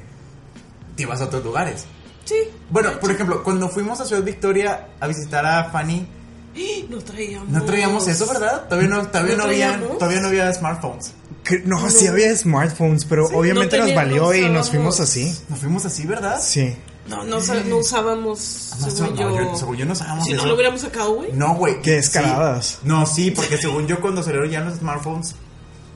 te 0.96 1.04
ibas 1.04 1.22
a 1.22 1.26
otros 1.26 1.44
lugares. 1.44 1.86
Sí. 2.24 2.36
Bueno, 2.72 3.00
por 3.00 3.12
ejemplo, 3.12 3.44
cuando 3.44 3.70
fuimos 3.70 4.00
a 4.02 4.06
Ciudad 4.06 4.24
Victoria 4.24 4.88
a 5.00 5.06
visitar 5.06 5.46
a 5.46 5.66
Fanny, 5.66 6.08
No 6.90 7.00
traíamos. 7.00 7.50
no 7.50 7.64
traíamos 7.66 8.08
eso, 8.08 8.26
¿verdad? 8.28 8.68
Todavía 8.70 8.90
no, 8.90 9.08
todavía 9.08 9.36
¿No 9.36 9.44
no, 9.44 9.50
había, 9.50 9.80
todavía 10.00 10.22
no 10.22 10.28
había 10.30 10.54
smartphones. 10.54 11.14
Que- 11.44 11.60
No, 11.60 11.90
sí 11.90 12.08
había 12.08 12.36
smartphones, 12.36 13.06
pero 13.06 13.26
obviamente 13.28 13.78
no 13.78 13.86
nos 13.86 13.96
valió 13.96 14.34
y 14.34 14.50
nos 14.50 14.70
fuimos 14.70 15.00
así. 15.00 15.36
Nos 15.50 15.60
fuimos 15.60 15.86
así, 15.86 16.06
¿verdad? 16.08 16.40
Sí. 16.42 16.76
No, 17.08 17.24
no, 17.24 17.38
usábamos. 17.78 18.72
No, 18.80 18.90
según 18.90 19.16
no, 19.16 19.22
yo. 19.22 19.36
yo- 19.52 19.56
según 19.58 19.78
yo 19.78 19.86
no 19.86 19.94
usábamos 19.94 20.26
Si 20.26 20.32
eso. 20.34 20.42
no 20.42 20.48
lo 20.48 20.56
hubiéramos 20.56 20.82
sacado, 20.82 21.14
güey. 21.14 21.32
No, 21.34 21.54
güey. 21.56 21.80
Qué 21.82 21.92
descaradas. 21.92 22.66
Sí. 22.66 22.78
No, 22.84 23.06
sí, 23.06 23.30
porque 23.32 23.58
según 23.60 23.86
yo 23.86 24.02
cuando 24.02 24.24
salieron 24.24 24.50
ya 24.50 24.62
los 24.62 24.80
smartphones, 24.80 25.36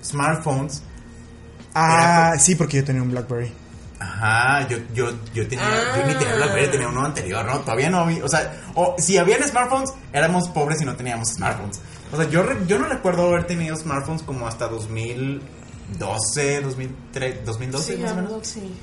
smartphones, 0.03 0.83
Ah, 1.73 2.33
sí, 2.39 2.55
porque 2.55 2.77
yo 2.77 2.83
tenía 2.83 3.01
un 3.01 3.11
Blackberry. 3.11 3.51
Ajá, 3.99 4.67
yo, 4.69 4.77
yo, 4.93 5.11
yo 5.33 5.47
tenía, 5.47 5.65
yo 5.97 6.05
ni 6.07 6.13
tenía. 6.15 6.35
BlackBerry, 6.35 6.71
tenía 6.71 6.87
uno 6.87 7.05
anterior, 7.05 7.45
¿no? 7.45 7.59
Todavía 7.59 7.89
no 7.89 7.99
había, 7.99 8.23
o 8.23 8.29
sea, 8.29 8.61
o, 8.75 8.95
si 8.97 9.17
habían 9.17 9.43
smartphones, 9.47 9.91
éramos 10.13 10.47
pobres 10.49 10.81
y 10.81 10.85
no 10.85 10.95
teníamos 10.95 11.29
smartphones. 11.33 11.79
O 12.11 12.17
sea, 12.17 12.27
yo, 12.29 12.41
re- 12.43 12.65
yo 12.67 12.79
no 12.79 12.87
recuerdo 12.87 13.27
haber 13.27 13.45
tenido 13.45 13.75
smartphones 13.75 14.23
como 14.23 14.47
hasta 14.47 14.67
2012, 14.67 16.61
2003, 16.61 17.45
2012 17.45 17.95
Sí, 17.95 18.01
más 18.01 18.11
o 18.11 18.15
menos. 18.15 18.33
así. 18.41 18.73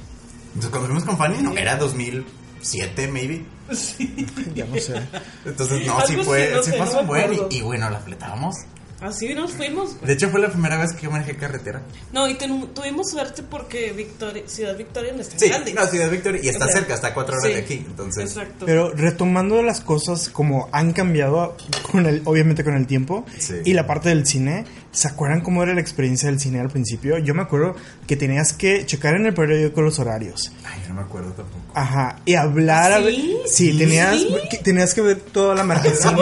Entonces 0.48 0.70
cuando 0.70 0.86
fuimos 0.88 1.04
con 1.04 1.16
Fanny, 1.18 1.42
no, 1.42 1.52
era 1.56 1.76
2007, 1.76 3.08
maybe. 3.08 3.44
Ya 4.54 4.64
no 4.64 4.76
sé. 4.78 5.02
Entonces, 5.44 5.86
no, 5.86 6.00
sí 6.06 6.16
fue, 6.24 6.52
no 6.54 6.62
sí 6.62 6.70
no 6.78 7.00
un 7.00 7.06
buen 7.06 7.32
y 7.50 7.60
bueno, 7.62 7.90
la 7.90 7.98
fletábamos. 8.00 8.54
Así 9.00 9.34
nos 9.34 9.52
fuimos. 9.52 9.94
güey. 9.96 10.06
De 10.06 10.12
hecho, 10.14 10.30
fue 10.30 10.40
la 10.40 10.48
primera 10.50 10.78
vez 10.78 10.92
que 10.94 11.02
yo 11.02 11.10
manejé 11.10 11.36
carretera. 11.36 11.82
No, 12.12 12.26
y 12.28 12.34
ten- 12.34 12.68
tuvimos 12.74 13.10
suerte 13.10 13.42
porque 13.42 13.92
Victoria, 13.92 14.42
Ciudad 14.46 14.76
Victoria 14.76 15.12
no 15.12 15.20
está 15.20 15.38
Sí, 15.38 15.48
grande. 15.48 15.74
no, 15.74 15.86
Ciudad 15.86 16.10
Victoria 16.10 16.40
y 16.42 16.48
está 16.48 16.64
O 16.64 16.68
sea, 16.68 16.76
cerca, 16.78 16.94
está 16.94 17.08
a 17.08 17.14
cuatro 17.14 17.34
horas 17.36 17.46
sí, 17.46 17.52
de 17.54 17.60
aquí. 17.60 17.74
Entonces, 17.86 18.24
Exacto. 18.30 18.64
Pero 18.66 18.90
retomando 18.92 19.62
las 19.62 19.80
cosas 19.82 20.28
como 20.30 20.68
han 20.72 20.92
cambiado 20.94 21.56
con 21.92 22.06
el, 22.06 22.22
obviamente 22.24 22.64
con 22.64 22.74
el 22.74 22.86
tiempo 22.86 23.26
Sí. 23.38 23.56
y 23.66 23.74
la 23.74 23.86
parte 23.86 24.08
del 24.08 24.26
cine, 24.26 24.64
¿se 24.92 25.08
acuerdan 25.08 25.42
cómo 25.42 25.62
era 25.62 25.74
la 25.74 25.80
experiencia 25.82 26.30
del 26.30 26.40
cine 26.40 26.60
al 26.60 26.68
principio? 26.70 27.18
Yo 27.18 27.34
me 27.34 27.42
acuerdo 27.42 27.76
que 28.06 28.16
tenías 28.16 28.54
que 28.54 28.86
checar 28.86 29.14
en 29.14 29.26
el 29.26 29.34
periódico 29.34 29.82
los 29.82 29.98
horarios. 29.98 30.50
ay, 30.64 30.80
yo 30.84 30.88
no 30.88 30.94
me 30.96 31.02
acuerdo 31.02 31.32
tampoco. 31.32 31.60
Ajá, 31.74 32.20
y 32.24 32.34
hablar 32.34 32.92
a 32.92 32.98
ver- 33.00 33.14
¿Sí? 33.14 33.36
Sí, 33.46 33.72
¿Sí? 33.72 33.78
tenías 33.78 34.16
que, 34.50 34.56
tenías 34.58 34.94
que 34.94 35.02
ver 35.02 35.20
toda 35.20 35.54
la 35.54 35.62
No, 35.62 35.68
marquesina. 35.68 36.12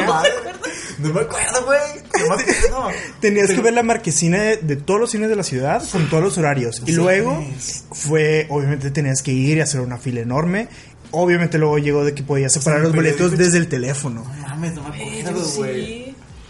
no 0.99 1.13
me 1.13 1.21
acuerdo, 1.21 1.65
güey. 1.67 1.94
Tenías 3.21 3.47
Pero- 3.49 3.57
que 3.59 3.65
ver 3.65 3.75
la 3.75 3.83
marquesina 3.83 4.41
de, 4.43 4.57
de 4.59 4.77
todos 4.77 5.01
los 5.01 5.11
cines 5.11 5.29
de 5.29 5.37
la 5.37 5.43
ciudad 5.43 5.83
con 5.91 6.09
todos 6.09 6.23
los 6.23 6.39
horarios. 6.39 6.83
Y 6.87 6.93
luego 6.93 7.45
fue, 7.93 8.47
obviamente 8.51 8.91
tenías 8.91 9.23
que 9.23 9.33
ir 9.33 9.59
y 9.59 9.61
hacer 9.61 9.81
una 9.81 9.99
fila 9.99 10.21
enorme. 10.21 10.69
Obviamente 11.11 11.59
luego 11.59 11.79
llegó 11.79 12.05
de 12.05 12.13
que 12.15 12.23
podías 12.25 12.53
separar 12.53 12.81
sea, 12.81 12.89
los 12.89 12.97
boletos 12.97 13.39
desde 13.39 13.59
el 13.59 13.69
teléfono. 13.69 14.25
No 14.25 14.49
mames, 14.49 14.75
no 14.75 14.83
me 14.89 15.21
acuerdo, 15.21 15.45
güey. 15.57 16.04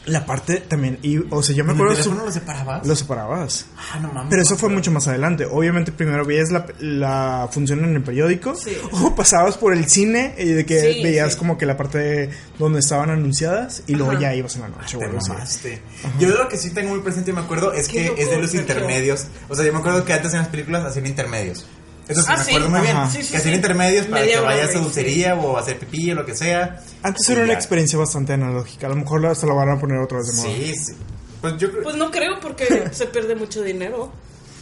La 0.07 0.27
parte 0.27 0.59
también, 0.61 0.99
y, 1.03 1.17
o 1.31 1.43
sea, 1.43 1.57
yo 1.57 1.64
me 1.64 1.73
¿En 1.73 1.77
el 1.79 1.83
acuerdo... 1.83 1.95
teléfono 2.03 2.21
su- 2.21 2.27
lo 2.27 2.33
separabas? 2.33 2.87
lo 2.87 2.95
separabas. 2.97 3.67
Ah, 3.79 3.99
no 4.01 4.09
mames. 4.12 4.29
Pero 4.29 4.43
eso 4.43 4.57
fue 4.57 4.69
mucho 4.69 4.90
más 4.90 5.09
adelante. 5.09 5.47
Obviamente 5.51 5.93
primero 5.93 6.27
veías 6.27 6.51
la, 6.51 6.67
la 6.81 7.49
función 7.51 7.83
en 7.85 7.95
el 7.97 8.03
periódico 8.03 8.55
Sí. 8.55 8.77
o 8.93 9.14
pasabas 9.14 9.57
por 9.57 9.73
el 9.73 9.88
cine 9.88 10.35
y 10.38 10.45
de 10.51 10.67
que 10.67 10.93
Sí, 10.95 11.03
veías 11.03 11.33
sí. 11.33 11.38
como 11.38 11.57
que 11.57 11.64
la 11.64 11.77
parte 11.79 11.99
de 11.99 12.31
donde 12.59 12.81
estaban 12.81 13.09
anunciadas 13.09 13.83
y 13.87 13.95
luego 13.95 14.12
Ajá. 14.12 14.21
ya 14.21 14.35
ibas 14.35 14.55
en 14.57 14.62
la 14.62 14.69
noche. 14.69 14.97
o 14.97 15.01
Te 15.01 15.09
mamaste. 15.09 15.83
Yo 16.19 16.29
de 16.31 16.35
lo 16.37 16.49
que 16.49 16.59
sí 16.59 16.71
tengo 16.75 16.90
muy 16.90 17.01
presente 17.01 17.31
y 17.31 17.35
me 17.35 17.40
acuerdo 17.40 17.73
es 17.73 17.88
que 17.88 18.12
es 18.19 18.29
de 18.31 18.38
los 18.38 18.55
intermedios. 18.55 19.27
O 19.49 19.55
sea, 19.55 19.64
yo 19.64 19.73
me 19.73 19.79
acuerdo 19.79 20.05
que 20.05 20.12
antes 20.12 20.33
en 20.35 20.40
las 20.40 20.49
películas 20.49 20.85
hacían 20.85 21.07
intermedios. 21.07 21.67
Eso 22.09 22.21
sí 22.23 22.27
Ah, 22.31 22.37
me 22.37 22.45
sí. 22.45 22.51
acuerdo 22.51 22.71
muy 22.71 22.81
bien. 22.81 22.97
Sí, 23.11 23.23
sí, 23.23 23.33
que 23.33 23.40
sí. 23.40 23.51
intermedios 23.51 24.07
para 24.07 24.21
Media 24.23 24.37
que 24.38 24.45
vayas 24.45 24.69
a 24.69 24.73
güey, 24.73 24.83
dulcería 24.85 25.35
o 25.37 25.57
a 25.57 25.61
hacer 25.61 25.79
pipí 25.79 26.11
o 26.11 26.14
lo 26.14 26.27
que 26.27 26.35
sea. 26.35 26.81
Antes 27.03 27.29
era 27.31 27.43
una 27.45 27.53
ya. 27.53 27.59
experiencia 27.59 27.99
bastante 27.99 28.33
analógica. 28.35 28.87
A 28.87 28.90
lo 28.90 28.97
mejor 28.97 29.25
hasta 29.27 29.47
la 29.47 29.55
van 29.55 29.71
a 29.71 29.81
poner 29.81 29.99
otra 29.99 30.19
vez 30.19 30.27
de 30.29 30.33
moda. 30.35 30.57
Sí, 30.57 30.75
sí. 30.77 30.93
Pues 31.40 31.57
yo. 31.59 31.69
Pues 31.83 31.97
no 31.97 32.11
creo 32.11 32.40
porque 32.40 32.88
se 32.93 33.07
pierde 33.07 33.35
mucho 33.35 33.62
dinero. 33.62 34.12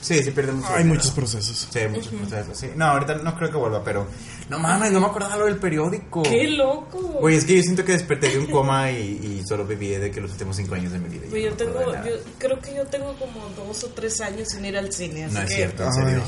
sí, 0.01 0.23
sí 0.23 0.31
pierde 0.31 0.53
mucho. 0.53 0.69
Hay 0.69 0.79
dinero. 0.85 0.95
muchos 0.97 1.11
procesos. 1.13 1.69
Sí, 1.73 1.81
muchos 1.91 2.13
procesos. 2.13 2.59
Sí. 2.59 2.71
No, 2.77 2.87
ahorita 2.87 3.17
no 3.17 3.37
creo 3.37 3.51
que 3.51 3.57
vuelva, 3.57 3.83
pero. 3.83 4.07
No 4.49 4.59
mames, 4.59 4.93
no 4.93 5.01
me 5.01 5.07
acordaba 5.07 5.37
lo 5.37 5.47
del 5.47 5.57
periódico. 5.57 6.23
¡Qué 6.25 6.47
loco! 6.49 6.99
Güey, 7.21 7.37
es 7.37 7.45
que 7.45 7.57
yo 7.57 7.63
siento 7.63 7.85
que 7.85 7.93
desperté 7.93 8.29
de 8.29 8.39
un 8.41 8.47
coma 8.47 8.91
y, 8.91 9.41
y 9.41 9.47
solo 9.47 9.65
viví 9.65 9.89
de 9.89 10.11
que 10.11 10.21
los 10.21 10.33
últimos 10.33 10.57
cinco 10.57 10.75
años 10.75 10.93
de 10.93 10.99
mi 10.99 11.09
vida. 11.09 11.27
Pues 11.31 11.43
yo 11.45 11.51
no 11.51 11.57
tengo, 11.57 11.81
yo 12.05 12.13
creo 12.39 12.61
que 12.61 12.75
yo 12.75 12.85
tengo 12.87 13.15
como 13.19 13.49
dos 13.57 13.83
o 13.85 13.89
tres 13.89 14.21
años 14.21 14.49
sin 14.51 14.65
ir 14.65 14.77
al 14.77 14.93
cine. 14.93 15.25
Así 15.25 15.35
No 15.35 15.41
es 15.43 15.49
que, 15.49 15.55
cierto, 15.57 15.85
en 15.85 16.07
Ay. 16.07 16.23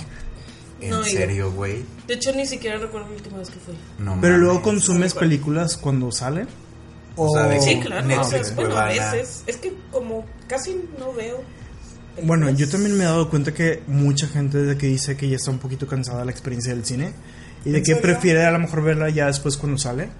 En 0.81 0.91
No, 0.91 1.05
serio, 1.05 1.51
güey. 1.53 1.85
De 2.07 2.15
hecho, 2.15 2.33
ni 2.33 2.47
siquiera 2.47 2.79
recuerdo 2.79 3.09
la 3.09 3.15
última 3.15 3.39
vez 3.39 3.49
que 3.51 3.59
fui. 3.61 3.75
No 3.99 4.19
Pero 4.21 4.37
luego 4.39 4.55
mames. 4.55 4.65
consumes 4.65 5.15
películas 5.15 5.77
cuando 5.77 6.11
salen. 6.13 6.49
O 7.17 7.33
sea, 7.33 7.45
de- 7.47 7.61
Sí, 7.61 7.79
claro. 7.81 8.07
Netflix, 8.07 8.41
o 8.41 8.45
sea, 8.47 8.55
bueno, 8.57 8.77
a 8.77 8.85
veces. 8.87 9.45
Es 9.47 9.57
que 9.57 9.73
como 9.93 10.27
casi 10.49 10.77
no 10.99 11.13
veo. 11.13 11.43
Bueno, 12.23 12.51
yo 12.51 12.69
también 12.69 12.97
me 12.97 13.05
he 13.05 13.07
dado 13.07 13.29
cuenta 13.31 13.53
que 13.55 13.83
mucha 13.87 14.27
gente 14.29 14.59
desde 14.59 14.79
que 14.79 14.87
dice 14.89 15.17
que 15.17 15.29
ya 15.29 15.37
está 15.37 15.51
un 15.51 15.59
poquito 15.59 15.87
cansada 15.87 16.21
de 16.21 16.25
la 16.27 16.31
experiencia 16.31 16.75
del 16.75 16.85
cine 16.85 17.13
y 17.65 17.71
de 17.71 17.79
¿En 17.79 17.83
que 17.85 17.95
serio? 17.95 18.03
prefiere 18.03 18.45
a 18.45 18.51
lo 18.53 18.59
mejor 18.59 18.83
verla 18.83 19.09
ya 19.11 19.27
después 19.27 19.57
cuando 19.57 19.79
sale. 19.79 20.11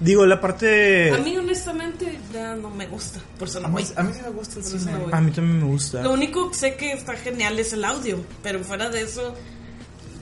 Digo, 0.00 0.24
la 0.24 0.40
parte... 0.40 1.10
A 1.12 1.18
mí, 1.18 1.36
honestamente, 1.36 2.18
ya 2.32 2.54
no 2.56 2.70
me 2.70 2.86
gusta. 2.86 3.20
Por 3.38 3.48
eso 3.48 3.58
A 3.58 3.62
no 3.62 3.68
mí, 3.68 3.74
voy. 3.82 3.92
a 3.96 4.02
mí 4.02 4.12
sí 4.14 4.20
me 4.24 4.30
gusta 4.30 4.58
el 4.58 4.64
cine. 4.64 4.92
no. 4.92 5.14
A 5.14 5.20
mí 5.20 5.30
también 5.30 5.58
me 5.60 5.66
gusta. 5.66 6.02
Lo 6.02 6.12
único 6.12 6.48
que 6.50 6.56
sé 6.56 6.74
que 6.76 6.92
está 6.92 7.14
genial 7.16 7.58
es 7.58 7.72
el 7.74 7.84
audio. 7.84 8.18
Pero 8.42 8.64
fuera 8.64 8.88
de 8.88 9.02
eso. 9.02 9.34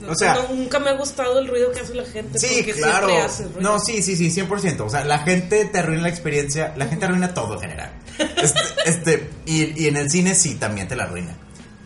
O 0.07 0.15
sea- 0.15 0.33
no- 0.35 0.55
nunca 0.55 0.79
me 0.79 0.89
ha 0.91 0.93
gustado 0.93 1.39
el 1.39 1.47
ruido 1.47 1.71
que 1.71 1.79
hace 1.81 1.93
la 1.95 2.05
gente. 2.05 2.39
Sí, 2.39 2.61
porque 2.63 2.73
claro. 2.73 3.07
siempre 3.07 3.25
hace 3.25 3.43
ruido. 3.45 3.61
No, 3.61 3.79
sí, 3.79 4.01
sí, 4.01 4.15
sí, 4.15 4.29
100%. 4.31 4.85
O 4.85 4.89
sea, 4.89 5.03
la 5.03 5.19
gente 5.19 5.65
te 5.65 5.79
arruina 5.79 6.03
la 6.03 6.09
experiencia, 6.09 6.73
la 6.77 6.85
gente 6.87 7.05
arruina 7.05 7.33
todo 7.33 7.55
en 7.55 7.59
general. 7.61 7.91
Este, 8.19 8.59
este, 8.85 9.29
y, 9.45 9.81
y 9.83 9.87
en 9.87 9.95
el 9.97 10.09
cine 10.09 10.35
sí, 10.35 10.55
también 10.55 10.87
te 10.87 10.95
la 10.95 11.03
arruina. 11.05 11.35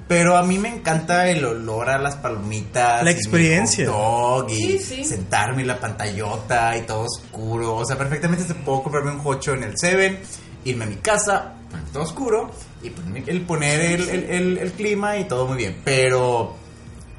Pero 0.07 0.35
a 0.35 0.43
mí 0.43 0.57
me 0.59 0.69
encanta 0.69 1.29
el 1.29 1.43
olor 1.45 1.89
a 1.89 1.97
las 1.97 2.15
palomitas. 2.15 3.03
La 3.03 3.11
y 3.11 3.13
mi 3.13 3.19
experiencia. 3.19 3.89
hot 3.91 4.47
dog 4.47 4.51
y 4.51 4.55
Sí, 4.55 4.79
sí. 4.79 5.03
sentarme 5.05 5.61
en 5.61 5.67
la 5.69 5.79
pantallota 5.79 6.75
y 6.77 6.81
todo 6.81 7.01
oscuro. 7.05 7.75
O 7.77 7.85
sea, 7.85 7.97
perfectamente 7.97 8.43
te 8.45 8.53
puedo 8.53 8.83
comprarme 8.83 9.11
un 9.11 9.21
hocho 9.23 9.53
en 9.53 9.63
el 9.63 9.77
Seven, 9.77 10.19
irme 10.65 10.83
a 10.85 10.87
mi 10.87 10.95
casa, 10.97 11.53
poner 11.71 11.85
todo 11.93 12.03
oscuro 12.03 12.51
y 12.83 12.89
ponerme- 12.89 13.23
el 13.27 13.41
poner 13.41 13.79
el, 13.81 14.09
el- 14.09 14.23
el- 14.29 14.57
el 14.57 14.71
clima 14.73 15.17
y 15.17 15.23
todo 15.25 15.47
muy 15.47 15.57
bien. 15.57 15.81
Pero 15.85 16.55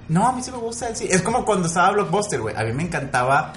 no, 0.08 0.26
a 0.28 0.32
mí 0.32 0.42
sí 0.42 0.50
me 0.50 0.58
gusta 0.58 0.88
el 0.88 0.96
cine. 0.96 1.14
Es 1.14 1.22
como 1.22 1.44
cuando 1.44 1.68
estaba 1.68 1.92
Blockbuster, 1.92 2.40
güey. 2.40 2.54
A 2.56 2.62
mí 2.64 2.72
me 2.72 2.82
encantaba, 2.84 3.52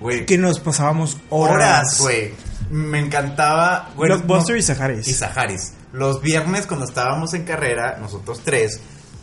güey. 0.00 0.26
Que 0.26 0.36
nos 0.38 0.60
pasábamos 0.60 1.16
horas. 1.30 1.98
Güey. 2.00 2.32
Me 2.70 2.98
encantaba. 2.98 3.90
güey, 3.96 4.10
Blockbuster 4.10 4.54
no- 4.56 4.60
y 4.60 4.62
Saharis. 4.62 5.08
Y 5.08 5.14
Saharis. 5.14 5.72
Los 5.92 6.20
viernes, 6.20 6.66
cuando 6.66 6.84
estábamos 6.86 7.32
en 7.34 7.44
carrera, 7.44 7.96
nosotros 8.00 8.42
tres, 8.44 8.80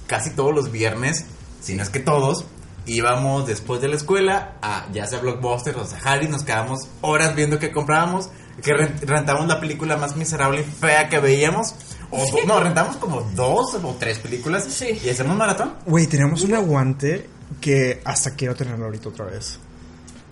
casi 0.08 0.32
todos 0.32 0.54
los 0.54 0.71
viernes, 0.71 1.25
si 1.62 1.75
no 1.75 1.84
es 1.84 1.89
que 1.89 1.99
todos, 1.99 2.45
íbamos 2.88 3.45
después 3.47 3.82
de 3.82 3.88
la 3.88 3.95
escuela 3.95 4.54
a 4.62 4.86
ya 4.91 5.06
sea 5.08 5.19
Blockbuster 5.19 5.75
o 5.78 5.86
Saharis, 5.86 6.30
nos 6.30 6.43
quedábamos 6.43 6.88
horas 7.01 7.36
viendo 7.36 7.60
que 7.60 7.71
comprábamos, 7.71 8.30
que 8.63 8.71
rent- 8.73 8.99
rentábamos 9.01 9.47
la 9.47 9.60
película 9.60 9.97
más 9.97 10.15
miserable 10.15 10.62
y 10.62 10.63
fea 10.63 11.10
que 11.10 11.19
veíamos. 11.19 11.75
O 12.17 12.45
no, 12.47 12.60
rentamos 12.60 12.95
como 12.97 13.21
dos 13.36 13.73
o 13.75 13.95
tres 13.99 14.19
películas 14.19 14.65
Sí. 14.65 14.99
y 15.04 15.10
hacemos 15.10 15.36
maratón. 15.36 15.73
Güey, 15.86 16.08
teníamos 16.08 16.43
un 16.43 16.54
aguante 16.56 17.28
que 17.62 18.01
hasta 18.04 18.32
quiero 18.32 18.56
tenerlo 18.56 18.86
ahorita 18.86 19.10
otra 19.10 19.25
vez. 19.25 19.60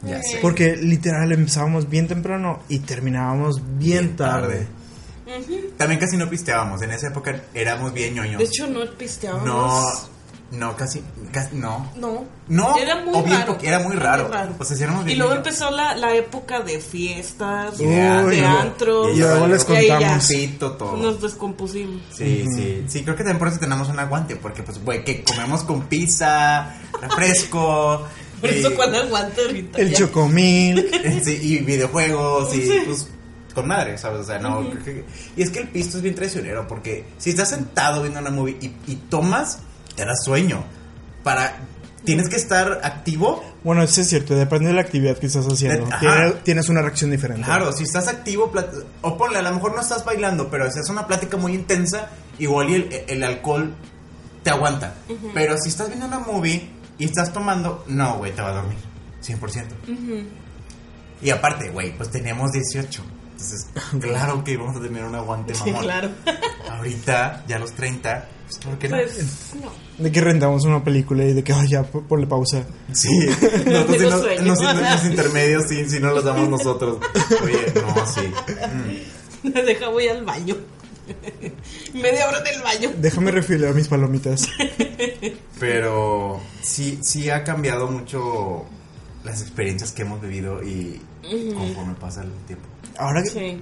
Ya 0.02 0.22
sé. 0.22 0.40
Porque 0.42 0.76
literal 0.76 1.32
empezábamos 1.32 1.90
bien 1.90 2.08
temprano 2.08 2.62
y 2.70 2.80
terminábamos 2.80 3.62
bien, 3.78 4.16
tarde. 4.16 4.68
También 5.78 6.00
casi 6.00 6.18
no 6.18 6.30
pisteábamos. 6.30 6.82
En 6.82 6.92
esa 6.92 7.08
época 7.08 7.42
éramos 7.54 7.94
bien 7.94 8.14
ñoños. 8.16 8.40
De 8.40 8.46
hecho, 8.46 8.68
no 8.68 8.80
pisteábamos. 8.98 9.46
no, 9.46 9.84
no, 10.54 10.76
casi, 10.76 11.04
casi 11.32 11.56
no. 11.56 11.92
No. 11.96 12.26
No, 12.48 12.78
Era 12.78 12.98
muy 13.04 13.16
o 13.16 13.24
bien 13.24 13.40
raro. 13.40 13.58
era 13.62 13.80
muy 13.80 13.96
raro. 13.96 14.30
O 14.60 14.64
sea, 14.66 14.78
si 14.78 14.84
éramos 14.84 15.04
y 15.04 15.06
bien 15.08 15.18
luego 15.20 15.34
niños. 15.34 15.48
empezó 15.48 15.72
la, 15.72 15.96
la 15.96 16.14
época 16.16 16.60
de 16.62 16.80
fiestas, 16.80 17.80
Y 17.80 17.86
Uy, 17.86 17.92
de 18.36 18.42
no. 18.42 18.60
antros. 18.60 19.16
Y 19.16 19.20
luego 19.20 19.48
les 19.48 19.68
y 19.70 19.76
ahí 19.76 19.88
ya 19.88 19.98
contamos. 19.98 20.28
Pito, 20.28 20.72
todo. 20.74 20.98
Nos 20.98 21.22
descompusimos. 21.22 22.02
Sí, 22.16 22.46
sí. 22.56 22.84
Sí, 22.88 23.04
creo 23.04 23.16
que 23.16 23.24
también 23.24 23.40
por 23.40 23.48
eso 23.48 23.60
tenemos 23.60 23.90
un 23.90 23.98
aguante. 24.00 24.36
Porque, 24.36 24.62
pues, 24.64 24.84
güey, 24.84 25.04
que 25.04 25.24
comemos 25.24 25.64
con 25.64 25.84
pizza, 25.84 26.76
refresco. 27.02 28.06
Por 28.42 28.52
y- 28.52 28.60
eso 28.60 28.76
cuando 28.76 28.98
aguanta 29.00 29.42
ahorita. 29.42 29.80
El 29.80 29.92
ya. 29.92 29.98
chocomil. 30.00 30.90
sí, 31.24 31.40
y 31.42 31.58
videojuegos 31.60 32.54
y 32.56 32.70
pues 32.86 33.08
con 33.56 33.68
madre, 33.68 33.98
¿sabes? 33.98 34.22
O 34.22 34.24
sea, 34.26 34.40
no. 34.40 34.70
creo 34.70 34.84
que- 34.84 35.06
y 35.38 35.44
es 35.44 35.50
que 35.50 35.60
el 35.60 35.70
pisto 35.70 35.96
es 35.98 36.04
bien 36.04 36.14
traicionero 36.16 36.68
porque 36.68 37.06
si 37.18 37.30
estás 37.30 37.50
sentado 37.52 38.02
viendo 38.02 38.20
una 38.20 38.32
movie 38.32 38.58
y, 38.60 38.66
y 38.92 38.96
tomas, 39.10 39.60
te 39.96 40.06
da 40.06 40.16
sueño. 40.16 40.64
Para. 41.24 41.58
Tienes 42.04 42.28
que 42.28 42.36
estar 42.36 42.82
activo. 42.84 43.42
Bueno, 43.64 43.82
eso 43.82 44.02
es 44.02 44.10
cierto, 44.10 44.36
depende 44.36 44.68
de 44.68 44.74
la 44.74 44.82
actividad 44.82 45.18
que 45.18 45.28
estás 45.28 45.46
haciendo. 45.46 45.88
Tienes 46.44 46.68
una 46.68 46.82
reacción 46.82 47.12
diferente. 47.12 47.44
Claro, 47.44 47.72
si 47.72 47.84
estás 47.84 48.10
activo, 48.10 48.52
o 49.02 49.18
ponle, 49.18 49.40
a 49.40 49.42
lo 49.42 49.54
mejor 49.54 49.74
no 49.74 49.80
estás 49.80 50.04
bailando, 50.04 50.50
pero 50.50 50.70
si 50.70 50.80
es 50.80 50.90
una 50.90 51.08
plática 51.08 51.38
muy 51.38 51.54
intensa, 51.54 52.10
igual 52.40 52.70
y 52.72 52.76
el, 52.76 53.04
el 53.08 53.24
alcohol 53.24 53.74
te 54.44 54.50
aguanta. 54.50 54.96
Pero 55.34 55.58
si 55.58 55.70
estás 55.70 55.88
viendo 55.88 56.06
una 56.06 56.20
movie 56.20 56.70
y 56.98 57.06
estás 57.06 57.32
tomando, 57.32 57.86
no, 57.88 58.18
güey, 58.18 58.34
te 58.34 58.42
va 58.42 58.50
a 58.50 58.54
dormir. 58.56 58.78
100%. 59.26 59.66
Y 61.22 61.30
aparte, 61.30 61.70
güey, 61.70 61.96
pues 61.96 62.12
teníamos 62.12 62.52
18. 62.52 63.02
Entonces, 63.34 63.68
claro 64.02 64.44
que 64.44 64.52
íbamos 64.52 64.76
a 64.78 64.82
tener 64.82 65.04
un 65.04 65.16
aguante 65.16 65.54
Sí, 65.56 65.66
mamón. 65.72 65.82
claro. 65.84 66.10
Ahorita, 66.70 67.44
ya 67.48 67.58
a 67.58 67.60
los 67.60 67.74
30, 67.74 68.28
pues, 68.46 68.58
¿por 68.60 68.78
qué 68.78 68.90
no? 68.90 68.98
Pues, 68.98 69.52
no. 69.62 69.72
De 70.04 70.12
que 70.12 70.22
rentamos 70.22 70.64
una 70.66 70.84
película 70.84 71.24
y 71.26 71.34
de 71.34 71.44
que, 71.44 71.54
ay, 71.54 71.68
ya, 71.70 71.84
ponle 71.84 72.26
pausa. 72.28 72.64
Sí, 72.92 73.10
nosotros 73.28 73.62
sí 73.62 73.98
Tengo 73.98 74.10
nos- 74.10 74.22
sueño. 74.22 74.42
nos- 74.44 74.62
los 74.62 75.06
intermedios 75.06 75.68
sí, 75.68 75.90
sí 75.90 76.00
no 76.00 76.12
los 76.12 76.24
damos 76.24 76.48
nosotros. 76.50 76.98
Oye, 77.44 77.74
no, 77.76 78.06
sí. 78.08 78.22
Mm. 79.44 79.50
Deja, 79.50 79.90
voy 79.90 80.08
al 80.08 80.24
baño. 80.24 80.56
Media 81.94 82.28
hora 82.30 82.40
del 82.42 82.62
baño. 82.62 82.92
Déjame 82.98 83.32
refilar 83.32 83.74
mis 83.76 83.90
palomitas. 83.90 84.48
Pero 85.60 86.40
sí, 86.62 87.00
sí 87.02 87.30
ha 87.30 87.44
cambiado 87.44 87.88
mucho 87.90 88.66
las 89.24 89.42
experiencias 89.42 89.92
que 89.92 90.04
hemos 90.04 90.22
vivido 90.22 90.64
y 90.64 91.02
conforme 91.24 91.94
pasa 91.96 92.24
el 92.24 92.32
tiempo. 92.48 92.66
Ahora 92.98 93.24
que, 93.24 93.30
Sí. 93.30 93.62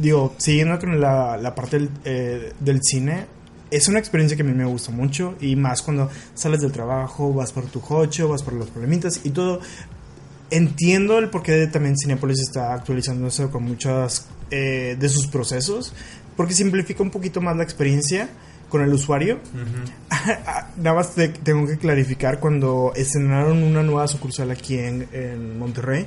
digo, 0.00 0.34
siguiendo 0.38 0.78
con 0.78 1.00
la, 1.00 1.36
la 1.36 1.54
parte 1.54 1.78
del, 1.78 1.90
eh, 2.04 2.52
del 2.60 2.80
cine, 2.82 3.26
es 3.70 3.88
una 3.88 3.98
experiencia 3.98 4.36
que 4.36 4.42
a 4.42 4.46
mí 4.46 4.52
me 4.52 4.64
gusta 4.64 4.92
mucho 4.92 5.34
y 5.40 5.56
más 5.56 5.82
cuando 5.82 6.08
sales 6.34 6.60
del 6.60 6.72
trabajo, 6.72 7.32
vas 7.34 7.52
por 7.52 7.64
tu 7.66 7.80
coche, 7.80 8.22
vas 8.22 8.42
por 8.42 8.52
los 8.54 8.68
problemitas 8.70 9.20
y 9.24 9.30
todo. 9.30 9.60
Entiendo 10.50 11.18
el 11.18 11.28
porqué 11.30 11.52
de 11.52 11.66
también 11.66 11.96
Cinepolis 11.96 12.40
está 12.40 12.72
actualizándose 12.74 13.48
con 13.48 13.64
muchas 13.64 14.28
eh, 14.52 14.96
de 14.98 15.08
sus 15.08 15.26
procesos, 15.26 15.92
porque 16.36 16.54
simplifica 16.54 17.02
un 17.02 17.10
poquito 17.10 17.40
más 17.40 17.56
la 17.56 17.64
experiencia 17.64 18.28
con 18.68 18.82
el 18.82 18.92
usuario. 18.94 19.40
Nada 20.76 20.94
más 20.94 21.14
te- 21.14 21.28
tengo 21.30 21.66
que 21.66 21.76
clarificar, 21.78 22.38
cuando 22.38 22.92
estrenaron 22.94 23.62
una 23.62 23.82
nueva 23.82 24.06
sucursal 24.06 24.50
aquí 24.52 24.78
en, 24.78 25.08
en 25.12 25.58
Monterrey, 25.58 26.06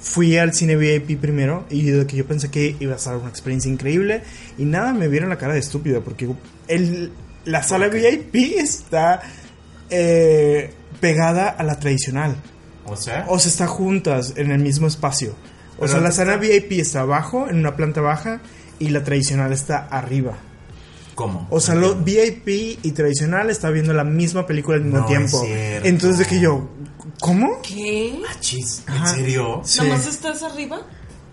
fui 0.00 0.36
al 0.36 0.52
cine 0.52 0.76
VIP 0.76 1.18
primero 1.18 1.64
y 1.70 1.82
de 1.90 2.06
que 2.06 2.16
yo 2.16 2.26
pensé 2.26 2.50
que 2.50 2.76
iba 2.80 2.94
a 2.94 2.98
ser 2.98 3.16
una 3.16 3.28
experiencia 3.28 3.70
increíble 3.70 4.22
y 4.58 4.64
nada, 4.64 4.92
me 4.92 5.08
vieron 5.08 5.30
la 5.30 5.38
cara 5.38 5.54
de 5.54 5.60
estúpido 5.60 6.02
porque 6.02 6.28
el, 6.68 7.12
la 7.44 7.62
sala 7.62 7.88
VIP 7.88 8.34
está 8.58 9.22
eh, 9.90 10.72
pegada 11.00 11.48
a 11.48 11.62
la 11.62 11.78
tradicional. 11.78 12.36
O 12.86 12.96
sea, 12.96 13.24
O 13.28 13.38
sea, 13.38 13.50
está 13.50 13.66
juntas 13.66 14.34
en 14.36 14.50
el 14.50 14.58
mismo 14.58 14.86
espacio. 14.86 15.34
O 15.78 15.88
sea, 15.88 16.00
la 16.00 16.12
sala 16.12 16.36
VIP 16.36 16.72
está 16.72 17.00
abajo, 17.00 17.48
en 17.48 17.58
una 17.58 17.74
planta 17.76 18.00
baja, 18.00 18.40
y 18.78 18.90
la 18.90 19.02
tradicional 19.02 19.52
está 19.52 19.78
arriba. 19.78 20.36
¿Cómo? 21.14 21.46
O 21.50 21.60
sea, 21.60 21.74
lo. 21.74 21.94
VIP 21.96 22.78
y 22.82 22.92
tradicional 22.92 23.50
está 23.50 23.70
viendo 23.70 23.92
la 23.92 24.04
misma 24.04 24.46
película 24.46 24.76
al 24.76 24.84
mismo 24.84 25.00
No 25.00 25.06
tiempo. 25.06 25.42
es. 25.44 25.84
Entonces 25.84 26.18
de 26.18 26.26
que 26.26 26.40
yo, 26.40 26.68
¿cómo? 27.24 27.62
¿Qué? 27.62 28.18
Ah, 28.28 28.34
chis, 28.40 28.82
¿en 28.86 28.94
Ajá. 28.94 29.14
serio? 29.14 29.62
Sí. 29.64 29.78
¿Nada 29.80 29.96
más 29.96 30.06
estás 30.06 30.42
arriba? 30.42 30.82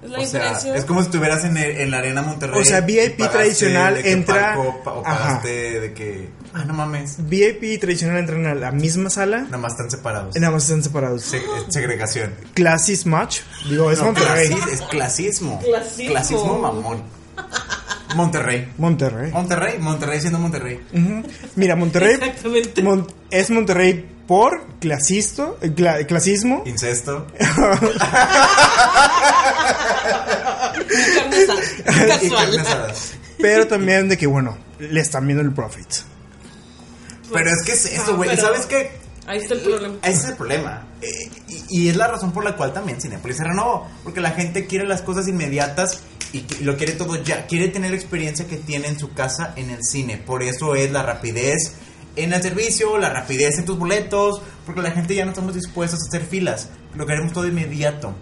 ¿Es 0.01 0.09
la 0.09 0.17
O 0.19 0.25
sea, 0.25 0.39
diferencia? 0.39 0.75
es 0.77 0.85
como 0.85 1.01
si 1.01 1.07
estuvieras 1.07 1.43
en, 1.43 1.57
el- 1.57 1.77
en 1.81 1.91
la 1.91 1.97
Arena 1.97 2.21
Monterrey. 2.21 2.59
O 2.61 2.63
sea, 2.63 2.79
VIP 2.81 3.17
tradicional 3.29 3.95
de 3.95 4.01
que 4.03 4.11
entra- 4.13 4.55
pa- 4.83 4.93
o 4.93 5.05
Ajá. 5.05 5.17
pagaste 5.17 5.79
de 5.81 5.93
que. 5.93 6.29
Ah, 6.53 6.63
no 6.65 6.73
mames. 6.73 7.17
VIP 7.27 7.63
y 7.73 7.77
tradicional 7.77 8.17
entran 8.17 8.45
a 8.47 8.55
la 8.55 8.71
misma 8.71 9.09
sala, 9.09 9.41
Nada 9.41 9.57
más 9.57 9.73
están 9.73 9.91
separados. 9.91 10.35
nada 10.37 10.51
más 10.53 10.63
están 10.63 10.81
separados. 10.81 11.23
Se- 11.23 11.41
segregación. 11.69 12.33
Classis 12.53 13.05
Match, 13.05 13.39
digo, 13.69 13.91
es 13.91 13.99
No, 13.99 14.05
Monterrey. 14.05 14.47
clasis- 14.49 14.71
es 14.73 14.81
clasismo. 14.83 15.59
Clasismo. 15.59 16.09
Clasismo 16.11 16.57
mamón. 16.59 17.03
Monterrey. 18.15 18.71
Monterrey. 18.77 19.31
Monterrey, 19.31 19.77
Monterrey 19.79 20.19
siendo 20.19 20.39
Monterrey. 20.39 20.79
Mira, 21.55 21.75
Monterrey 21.75 22.15
Exactamente. 22.15 22.81
Mon- 22.81 23.07
es 23.29 23.49
Monterrey 23.51 24.05
por 24.31 24.65
clasisto, 24.79 25.57
eh, 25.61 25.71
cla- 25.75 26.05
clasismo. 26.07 26.63
Incesto. 26.65 27.27
Y 30.85 31.15
carne 31.15 32.07
Casual. 32.07 32.59
asada. 32.59 32.93
Pero 33.37 33.67
también 33.67 34.07
de 34.07 34.17
que, 34.17 34.27
bueno, 34.27 34.57
le 34.79 35.01
están 35.01 35.25
viendo 35.27 35.43
el 35.43 35.53
profit. 35.53 35.87
Pero 37.33 37.49
es 37.49 37.61
que 37.65 37.73
es 37.73 37.85
eso, 37.87 38.11
Ah, 38.11 38.15
güey. 38.15 38.37
¿Sabes 38.37 38.65
qué? 38.67 38.91
Ahí 39.27 39.39
está 39.39 39.53
el 39.55 39.59
problema. 39.61 39.95
Ese 40.03 40.17
es 40.17 40.25
el 40.29 40.35
problema. 40.35 40.87
Eh, 41.01 41.07
y, 41.49 41.63
y 41.81 41.89
es 41.89 41.97
la 41.97 42.07
razón 42.07 42.31
por 42.31 42.45
la 42.45 42.55
cual 42.55 42.71
también 42.73 43.01
Cinepolis 43.01 43.35
se 43.35 43.43
renovó. 43.43 43.85
Porque 44.05 44.21
la 44.21 44.31
gente 44.31 44.65
quiere 44.65 44.85
las 44.87 45.01
cosas 45.01 45.27
inmediatas 45.27 45.99
y 46.31 46.45
lo 46.63 46.77
quiere 46.77 46.93
todo 46.93 47.21
ya. 47.21 47.47
Quiere 47.47 47.67
tener 47.67 47.91
la 47.91 47.97
experiencia 47.97 48.47
que 48.47 48.55
tiene 48.55 48.87
en 48.87 48.97
su 48.97 49.13
casa 49.13 49.51
en 49.57 49.71
el 49.71 49.83
cine. 49.83 50.17
Por 50.17 50.41
eso 50.41 50.73
es 50.75 50.89
la 50.91 51.03
rapidez 51.03 51.73
en 52.15 52.33
el 52.33 52.41
servicio, 52.41 52.97
la 52.97 53.09
rapidez 53.09 53.57
en 53.59 53.65
tus 53.65 53.77
boletos. 53.77 54.41
Porque 54.65 54.81
la 54.81 54.91
gente 54.91 55.15
ya 55.15 55.25
no 55.25 55.31
estamos 55.31 55.55
dispuestos 55.55 55.99
a 56.01 56.07
hacer 56.07 56.27
filas. 56.27 56.69
Lo 56.95 57.05
queremos 57.05 57.33
todo 57.33 57.47
inmediato. 57.47 58.15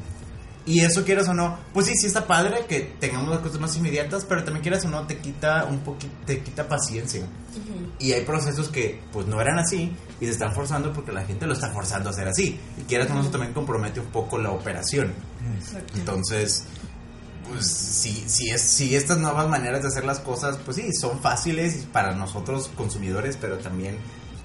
Y 0.70 0.82
eso 0.82 1.04
quieras 1.04 1.28
o 1.28 1.34
no, 1.34 1.58
pues 1.74 1.88
sí, 1.88 1.94
sí 1.96 2.06
está 2.06 2.28
padre 2.28 2.66
que 2.68 2.82
tengamos 3.00 3.30
las 3.30 3.40
cosas 3.40 3.60
más 3.60 3.76
inmediatas, 3.76 4.24
pero 4.24 4.44
también 4.44 4.62
quieras 4.62 4.86
o 4.86 4.90
no, 4.90 5.08
te 5.08 5.18
quita 5.18 5.66
un 5.66 5.80
poquito, 5.80 6.14
te 6.28 6.42
quita 6.42 6.68
paciencia. 6.68 7.24
Y 7.98 8.12
hay 8.12 8.24
procesos 8.24 8.70
que 8.70 9.02
pues 9.12 9.26
no 9.26 9.42
eran 9.42 9.58
así 9.58 9.92
y 10.22 10.26
se 10.26 10.32
están 10.32 10.54
forzando 10.54 10.94
porque 10.94 11.12
la 11.12 11.26
gente 11.26 11.48
lo 11.48 11.54
está 11.54 11.72
forzando 11.72 12.10
a 12.10 12.12
hacer 12.12 12.28
así. 12.28 12.60
Y 12.78 12.84
quieras 12.84 13.10
o 13.10 13.16
no, 13.16 13.22
eso 13.22 13.32
también 13.32 13.52
compromete 13.52 14.00
un 14.00 14.12
poco 14.12 14.38
la 14.38 14.52
operación. 14.52 15.12
Entonces, 15.96 16.66
pues 17.50 17.68
si, 17.68 18.24
si, 18.28 18.50
es, 18.50 18.62
si 18.62 18.95
estas 18.95 19.18
nuevas 19.18 19.47
maneras 19.47 19.82
de 19.82 19.88
hacer 19.88 20.06
las 20.06 20.20
cosas, 20.20 20.58
pues 20.64 20.78
sí, 20.78 20.93
son 20.93 21.20
fáciles 21.20 21.86
para 21.91 22.16
nosotros 22.16 22.70
consumidores, 22.76 23.38
pero 23.39 23.58
también 23.58 23.97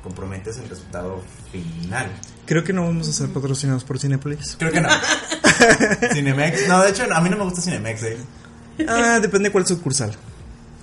comprometes 0.03 0.59
el 0.59 0.69
resultado 0.69 1.23
final. 1.51 2.11
Creo 2.47 2.63
que 2.63 2.73
no 2.73 2.83
vamos 2.83 3.09
a 3.09 3.13
ser 3.13 3.29
patrocinados 3.31 3.85
por 3.85 3.99
Cinepolis. 3.99 4.57
Creo 4.59 4.71
que 4.71 4.81
no. 4.81 4.89
Cinemex. 6.13 6.69
No, 6.69 6.83
de 6.83 6.91
hecho, 6.91 7.05
a 7.11 7.21
mí 7.21 7.31
no 7.31 7.39
me 7.39 7.45
gusta 7.45 7.63
Cinemex, 7.63 8.03
eh. 8.03 8.19
Ah, 8.87 9.19
depende 9.21 9.51
cuál 9.51 9.67
sucursal. 9.67 10.15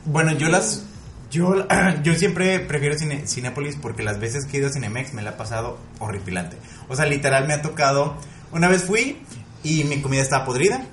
Bueno, 0.06 0.32
yo 0.34 0.50
las. 0.50 0.84
Yo, 1.30 1.68
yo 2.04 2.16
siempre 2.16 2.60
prefiero 2.60 2.98
Cine, 2.98 3.28
Cinépolis 3.28 3.76
porque 3.76 4.04
las 4.04 4.20
veces 4.20 4.46
que 4.46 4.58
he 4.58 4.60
ido 4.60 4.70
a 4.70 4.74
Cinemex 4.74 5.14
me 5.14 5.22
la 5.22 5.32
ha 5.32 5.38
pasado 5.38 5.78
horripilante. 6.00 6.58
O 6.90 6.96
sea, 6.96 7.06
literal 7.06 7.48
me 7.48 7.54
ha 7.54 7.62
tocado. 7.62 8.18
Una 8.52 8.68
vez 8.68 8.84
fui 8.84 9.22
y 9.64 9.84
mi 9.84 10.02
comida 10.02 10.22
estaba 10.22 10.46
podrida. 10.46 10.86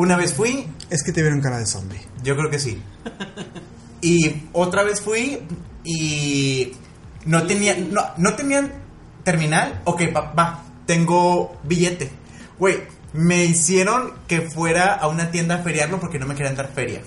Una 0.00 0.16
vez 0.16 0.32
fui, 0.32 0.66
Es 0.88 1.02
que 1.02 1.12
te 1.12 1.20
vieron 1.20 1.42
cara 1.42 1.58
de 1.58 1.66
zombie. 1.66 2.00
yo 2.24 2.34
creo 2.34 2.48
que 2.48 2.58
sí. 2.58 2.82
Y 4.00 4.44
otra 4.54 4.82
vez 4.82 5.02
fui 5.02 5.42
y 5.84 6.72
no 7.26 7.46
tenía, 7.46 7.76
no, 7.76 8.00
no 8.16 8.34
tenían 8.34 8.72
terminal. 9.24 9.82
Ok, 9.84 10.04
va, 10.16 10.32
va, 10.32 10.64
tengo 10.86 11.54
billete. 11.64 12.10
Güey, 12.58 12.78
me 13.12 13.44
hicieron 13.44 14.14
que 14.26 14.40
fuera 14.40 14.94
a 14.94 15.06
una 15.06 15.30
tienda 15.30 15.56
a 15.56 15.58
feriarlo 15.58 16.00
porque 16.00 16.18
no 16.18 16.24
me 16.26 16.34
querían 16.34 16.56
dar 16.56 16.68
feria. 16.72 17.02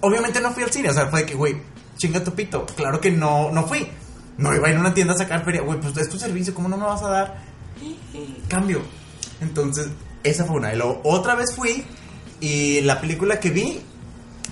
Obviamente 0.00 0.40
no 0.40 0.50
fui 0.50 0.64
al 0.64 0.72
cine, 0.72 0.90
o 0.90 0.92
sea, 0.92 1.06
fue 1.06 1.20
de 1.20 1.26
que, 1.26 1.34
güey, 1.34 1.56
chinga 1.98 2.24
tu 2.24 2.34
pito. 2.34 2.66
Claro 2.66 3.00
que 3.00 3.12
no, 3.12 3.52
no 3.52 3.64
fui. 3.64 3.86
No 4.38 4.52
iba 4.56 4.66
a 4.66 4.70
ir 4.72 4.76
a 4.76 4.80
una 4.80 4.92
tienda 4.92 5.14
a 5.14 5.18
sacar 5.18 5.44
feria. 5.44 5.62
Güey, 5.62 5.80
pues 5.80 5.96
es 5.98 6.08
tu 6.08 6.18
servicio, 6.18 6.52
¿cómo 6.52 6.68
no 6.68 6.78
me 6.78 6.84
vas 6.84 7.02
a 7.02 7.10
dar 7.10 7.36
cambio? 8.48 8.82
Entonces, 9.40 9.86
esa 10.30 10.44
fue 10.44 10.56
una. 10.56 10.72
Y 10.72 10.76
luego, 10.76 11.00
otra 11.04 11.34
vez 11.34 11.54
fui 11.54 11.84
y 12.40 12.80
la 12.82 13.00
película 13.00 13.40
que 13.40 13.50
vi, 13.50 13.80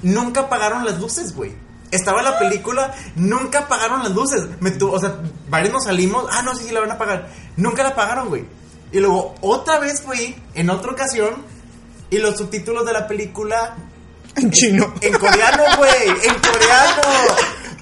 nunca 0.03 0.43
apagaron 0.43 0.85
las 0.85 0.99
luces, 1.01 1.35
güey. 1.35 1.53
Estaba 1.91 2.23
la 2.23 2.39
película, 2.39 2.93
nunca 3.15 3.61
apagaron 3.61 4.03
las 4.03 4.13
luces. 4.13 4.43
Me 4.61 4.73
tu- 4.73 4.91
o 4.93 4.99
sea, 4.99 5.19
varios 5.49 5.73
nos 5.73 5.85
salimos, 5.85 6.27
ah, 6.33 6.43
no, 6.43 6.55
sí, 6.57 6.65
sí, 6.65 6.73
la 6.73 6.81
van 6.81 6.91
a 6.91 6.95
apagar. 6.95 7.29
Nunca 7.57 7.83
la 7.83 7.91
apagaron, 7.91 8.29
güey. 8.29 8.45
Y 8.91 8.99
luego, 9.01 9.35
otra 9.41 9.79
vez 9.79 10.01
fui, 10.03 10.35
en 10.55 10.71
otra 10.71 10.93
ocasión, 10.93 11.35
y 12.11 12.19
los 12.19 12.37
subtítulos 12.37 12.85
de 12.87 12.93
la 12.93 13.07
película 13.07 13.77
En 14.37 14.51
chino. 14.51 14.93
en 15.01 15.13
coreano, 15.19 15.63
güey. 15.79 16.09
En 16.09 16.35
coreano. 16.35 17.03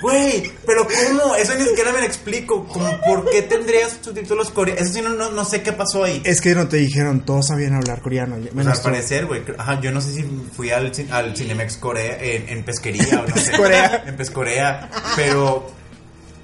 Güey, 0.03 0.50
pero 0.66 0.86
¿cómo? 0.86 1.36
Eso 1.36 1.55
ni 1.55 1.64
siquiera 1.64 1.92
me 1.92 2.00
lo 2.00 2.07
explico. 2.07 2.64
Como, 2.66 3.00
¿Por 3.00 3.30
qué 3.30 3.42
tendrías 3.42 3.98
subtítulos 4.03 4.50
coreanos? 4.50 4.82
Eso 4.82 4.94
sí, 4.94 5.00
no, 5.03 5.11
no, 5.11 5.30
no 5.30 5.44
sé 5.44 5.62
qué 5.62 5.72
pasó 5.72 6.05
ahí. 6.05 6.20
Es 6.24 6.40
que 6.40 6.55
no 6.55 6.66
te 6.68 6.78
dijeron, 6.78 7.24
todos 7.24 7.46
sabían 7.46 7.74
hablar 7.74 8.03
coreano. 8.03 8.36
Pues 8.53 8.66
al 8.66 8.80
parecer, 8.82 9.26
güey. 9.26 9.42
Ajá, 9.57 9.80
yo 9.80 9.92
no 9.92 10.00
sé 10.00 10.12
si 10.12 10.22
fui 10.55 10.70
al, 10.70 10.92
al 11.11 11.36
Cinemex 11.36 11.76
Corea 11.76 12.18
en, 12.20 12.48
en 12.48 12.64
pesquería 12.64 13.22
o 13.24 13.28
no 13.28 13.36
sé. 13.36 13.53
Pescorea. 13.53 14.05
En 14.07 14.16
pescorea. 14.16 14.90
Pero. 15.16 15.70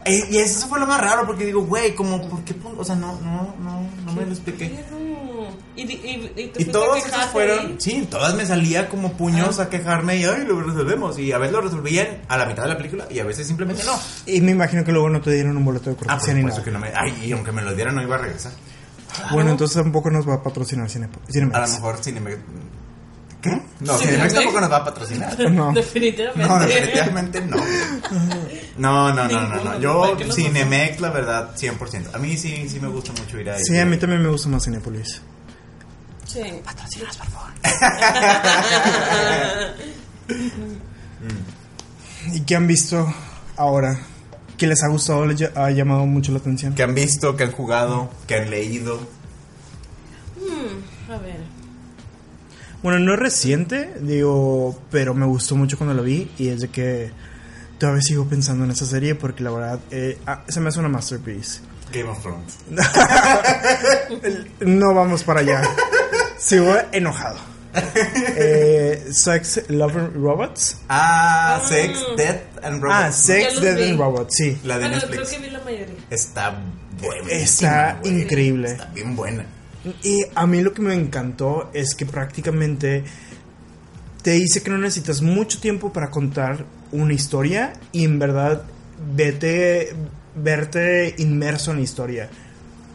eh, 0.04 0.24
y 0.30 0.38
eso 0.38 0.68
fue 0.68 0.78
lo 0.78 0.86
más 0.86 1.00
raro 1.00 1.26
porque 1.26 1.44
digo, 1.44 1.62
güey, 1.64 1.94
como, 1.94 2.28
¿por 2.28 2.44
qué? 2.44 2.54
O 2.76 2.84
sea, 2.84 2.94
no, 2.94 3.20
no, 3.20 3.54
no, 3.60 3.90
no 4.04 4.12
me 4.12 4.24
lo 4.24 4.32
expliqué. 4.32 4.84
Y, 5.78 5.92
y, 5.92 6.32
y, 6.36 6.52
Y 6.62 6.64
todos 6.66 6.98
esos 7.06 7.24
fueron, 7.26 7.58
ahí. 7.60 7.74
sí, 7.78 8.06
todas 8.10 8.34
me 8.34 8.44
salía 8.44 8.88
como 8.88 9.12
puños 9.12 9.58
a 9.60 9.68
quejarme 9.70 10.16
y 10.16 10.24
ay, 10.24 10.44
lo 10.46 10.60
resolvemos. 10.62 11.18
Y 11.18 11.30
a 11.32 11.38
veces 11.38 11.52
lo 11.52 11.60
resolvían 11.60 12.22
a 12.28 12.36
la 12.36 12.46
mitad 12.46 12.64
de 12.64 12.68
la 12.70 12.76
película 12.76 13.06
y 13.10 13.18
a 13.20 13.24
veces 13.24 13.46
simplemente 13.46 13.84
no. 13.84 13.98
Y 14.26 14.40
me 14.40 14.50
imagino 14.52 14.82
que 14.84 14.92
luego 14.92 15.08
no 15.08 15.20
te 15.20 15.30
dieron 15.30 15.56
un 15.56 15.64
boleto 15.64 15.90
de 15.90 15.96
Ah, 15.96 15.98
por 15.98 16.06
cortesía 16.08 16.34
ni 16.34 16.40
supuesto 16.40 16.60
nada. 16.70 16.86
que 16.86 16.92
no 16.94 17.00
me. 17.04 17.12
Ay, 17.12 17.26
y 17.28 17.32
aunque 17.32 17.52
me 17.52 17.62
lo 17.62 17.74
dieran, 17.74 17.94
no 17.94 18.02
iba 18.02 18.16
a 18.16 18.18
regresar. 18.18 18.52
Bueno, 19.32 19.50
entonces 19.50 19.80
tampoco 19.82 20.10
nos 20.10 20.28
va 20.28 20.34
a 20.34 20.42
patrocinar 20.42 20.86
Cinepo- 20.88 21.20
Cinemex. 21.30 21.56
A 21.56 21.60
lo 21.60 21.68
mejor 21.68 21.96
Cinemex. 22.04 22.36
¿Qué? 23.40 23.62
No, 23.80 23.96
Cinemex. 23.96 24.34
Tampoco 24.34 24.60
nos 24.60 24.70
va 24.72 24.76
a 24.78 24.84
patrocinar. 24.84 25.50
No. 25.50 25.72
Definitivamente. 25.72 26.48
No, 26.48 26.58
definitivamente 26.58 27.40
no. 27.42 27.56
No, 28.78 29.12
no, 29.14 29.28
no, 29.28 29.48
no, 29.48 29.64
no. 29.64 29.80
Yo, 29.80 30.00
¿Para 30.02 30.16
qué 30.16 30.24
nos 30.26 30.34
Cinemex, 30.36 31.00
la 31.00 31.10
verdad, 31.10 31.50
100%. 31.56 32.14
A 32.14 32.18
mí 32.18 32.36
sí, 32.36 32.68
sí 32.68 32.80
me 32.80 32.88
gusta 32.88 33.12
mucho 33.12 33.38
ir 33.40 33.50
a 33.50 33.58
Sí, 33.58 33.78
a 33.78 33.84
mí 33.86 33.96
también 33.96 34.22
me 34.22 34.28
gusta 34.28 34.48
más 34.48 34.64
Cinepolis. 34.64 35.22
Sí. 36.28 36.40
¿Y 42.34 42.40
qué 42.42 42.54
han 42.54 42.66
visto 42.66 43.10
ahora? 43.56 43.98
¿Qué 44.58 44.66
les 44.66 44.82
ha 44.82 44.88
gustado? 44.88 45.24
¿Les 45.24 45.40
ha 45.56 45.70
llamado 45.70 46.04
mucho 46.04 46.32
la 46.32 46.38
atención? 46.38 46.74
Que 46.74 46.82
han 46.82 46.94
visto, 46.94 47.34
que 47.34 47.44
han 47.44 47.52
jugado, 47.52 48.10
que 48.26 48.34
han 48.34 48.50
leído. 48.50 49.00
Mm, 50.36 51.12
a 51.12 51.18
ver. 51.18 51.40
Bueno, 52.82 52.98
no 52.98 53.14
es 53.14 53.18
reciente, 53.18 53.94
digo, 54.02 54.78
pero 54.90 55.14
me 55.14 55.24
gustó 55.24 55.56
mucho 55.56 55.78
cuando 55.78 55.94
lo 55.94 56.02
vi 56.02 56.30
y 56.38 56.48
es 56.48 56.60
de 56.60 56.68
que 56.68 57.10
todavía 57.78 58.02
sigo 58.02 58.26
pensando 58.26 58.64
en 58.64 58.70
esa 58.70 58.84
serie 58.84 59.14
porque 59.14 59.42
la 59.42 59.50
verdad 59.50 59.80
eh, 59.90 60.18
ah, 60.26 60.44
se 60.46 60.60
me 60.60 60.68
hace 60.68 60.78
una 60.78 60.88
masterpiece. 60.88 61.60
Game 61.90 62.10
of 62.10 62.20
Thrones. 62.20 62.58
No 64.60 64.94
vamos 64.94 65.24
para 65.24 65.40
allá. 65.40 65.62
Sigo 66.38 66.74
enojado. 66.92 67.38
Eh, 68.36 69.04
Sex, 69.12 69.62
Love 69.68 69.96
and 69.96 70.16
Robots. 70.16 70.78
Ah, 70.88 71.60
Sex, 71.68 71.98
Death 72.16 72.64
and 72.64 72.82
Robots. 72.82 72.98
Ah, 73.06 73.12
Sex, 73.12 73.60
vi. 73.60 73.68
and 73.68 73.98
Robots, 74.00 74.34
sí. 74.36 74.58
La 74.64 74.78
de 74.78 74.88
Bueno, 74.88 74.98
creo 75.06 75.10
Netflix. 75.20 75.30
que 75.30 75.38
vi 75.46 75.50
la 75.50 75.60
mayoría. 75.60 75.94
Está 76.10 76.58
buena. 77.00 77.30
Está 77.30 78.00
increíble. 78.04 78.70
Está 78.70 78.86
bien 78.86 79.14
buena. 79.14 79.44
Y 80.02 80.24
a 80.34 80.46
mí 80.46 80.62
lo 80.62 80.72
que 80.72 80.82
me 80.82 80.94
encantó 80.94 81.70
es 81.74 81.94
que 81.94 82.06
prácticamente 82.06 83.04
te 84.22 84.30
dice 84.32 84.62
que 84.62 84.70
no 84.70 84.78
necesitas 84.78 85.22
mucho 85.22 85.60
tiempo 85.60 85.92
para 85.92 86.10
contar 86.10 86.64
una 86.90 87.12
historia 87.12 87.74
y 87.92 88.04
en 88.04 88.18
verdad 88.18 88.62
vete 89.14 89.94
verte 90.34 91.14
inmerso 91.18 91.70
en 91.70 91.76
la 91.78 91.82
historia. 91.84 92.28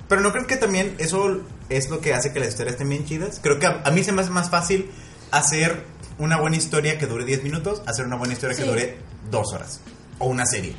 Pero 0.10 0.22
no 0.22 0.32
creo 0.32 0.46
que 0.48 0.58
también 0.58 0.96
eso 0.98 1.42
es 1.78 1.90
lo 1.90 2.00
que 2.02 2.14
hace 2.14 2.32
que 2.34 2.40
las 2.40 2.50
historias 2.50 2.74
estén 2.74 2.90
bien 2.90 3.06
chidas. 3.06 3.40
Creo 3.42 3.60
que 3.60 3.66
a, 3.68 3.82
a 3.84 3.92
mí 3.92 4.04
se 4.04 4.12
me 4.12 4.22
hace 4.22 4.32
más 4.32 4.50
fácil 4.50 4.90
hacer 5.32 5.84
una 6.20 6.40
buena 6.40 6.56
historia 6.58 6.98
que 6.98 7.08
dure 7.08 7.26
10 7.26 7.44
minutos, 7.44 7.82
hacer 7.86 8.06
una 8.06 8.16
buena 8.18 8.34
historia 8.34 8.56
que 8.56 8.64
dure 8.64 8.98
2 9.32 9.54
horas. 9.54 9.82
O 10.20 10.28
una 10.28 10.46
serie. 10.46 10.76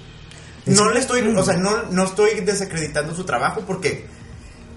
Es 0.67 0.77
No 0.77 0.91
le 0.91 1.01
estoy, 1.01 1.21
o 1.37 1.43
sea, 1.45 1.57
no, 1.57 1.83
no 1.91 2.05
estoy 2.05 2.41
desacreditando 2.41 3.15
su 3.15 3.25
trabajo 3.25 3.63
porque 3.67 4.07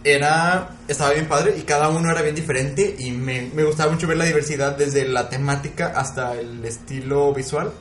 era 0.04 0.70
estaba 0.88 1.12
bien 1.12 1.28
padre 1.28 1.56
y 1.58 1.64
cada 1.64 1.90
uno 1.90 2.10
era 2.12 2.22
bien 2.22 2.36
diferente 2.36 2.96
y 2.98 3.12
me, 3.12 3.50
me 3.54 3.64
gustaba 3.64 3.92
mucho 3.92 4.08
ver 4.08 4.18
la 4.18 4.26
diversidad 4.26 4.78
desde 4.78 5.06
la 5.08 5.28
temática 5.30 5.88
hasta 5.96 6.34
el 6.34 6.64
estilo 6.64 7.34
visual. 7.34 7.72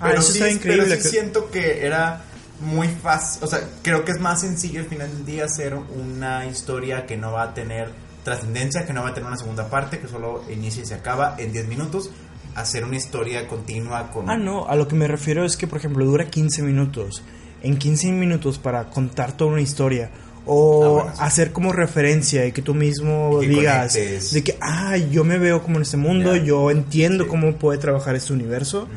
Ah, 0.00 0.06
Pero 0.08 0.20
eso 0.20 0.32
sí, 0.32 0.38
está 0.38 0.50
increíble, 0.50 0.84
pero 0.88 0.96
sí 0.96 1.02
que- 1.02 1.08
siento 1.08 1.50
que 1.50 1.86
era 1.86 2.24
muy 2.62 2.88
fácil, 2.88 3.42
o 3.44 3.46
sea, 3.46 3.60
creo 3.82 4.04
que 4.04 4.12
es 4.12 4.20
más 4.20 4.40
sencillo 4.40 4.80
al 4.80 4.86
final 4.86 5.10
del 5.12 5.24
día 5.26 5.44
hacer 5.44 5.74
una 5.74 6.46
historia 6.46 7.04
que 7.06 7.16
no 7.16 7.32
va 7.32 7.42
a 7.42 7.54
tener 7.54 7.90
trascendencia, 8.24 8.86
que 8.86 8.92
no 8.92 9.02
va 9.02 9.08
a 9.10 9.14
tener 9.14 9.26
una 9.28 9.36
segunda 9.38 9.68
parte, 9.68 9.98
que 9.98 10.08
solo 10.08 10.42
inicia 10.50 10.82
y 10.82 10.86
se 10.86 10.94
acaba 10.94 11.34
en 11.38 11.52
10 11.52 11.66
minutos, 11.68 12.10
hacer 12.54 12.84
una 12.84 12.96
historia 12.96 13.48
continua 13.48 14.10
con... 14.10 14.30
Ah, 14.30 14.36
no, 14.36 14.66
a 14.68 14.76
lo 14.76 14.86
que 14.86 14.94
me 14.94 15.08
refiero 15.08 15.44
es 15.44 15.56
que, 15.56 15.66
por 15.66 15.78
ejemplo, 15.78 16.04
dura 16.04 16.26
15 16.30 16.62
minutos. 16.62 17.22
En 17.62 17.76
15 17.78 18.12
minutos 18.12 18.58
para 18.58 18.90
contar 18.90 19.32
toda 19.36 19.52
una 19.52 19.60
historia. 19.60 20.10
O 20.44 20.84
Ah, 20.84 20.88
bueno, 21.04 21.10
sí. 21.16 21.22
hacer 21.22 21.52
como 21.52 21.72
referencia 21.72 22.44
y 22.46 22.52
que 22.52 22.62
tú 22.62 22.74
mismo 22.74 23.38
Que 23.40 23.46
digas 23.48 23.92
conectes. 23.92 24.32
de 24.32 24.42
que, 24.44 24.58
ah, 24.60 24.96
yo 24.96 25.22
me 25.24 25.38
veo 25.38 25.62
como 25.62 25.76
en 25.76 25.82
este 25.82 25.96
mundo, 25.96 26.34
Ya. 26.36 26.42
yo 26.42 26.70
entiendo 26.70 27.24
Sí. 27.24 27.30
cómo 27.30 27.56
puede 27.56 27.78
trabajar 27.78 28.16
este 28.16 28.32
universo. 28.32 28.88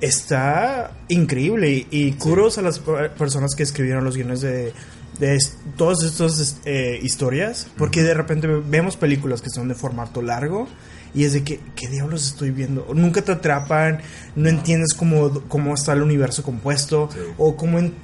Está 0.00 0.92
increíble 1.08 1.86
y, 1.90 2.12
kudos 2.12 2.58
a 2.58 2.62
las 2.62 2.78
per- 2.80 3.12
personas 3.14 3.54
que 3.54 3.62
escribieron 3.62 4.04
los 4.04 4.14
guiones 4.16 4.42
de, 4.42 4.72
de 5.18 5.38
todas 5.76 6.02
estas 6.02 6.60
eh, 6.66 6.98
historias, 7.02 7.68
porque 7.78 8.02
de 8.02 8.12
repente 8.14 8.46
vemos 8.46 8.96
películas 8.96 9.40
que 9.40 9.48
son 9.50 9.68
de 9.68 9.74
formato 9.74 10.20
largo 10.20 10.68
y 11.14 11.24
es 11.24 11.32
de 11.32 11.42
que, 11.44 11.60
¿qué 11.74 11.88
diablos 11.88 12.26
estoy 12.26 12.50
viendo? 12.50 12.86
Nunca 12.94 13.22
te 13.22 13.32
atrapan, 13.32 14.00
no 14.34 14.50
entiendes 14.50 14.92
cómo, 14.92 15.40
cómo 15.48 15.74
está 15.74 15.94
el 15.94 16.02
universo 16.02 16.42
compuesto 16.42 17.08
Sí. 17.12 17.18
o 17.38 17.56
cómo, 17.56 17.78
en- 17.78 17.94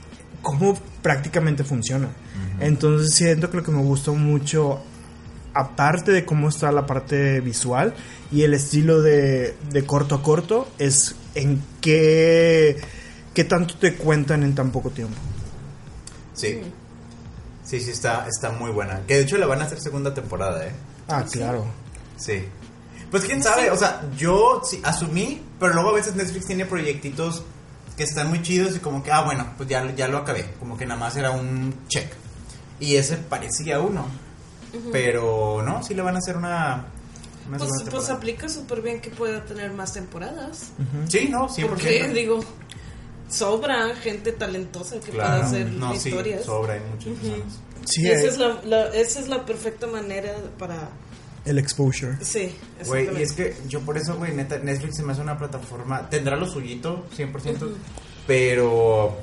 cómo 0.40 0.78
prácticamente 1.02 1.62
funciona. 1.62 2.08
Entonces 2.58 3.12
siento 3.14 3.50
que 3.50 3.58
lo 3.58 3.62
que 3.64 3.70
me 3.70 3.82
gustó 3.82 4.14
mucho 4.14 4.80
aparte 5.54 6.12
de 6.12 6.24
cómo 6.24 6.48
está 6.48 6.72
la 6.72 6.86
parte 6.86 7.40
visual 7.40 7.94
y 8.30 8.42
el 8.42 8.54
estilo 8.54 9.02
de, 9.02 9.54
de 9.70 9.86
corto 9.86 10.14
a 10.14 10.22
corto, 10.22 10.68
es 10.78 11.14
en 11.34 11.62
qué, 11.80 12.80
qué 13.34 13.44
tanto 13.44 13.76
te 13.76 13.94
cuentan 13.94 14.42
en 14.42 14.54
tan 14.54 14.70
poco 14.70 14.90
tiempo. 14.90 15.16
Sí. 16.34 16.60
Sí, 17.64 17.80
sí, 17.80 17.90
está, 17.90 18.26
está 18.26 18.50
muy 18.50 18.70
buena. 18.70 19.02
Que 19.06 19.14
de 19.14 19.20
hecho 19.22 19.38
la 19.38 19.46
van 19.46 19.60
a 19.60 19.64
hacer 19.64 19.80
segunda 19.80 20.12
temporada, 20.12 20.66
¿eh? 20.66 20.72
Ah, 21.08 21.24
claro. 21.30 21.66
Sí. 22.16 22.44
Pues 23.10 23.24
quién 23.24 23.42
sabe, 23.42 23.70
o 23.70 23.76
sea, 23.76 24.02
yo 24.16 24.62
sí 24.64 24.80
asumí, 24.82 25.42
pero 25.60 25.74
luego 25.74 25.90
a 25.90 25.94
veces 25.94 26.14
Netflix 26.14 26.46
tiene 26.46 26.64
proyectitos 26.64 27.42
que 27.96 28.04
están 28.04 28.28
muy 28.28 28.42
chidos 28.42 28.76
y 28.76 28.78
como 28.78 29.02
que, 29.02 29.12
ah, 29.12 29.22
bueno, 29.22 29.52
pues 29.56 29.68
ya, 29.68 29.94
ya 29.94 30.08
lo 30.08 30.18
acabé. 30.18 30.46
Como 30.58 30.76
que 30.76 30.86
nada 30.86 30.98
más 30.98 31.16
era 31.16 31.30
un 31.30 31.74
check. 31.88 32.10
Y 32.80 32.96
ese 32.96 33.16
parecía 33.16 33.80
uno. 33.80 34.06
Pero 34.92 35.62
no, 35.64 35.82
sí 35.82 35.94
le 35.94 36.02
van 36.02 36.14
a 36.16 36.18
hacer 36.18 36.36
una... 36.36 36.86
una 37.48 37.58
Pues, 37.58 37.70
pues 37.90 38.10
aplica 38.10 38.48
súper 38.48 38.80
bien 38.82 39.00
que 39.00 39.10
pueda 39.10 39.44
tener 39.44 39.72
más 39.72 39.92
temporadas. 39.92 40.70
Sí, 41.08 41.28
no, 41.30 41.48
100%. 41.48 41.68
Porque, 41.68 42.08
digo, 42.08 42.40
sobra 43.28 43.94
gente 43.96 44.32
talentosa 44.32 44.96
que 45.00 45.12
pueda 45.12 45.26
Claro, 45.26 45.42
hacer 45.44 45.66
no, 45.72 45.94
sí, 45.96 46.08
historias. 46.08 46.44
sobra, 46.44 46.74
hay 46.74 46.80
muchas 46.80 47.12
personas. 47.18 47.58
Sí, 47.84 48.08
esa 48.08 48.26
es 48.28 48.38
la, 48.38 48.60
la- 48.64 48.88
esa 48.94 49.20
es 49.20 49.28
la 49.28 49.44
perfecta 49.44 49.86
manera 49.86 50.32
para... 50.58 50.88
el 51.44 51.58
exposure. 51.58 52.16
Sí, 52.24 52.54
Güey, 52.86 53.04
y 53.04 53.08
exactamente. 53.08 53.22
es 53.22 53.32
que 53.32 53.56
yo 53.68 53.80
por 53.80 53.98
eso, 53.98 54.14
güey, 54.16 54.32
neta, 54.34 54.58
Netflix 54.58 54.96
se 54.96 55.02
me 55.02 55.12
hace 55.12 55.20
una 55.20 55.36
plataforma, 55.36 56.08
tendrá 56.08 56.36
lo 56.36 56.46
suyito, 56.46 57.04
100%, 57.16 57.72
pero 58.26 59.16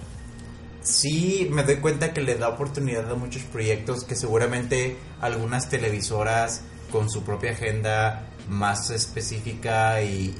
sí 0.81 1.47
me 1.51 1.63
doy 1.63 1.77
cuenta 1.77 2.13
que 2.13 2.21
le 2.21 2.35
da 2.35 2.49
oportunidad 2.49 3.09
a 3.11 3.15
muchos 3.15 3.43
proyectos 3.43 4.03
que 4.03 4.15
seguramente 4.15 4.97
algunas 5.21 5.69
televisoras 5.69 6.61
con 6.91 7.09
su 7.09 7.23
propia 7.23 7.51
agenda 7.51 8.25
más 8.49 8.89
específica 8.89 10.01
y, 10.01 10.33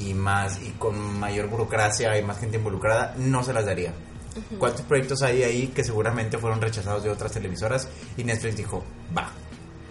y- 0.00 0.14
más 0.14 0.60
y 0.62 0.70
con 0.78 0.98
mayor 1.20 1.48
burocracia 1.48 2.18
y 2.18 2.22
más 2.24 2.38
gente 2.40 2.56
involucrada 2.56 3.14
no 3.18 3.44
se 3.44 3.52
las 3.52 3.66
daría. 3.66 3.92
¿Cuántos 4.58 4.80
proyectos 4.82 5.22
hay 5.22 5.42
ahí 5.42 5.66
que 5.68 5.84
seguramente 5.84 6.38
fueron 6.38 6.60
rechazados 6.60 7.04
de 7.04 7.10
otras 7.10 7.32
televisoras 7.32 7.88
y 8.16 8.24
Netflix 8.24 8.56
dijo, 8.56 8.84
va? 9.16 9.30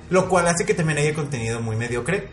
Lo 0.09 0.27
cual 0.27 0.47
hace 0.47 0.65
que 0.65 0.73
también 0.73 0.97
haya 0.97 1.13
contenido 1.13 1.61
muy 1.61 1.75
mediocre, 1.77 2.27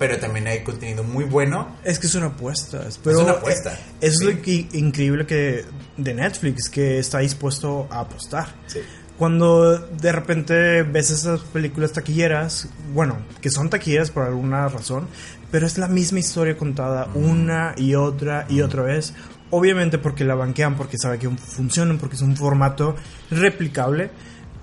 pero 0.00 0.18
también 0.18 0.46
hay 0.48 0.64
contenido 0.64 1.04
muy 1.04 1.24
bueno. 1.24 1.76
Es 1.84 1.98
que 1.98 2.06
es 2.06 2.14
una 2.14 2.26
apuesta. 2.28 2.82
Pero 3.04 3.20
una 3.20 3.32
apuesta, 3.32 3.74
eh, 3.74 3.78
Eso 4.00 4.18
sí. 4.20 4.28
es 4.28 4.34
lo 4.34 4.42
que- 4.42 4.68
increíble 4.72 5.26
que 5.26 5.66
de 5.98 6.14
Netflix, 6.14 6.70
que 6.70 6.98
está 6.98 7.18
dispuesto 7.18 7.86
a 7.90 8.00
apostar. 8.00 8.48
Sí. 8.66 8.80
Cuando 9.18 9.76
de 9.78 10.10
repente 10.12 10.82
ves 10.84 11.10
esas 11.10 11.40
películas 11.40 11.92
taquilleras, 11.92 12.68
bueno, 12.94 13.18
que 13.42 13.50
son 13.50 13.68
taquilleras 13.68 14.10
por 14.10 14.24
alguna 14.24 14.66
razón, 14.68 15.06
pero 15.50 15.66
es 15.66 15.76
la 15.76 15.86
misma 15.88 16.20
historia 16.20 16.56
contada 16.56 17.08
una 17.14 17.74
y 17.76 17.94
otra 17.94 18.46
y 18.48 18.62
otra 18.62 18.82
vez. 18.82 19.12
Obviamente 19.50 19.98
porque 19.98 20.24
la 20.24 20.34
banquean, 20.34 20.76
porque 20.78 20.96
sabe 20.96 21.18
que 21.18 21.28
funcionan, 21.28 21.98
porque 21.98 22.16
es 22.16 22.22
un 22.22 22.34
formato 22.38 22.96
replicable, 23.30 24.10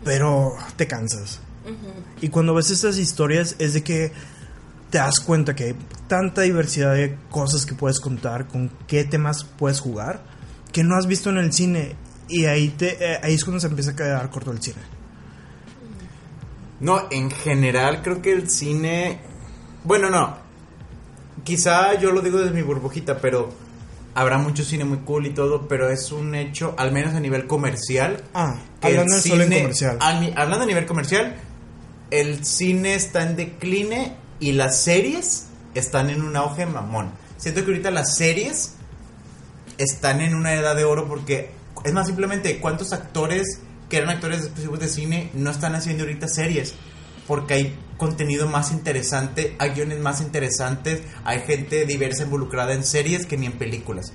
pero 0.04 0.54
te 0.78 0.88
cansas. 0.88 1.42
Y 2.22 2.30
cuando 2.30 2.56
ves 2.56 2.72
estas 2.72 2.98
historias 2.98 3.56
es 3.60 3.74
de 3.76 3.84
que 3.84 4.12
te 4.90 4.98
das 5.00 5.20
cuenta 5.20 5.56
que 5.56 5.64
hay 5.66 5.76
tanta 6.08 6.42
diversidad 6.42 6.94
de 6.94 7.18
cosas 7.30 7.66
que 7.66 7.76
puedes 7.76 8.00
contar, 8.00 8.48
con 8.48 8.70
qué 8.88 9.04
temas 9.04 9.44
puedes 9.44 9.80
jugar, 9.80 10.22
que 10.72 10.84
no 10.84 10.96
has 10.96 11.08
visto 11.08 11.30
en 11.30 11.38
el 11.38 11.52
cine. 11.54 11.96
Y 12.30 12.46
ahí, 12.46 12.70
te, 12.70 12.98
eh, 13.04 13.20
ahí 13.24 13.34
es 13.34 13.44
cuando 13.44 13.60
se 13.60 13.68
empieza 13.68 13.92
a 13.92 13.96
quedar 13.96 14.30
corto 14.30 14.52
el 14.52 14.62
cine. 14.62 14.78
No, 16.80 17.08
en 17.12 17.32
general 17.32 18.02
creo 18.04 18.22
que 18.22 18.32
el 18.34 18.50
cine... 18.50 19.20
Bueno, 19.84 20.10
no. 20.10 20.38
Quizá 21.44 21.94
yo 22.00 22.12
lo 22.12 22.22
digo 22.22 22.40
desde 22.40 22.54
mi 22.54 22.62
burbujita, 22.62 23.20
pero 23.20 23.50
habrá 24.14 24.38
mucho 24.38 24.64
cine 24.64 24.84
muy 24.86 25.00
cool 25.00 25.26
y 25.28 25.30
todo, 25.32 25.68
pero 25.68 25.90
es 25.90 26.12
un 26.12 26.36
hecho, 26.36 26.76
al 26.78 26.92
menos 26.92 27.14
a 27.14 27.20
nivel 27.20 27.48
comercial. 27.48 28.24
Ah, 28.34 28.58
que 28.82 28.90
el 28.90 29.00
hablando 29.00 29.22
solo 29.22 29.44
en 29.44 29.50
cine- 29.50 29.62
comercial. 29.62 29.98
a 30.02 30.10
hablando 30.42 30.64
a 30.64 30.68
nivel 30.68 30.86
comercial, 30.86 31.36
el 32.12 32.44
cine 32.46 32.96
está 32.96 33.24
en 33.24 33.36
decline 33.38 34.14
y 34.40 34.54
las 34.54 34.82
series 34.82 35.48
están 35.74 36.10
en 36.10 36.22
un 36.22 36.36
auge 36.36 36.66
mamón. 36.66 37.12
Siento 37.38 37.64
que 37.64 37.72
ahorita 37.72 37.92
las 37.92 38.16
series 38.16 38.74
están 39.78 40.22
en 40.22 40.36
una 40.36 40.54
edad 40.54 40.76
de 40.76 40.86
oro 40.86 41.08
porque 41.08 41.52
es 41.84 41.94
más 41.94 42.08
simplemente 42.08 42.60
cuántos 42.60 42.94
actores 42.94 43.60
que 43.90 43.98
eran 43.98 44.10
actores 44.10 44.42
exclusivos 44.42 44.80
de 44.80 44.88
cine 44.88 45.30
no 45.34 45.52
están 45.52 45.76
haciendo 45.76 46.04
ahorita 46.04 46.28
series 46.28 46.74
porque 47.28 47.54
hay 47.54 47.80
contenido 47.98 48.48
más 48.48 48.72
interesante, 48.72 49.56
hay 49.60 49.72
guiones 49.72 50.00
más 50.00 50.22
interesantes, 50.22 51.02
hay 51.26 51.42
gente 51.42 51.86
diversa 51.86 52.24
involucrada 52.24 52.74
en 52.74 52.84
series 52.84 53.26
que 53.26 53.38
ni 53.38 53.48
en 53.48 53.54
películas. 53.54 54.14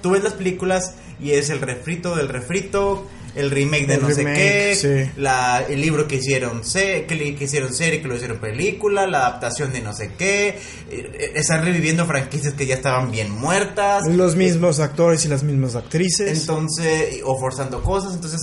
Tú 0.00 0.10
ves 0.10 0.22
las 0.22 0.34
películas 0.34 0.94
y 1.18 1.32
es 1.32 1.50
el 1.50 1.60
refrito 1.60 2.14
del 2.14 2.28
refrito, 2.28 3.06
el 3.34 3.50
remake 3.50 3.86
de 3.86 3.94
El 3.94 4.02
no 4.02 4.10
sé 4.10 4.24
qué, 4.24 4.76
sí. 4.76 5.12
la, 5.20 5.64
el 5.68 5.80
libro 5.80 6.06
que 6.06 6.16
hicieron 6.16 6.64
se, 6.64 7.04
que, 7.06 7.34
que 7.34 7.44
hicieron 7.44 7.72
serie, 7.74 8.00
que 8.00 8.08
lo 8.08 8.14
hicieron 8.14 8.38
película, 8.38 9.06
la 9.06 9.26
adaptación 9.26 9.72
de 9.72 9.80
no 9.80 9.92
sé 9.92 10.12
qué, 10.16 10.48
eh, 10.48 10.58
eh, 10.90 11.32
están 11.34 11.64
reviviendo 11.64 12.06
franquicias 12.06 12.54
que 12.54 12.66
ya 12.66 12.76
estaban 12.76 13.10
bien 13.10 13.30
muertas. 13.30 14.06
Los 14.06 14.36
mismos 14.36 14.80
actores 14.80 15.24
y 15.24 15.28
las 15.28 15.42
mismas 15.42 15.74
actrices. 15.74 16.40
Entonces, 16.40 17.20
o 17.24 17.38
forzando 17.38 17.82
cosas, 17.82 18.14
entonces, 18.14 18.40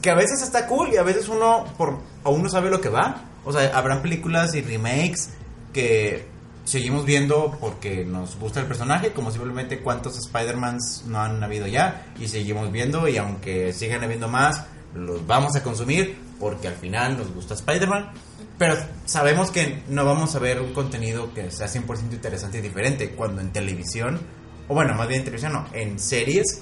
que 0.00 0.10
a 0.10 0.14
veces 0.14 0.42
está 0.42 0.66
cool 0.66 0.90
y 0.92 0.96
a 0.96 1.02
veces 1.02 1.28
uno, 1.28 1.64
por, 1.76 1.98
aún 2.24 2.42
no 2.42 2.48
sabe 2.48 2.70
lo 2.70 2.80
que 2.80 2.88
va. 2.88 3.28
O 3.44 3.52
sea, 3.52 3.76
habrán 3.76 4.02
películas 4.02 4.54
y 4.54 4.60
remakes 4.60 5.30
que 5.72 6.31
seguimos 6.64 7.04
viendo 7.04 7.56
porque 7.60 8.04
nos 8.04 8.36
gusta 8.38 8.60
el 8.60 8.66
personaje, 8.66 9.12
como 9.12 9.30
simplemente 9.30 9.80
cuántos 9.80 10.16
Spider-Mans 10.18 11.04
no 11.06 11.20
han 11.20 11.42
habido 11.42 11.66
ya, 11.66 12.06
y 12.20 12.28
seguimos 12.28 12.70
viendo, 12.72 13.08
y 13.08 13.16
aunque 13.16 13.72
sigan 13.72 14.02
habiendo 14.04 14.28
más, 14.28 14.64
los 14.94 15.26
vamos 15.26 15.56
a 15.56 15.62
consumir 15.62 16.16
porque 16.38 16.68
al 16.68 16.74
final 16.74 17.16
nos 17.18 17.32
gusta 17.32 17.54
Spider-Man. 17.54 18.10
Pero 18.58 18.76
sabemos 19.06 19.50
que 19.50 19.82
no 19.88 20.04
vamos 20.04 20.34
a 20.36 20.38
ver 20.38 20.60
un 20.60 20.72
contenido 20.72 21.32
que 21.34 21.50
sea 21.50 21.66
100% 21.66 22.12
interesante 22.12 22.58
y 22.58 22.60
diferente 22.60 23.10
cuando 23.10 23.40
en 23.40 23.50
televisión, 23.52 24.20
o 24.68 24.74
bueno, 24.74 24.94
más 24.94 25.08
bien 25.08 25.20
en 25.20 25.24
televisión 25.24 25.52
no, 25.54 25.66
en 25.72 25.98
series, 25.98 26.60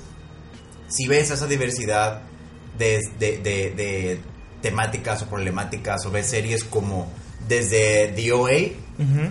si 0.88 1.06
ves 1.08 1.30
esa 1.30 1.46
diversidad 1.46 2.22
de, 2.78 3.00
de, 3.18 3.38
de- 3.38 3.70
de 3.76 4.20
temáticas 4.62 5.22
o 5.22 5.26
problemáticas, 5.26 6.04
o 6.06 6.10
ves 6.10 6.26
series 6.26 6.64
como 6.64 7.10
desde 7.48 8.12
DOA 8.12 8.50
Ujú. 8.98 9.30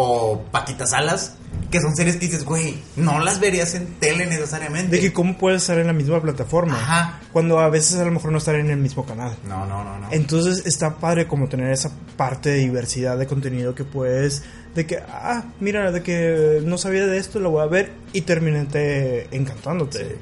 O 0.00 0.44
Paquita 0.52 0.86
Salas, 0.86 1.34
que 1.72 1.80
son 1.80 1.96
series 1.96 2.16
que 2.16 2.26
dices, 2.26 2.44
güey, 2.44 2.80
no 2.94 3.18
las 3.18 3.40
verías 3.40 3.74
en 3.74 3.86
tele 3.98 4.26
necesariamente. 4.26 4.94
De 4.94 5.00
que 5.00 5.12
cómo 5.12 5.36
puedes 5.36 5.62
estar 5.62 5.76
en 5.76 5.88
la 5.88 5.92
misma 5.92 6.22
plataforma. 6.22 6.74
Ajá. 6.74 7.20
Cuando 7.32 7.58
a 7.58 7.68
veces 7.68 7.98
a 7.98 8.04
lo 8.04 8.12
mejor 8.12 8.30
no 8.30 8.38
estar 8.38 8.54
en 8.54 8.70
el 8.70 8.76
mismo 8.76 9.04
canal. 9.04 9.36
No, 9.44 9.66
no, 9.66 9.82
no, 9.82 9.98
no. 9.98 10.06
Entonces 10.12 10.66
está 10.66 10.98
padre 10.98 11.26
como 11.26 11.48
tener 11.48 11.72
esa 11.72 11.90
parte 12.16 12.50
de 12.50 12.58
diversidad 12.58 13.18
de 13.18 13.26
contenido 13.26 13.74
que 13.74 13.82
puedes, 13.82 14.44
de 14.76 14.86
que, 14.86 14.98
ah, 14.98 15.46
mira, 15.58 15.90
de 15.90 16.02
que 16.02 16.60
no 16.64 16.78
sabía 16.78 17.04
de 17.04 17.18
esto, 17.18 17.40
lo 17.40 17.50
voy 17.50 17.62
a 17.62 17.66
ver 17.66 17.92
y 18.12 18.20
terminé 18.20 18.66
te 18.66 19.34
encantándote. 19.36 20.16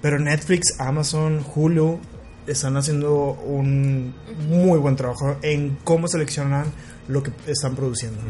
Pero 0.00 0.18
Netflix, 0.18 0.80
Amazon, 0.80 1.44
Hulu, 1.54 2.00
están 2.52 2.76
haciendo 2.76 3.32
un 3.32 4.14
muy 4.48 4.78
buen 4.78 4.96
trabajo 4.96 5.36
en 5.42 5.78
cómo 5.84 6.08
seleccionan 6.08 6.66
lo 7.08 7.22
que 7.22 7.32
están 7.46 7.74
produciendo. 7.76 8.20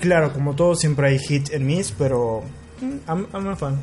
Claro, 0.00 0.32
como 0.32 0.54
todo, 0.54 0.74
siempre 0.76 1.08
hay 1.08 1.18
hit 1.18 1.52
and 1.54 1.64
miss, 1.64 1.92
pero 1.96 2.42
mm, 2.80 3.10
I'm, 3.10 3.26
I'm 3.34 3.48
a 3.48 3.56
fan. 3.56 3.78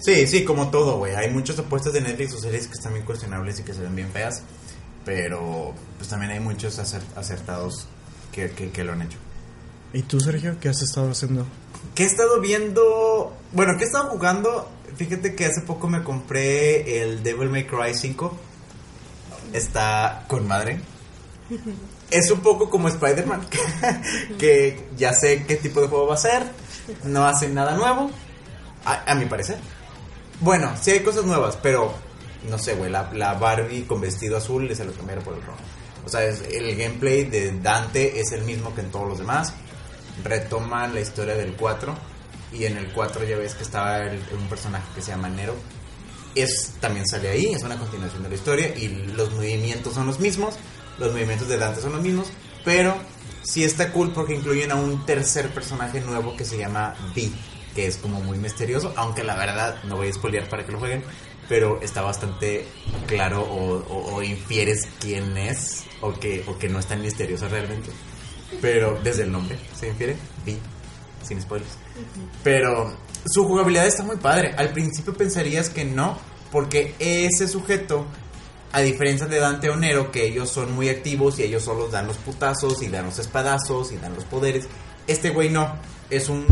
Sí, 0.00 0.26
sí, 0.26 0.44
como 0.44 0.70
todo, 0.70 0.98
güey. 0.98 1.14
Hay 1.14 1.30
muchas 1.30 1.58
apuestas 1.60 1.92
de 1.92 2.00
Netflix 2.00 2.34
o 2.34 2.38
series 2.38 2.66
que 2.66 2.72
están 2.74 2.92
bien 2.92 3.04
cuestionables 3.06 3.60
y 3.60 3.62
que 3.62 3.72
se 3.72 3.82
ven 3.82 3.94
bien 3.94 4.08
feas. 4.10 4.42
Pero 5.04 5.74
pues 5.98 6.08
también 6.08 6.32
hay 6.32 6.40
muchos 6.40 6.78
acer- 6.78 7.02
acertados 7.16 7.86
que, 8.32 8.50
que, 8.50 8.70
que 8.70 8.84
lo 8.84 8.92
han 8.92 9.02
hecho. 9.02 9.18
¿Y 9.92 10.02
tú, 10.02 10.20
Sergio, 10.20 10.56
qué 10.60 10.68
has 10.70 10.82
estado 10.82 11.10
haciendo? 11.10 11.46
¿Qué 11.94 12.02
he 12.04 12.06
estado 12.06 12.40
viendo? 12.40 13.32
Bueno, 13.52 13.74
¿qué 13.78 13.84
he 13.84 13.86
estado 13.86 14.08
jugando? 14.10 14.68
Fíjate 14.96 15.34
que 15.34 15.44
hace 15.46 15.60
poco 15.62 15.88
me 15.88 16.02
compré 16.02 17.02
el 17.02 17.22
Devil 17.22 17.48
May 17.50 17.66
Cry 17.66 17.94
5. 17.94 18.36
Está 19.52 20.24
con 20.28 20.46
madre. 20.46 20.80
Es 22.10 22.30
un 22.30 22.40
poco 22.40 22.68
como 22.70 22.88
Spider-Man, 22.88 23.46
que 24.38 24.88
ya 24.96 25.12
sé 25.12 25.44
qué 25.46 25.56
tipo 25.56 25.80
de 25.80 25.88
juego 25.88 26.06
va 26.06 26.14
a 26.14 26.18
ser. 26.18 26.42
No 27.04 27.26
hace 27.26 27.48
nada 27.48 27.74
nuevo, 27.76 28.10
a, 28.84 29.14
mi 29.14 29.26
parecer. 29.26 29.58
Bueno, 30.40 30.72
sí 30.80 30.90
hay 30.90 31.00
cosas 31.00 31.24
nuevas, 31.24 31.56
pero 31.62 31.94
no 32.48 32.58
sé, 32.58 32.74
güey, 32.74 32.90
la, 32.90 33.34
Barbie 33.34 33.84
con 33.84 34.00
vestido 34.00 34.36
azul 34.36 34.74
se 34.74 34.84
lo 34.84 34.92
por 34.92 35.34
el 35.34 35.42
rojo. 35.42 35.58
O 36.04 36.08
sea, 36.08 36.24
es- 36.24 36.42
el 36.50 36.76
gameplay 36.76 37.24
de 37.24 37.52
Dante 37.60 38.20
es 38.20 38.32
el 38.32 38.42
mismo 38.42 38.74
que 38.74 38.80
en 38.80 38.90
todos 38.90 39.08
los 39.08 39.18
demás. 39.18 39.52
Retoman 40.24 40.94
la 40.94 41.00
historia 41.00 41.34
del 41.34 41.54
4 41.54 41.94
y 42.52 42.64
en 42.64 42.76
el 42.76 42.92
4 42.92 43.24
ya 43.24 43.36
ves 43.36 43.54
que 43.54 43.62
estaba 43.62 44.00
un 44.36 44.48
personaje 44.48 44.84
que 44.94 45.00
se 45.02 45.12
llama 45.12 45.28
Nero. 45.28 45.54
Es, 46.34 46.72
también 46.80 47.06
sale 47.06 47.28
ahí, 47.28 47.46
es 47.52 47.62
una 47.62 47.78
continuación 47.78 48.22
de 48.22 48.28
la 48.30 48.34
historia 48.34 48.68
y 48.76 48.88
los 48.88 49.32
movimientos 49.32 49.94
son 49.94 50.06
los 50.06 50.18
mismos, 50.18 50.54
los 50.98 51.12
movimientos 51.12 51.48
de 51.48 51.58
Dante 51.58 51.80
son 51.82 51.92
los 51.92 52.00
mismos, 52.02 52.28
pero 52.64 52.94
sí 53.42 53.64
está 53.64 53.92
cool 53.92 54.12
porque 54.12 54.34
incluyen 54.34 54.70
a 54.72 54.76
un 54.76 55.04
tercer 55.04 55.50
personaje 55.50 56.00
nuevo 56.00 56.34
que 56.36 56.44
se 56.44 56.56
llama 56.56 56.94
V, 57.14 57.30
que 57.74 57.86
es 57.86 57.96
como 57.98 58.20
muy 58.20 58.38
misterioso, 58.38 58.92
aunque 58.96 59.24
la 59.24 59.34
verdad 59.36 59.82
no 59.84 59.96
voy 59.96 60.08
a 60.08 60.12
spoilear 60.12 60.48
para 60.48 60.64
que 60.64 60.72
lo 60.72 60.78
jueguen, 60.78 61.04
pero 61.48 61.80
está 61.82 62.00
bastante 62.00 62.66
claro 63.06 63.42
o, 63.42 63.74
o- 63.92 64.14
o 64.14 64.22
infieres 64.22 64.88
quién 65.00 65.36
es 65.36 65.84
o 66.00 66.14
que, 66.14 66.44
o 66.46 66.56
que 66.58 66.68
no 66.68 66.78
es 66.78 66.86
tan 66.86 67.02
misterioso 67.02 67.48
realmente. 67.48 67.90
Pero 68.60 68.98
desde 69.02 69.24
el 69.24 69.32
nombre 69.32 69.58
se 69.78 69.88
infiere, 69.88 70.16
V, 70.46 70.56
sin 71.22 71.40
spoilers. 71.40 71.72
Pero 72.42 72.96
su 73.26 73.44
jugabilidad 73.44 73.86
está 73.86 74.02
muy 74.02 74.16
padre. 74.16 74.54
Al 74.56 74.70
principio 74.70 75.14
pensarías 75.14 75.70
que 75.70 75.84
no, 75.84 76.18
porque 76.50 76.94
ese 76.98 77.48
sujeto, 77.48 78.06
a 78.72 78.80
diferencia 78.80 79.26
de 79.26 79.38
Dante 79.38 79.70
o 79.70 79.76
Nero, 79.76 80.10
que 80.10 80.26
ellos 80.26 80.50
son 80.50 80.72
muy 80.72 80.88
activos 80.88 81.38
y 81.38 81.44
ellos 81.44 81.62
solo 81.62 81.88
dan 81.88 82.06
los 82.06 82.16
putazos 82.18 82.82
y 82.82 82.88
dan 82.88 83.06
los 83.06 83.18
espadazos 83.18 83.92
y 83.92 83.96
dan 83.96 84.14
los 84.14 84.24
poderes, 84.24 84.66
este 85.06 85.30
güey 85.30 85.50
no. 85.50 85.76
Es 86.10 86.28
un, 86.28 86.46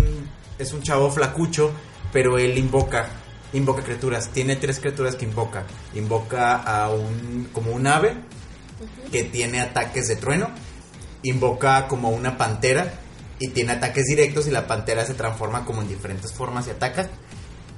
es 0.58 0.72
un 0.72 0.82
chavo 0.82 1.10
flacucho, 1.10 1.72
pero 2.12 2.38
él 2.38 2.56
invoca, 2.56 3.08
invoca 3.52 3.82
criaturas. 3.82 4.30
Tiene 4.30 4.56
tres 4.56 4.80
criaturas 4.80 5.16
que 5.16 5.24
invoca. 5.24 5.64
Invoca 5.94 6.56
a 6.56 6.90
un, 6.90 7.48
como 7.52 7.72
un 7.72 7.86
ave 7.86 8.14
que 9.10 9.24
tiene 9.24 9.60
ataques 9.60 10.08
de 10.08 10.16
trueno. 10.16 10.50
Invoca 11.22 11.88
como 11.88 12.10
una 12.10 12.38
pantera 12.38 12.94
y 13.41 13.49
tiene 13.49 13.72
ataques 13.72 14.05
directos 14.07 14.47
y 14.47 14.53
la 14.53 14.68
pantera 14.68 15.05
se 15.05 15.14
transforma 15.14 15.64
como 15.64 15.82
en 15.82 15.88
diferentes 15.88 16.32
formas 16.32 16.68
y 16.68 16.70
ataca. 16.70 17.09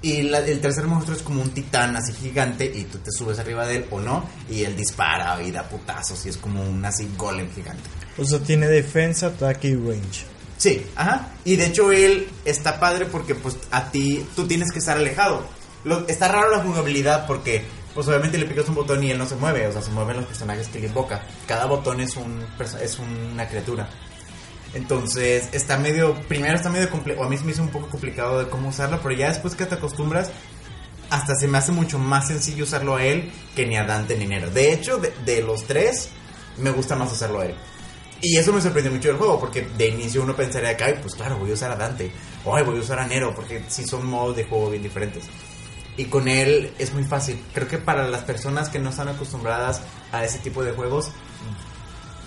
Y 0.03 0.23
la- 0.23 0.41
el 0.41 0.61
tercer 0.61 0.85
monstruo 0.85 1.17
es 1.17 1.23
como 1.23 1.41
un 1.41 1.51
titán 1.51 1.95
así 1.97 2.13
gigante 2.13 2.65
y 2.65 2.85
tú 2.85 2.99
te 2.99 3.13
subes 3.13 3.39
arriba 3.39 3.65
de 3.67 3.77
él 3.77 3.87
o 3.91 4.01
no 4.01 4.25
y 4.51 4.65
él 4.65 4.77
dispara 4.77 5.41
y 5.43 5.53
da 5.53 5.63
putazos 5.69 6.27
y 6.27 6.29
es 6.31 6.37
como 6.37 6.61
un 6.63 6.85
así 6.85 7.09
golem 7.17 7.49
gigante. 7.55 7.85
O 8.19 8.25
sea, 8.25 8.41
tiene 8.41 8.67
defensa, 8.67 9.29
ataque 9.29 9.69
y 9.69 9.75
range. 9.77 10.25
Sí, 10.59 10.85
ajá. 10.97 11.29
Y 11.45 11.55
de 11.57 11.67
hecho 11.67 11.93
él 11.93 12.29
está 12.45 12.81
padre 12.81 13.07
porque 13.07 13.35
pues 13.37 13.57
a 13.71 13.91
ti 13.93 14.27
tú 14.35 14.47
tienes 14.49 14.73
que 14.73 14.81
estar 14.81 14.97
alejado. 14.97 15.47
Lo- 15.85 16.07
está 16.09 16.27
raro 16.29 16.51
la 16.51 16.63
jugabilidad 16.65 17.27
porque 17.27 17.63
pues 17.95 18.09
obviamente 18.09 18.39
le 18.39 18.47
picas 18.47 18.69
un 18.69 18.75
botón 18.75 19.05
y 19.05 19.11
él 19.13 19.19
no 19.19 19.27
se 19.27 19.37
mueve, 19.37 19.67
o 19.69 19.73
sea, 19.73 19.83
se 19.83 19.91
mueven 19.91 20.17
los 20.17 20.27
personajes 20.27 20.67
que 20.69 20.81
le 20.81 20.87
invoca. 20.89 21.23
Cada 21.47 21.67
botón 21.67 22.01
es 22.01 22.17
un 22.17 22.45
es 22.83 22.99
una 22.99 23.49
criatura. 23.49 23.89
Entonces, 24.75 25.49
está 25.53 25.79
medio 25.79 26.14
primero 26.29 26.55
está 26.55 26.70
medio 26.70 26.89
complejo, 26.89 27.25
a 27.25 27.29
mí 27.29 27.37
se 27.37 27.45
me 27.45 27.53
hizo 27.53 27.62
un 27.62 27.68
poco 27.68 27.89
complicado 27.89 28.39
de 28.39 28.49
cómo 28.49 28.68
usarlo, 28.68 29.01
pero 29.03 29.14
ya 29.14 29.29
después 29.29 29.55
que 29.55 29.66
te 29.66 29.75
acostumbras 29.75 30.31
hasta 31.11 31.35
se 31.35 31.47
me 31.47 31.59
hace 31.59 31.73
mucho 31.73 31.99
más 31.99 32.29
sencillo 32.29 32.64
usarlo 32.64 32.97
a 32.97 33.05
él 33.05 33.31
que 33.55 33.66
ni 33.66 33.77
a 33.77 33.85
Dante 33.85 34.16
ni 34.16 34.27
Nero. 34.27 34.51
De 34.51 34.73
hecho, 34.73 34.97
de, 34.97 35.12
de 35.27 35.43
los 35.43 35.64
tres, 35.64 36.09
me 36.57 36.70
gusta 36.70 36.97
más 36.97 37.12
usarlo 37.12 37.41
a 37.41 37.47
él. 37.47 37.55
Y 38.23 38.39
eso 38.39 38.53
me 38.53 38.61
sorprendió 38.62 38.93
mucho 38.93 39.09
del 39.09 39.18
juego, 39.18 39.39
porque 39.39 39.62
de 39.77 39.89
inicio 39.89 40.23
uno 40.23 40.35
pensaría 40.35 40.77
que, 40.77 40.85
ay, 40.85 40.99
pues 41.03 41.14
claro, 41.14 41.37
voy 41.39 41.51
a 41.51 41.55
usar 41.55 41.73
a 41.73 41.77
Dante, 41.77 42.11
o 42.45 42.55
ay, 42.57 42.62
voy 42.62 42.79
a 42.79 42.81
usar 42.81 43.01
a 43.01 43.07
Nero, 43.07 43.35
porque 43.35 43.64
sí 43.68 43.85
son 43.85 44.07
modos 44.07 44.37
de 44.37 44.45
juego 44.45 44.70
bien 44.70 44.83
diferentes. 44.83 45.25
Y 45.97 46.05
con 46.07 46.29
él 46.29 46.73
es 46.79 46.95
muy 46.95 47.05
fácil. 47.05 47.39
Creo 47.53 47.68
que 47.68 47.79
para 47.79 48.09
las 48.09 48.23
personas 48.23 48.68
que 48.68 48.79
no 48.79 48.91
están 48.91 49.09
acostumbradas 49.09 49.83
a 50.12 50.25
ese 50.25 50.39
tipo 50.39 50.62
de 50.62 50.73
juegos, 50.73 51.11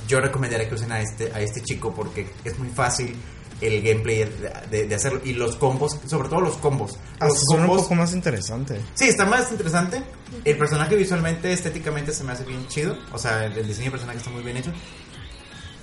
yo 0.07 0.19
recomendaría 0.21 0.67
que 0.69 0.75
usen 0.75 0.91
a 0.91 1.01
este, 1.01 1.31
a 1.33 1.41
este 1.41 1.61
chico 1.61 1.93
porque 1.93 2.29
es 2.43 2.57
muy 2.59 2.69
fácil 2.69 3.15
el 3.61 3.81
gameplay 3.81 4.29
de, 4.69 4.93
hacerlo. 4.93 5.21
Y 5.23 5.33
los 5.33 5.55
combos, 5.55 5.97
sobre 6.07 6.27
todo 6.29 6.41
los 6.41 6.57
combos. 6.57 6.97
Hasta 7.13 7.27
Los 7.27 7.43
un 7.49 7.57
combos- 7.67 7.81
poco 7.83 7.95
más 7.95 8.13
interesante. 8.13 8.81
Sí, 8.95 9.05
está 9.05 9.25
más 9.25 9.49
interesante. 9.51 10.03
El 10.43 10.57
personaje 10.57 10.95
visualmente, 10.95 11.53
estéticamente 11.53 12.11
se 12.11 12.23
me 12.25 12.33
hace 12.33 12.43
bien 12.43 12.67
chido. 12.67 12.97
O 13.13 13.17
sea, 13.17 13.45
el 13.45 13.65
diseño 13.67 13.85
de 13.85 13.91
personaje 13.91 14.17
está 14.17 14.29
muy 14.29 14.43
bien 14.43 14.57
hecho. 14.57 14.73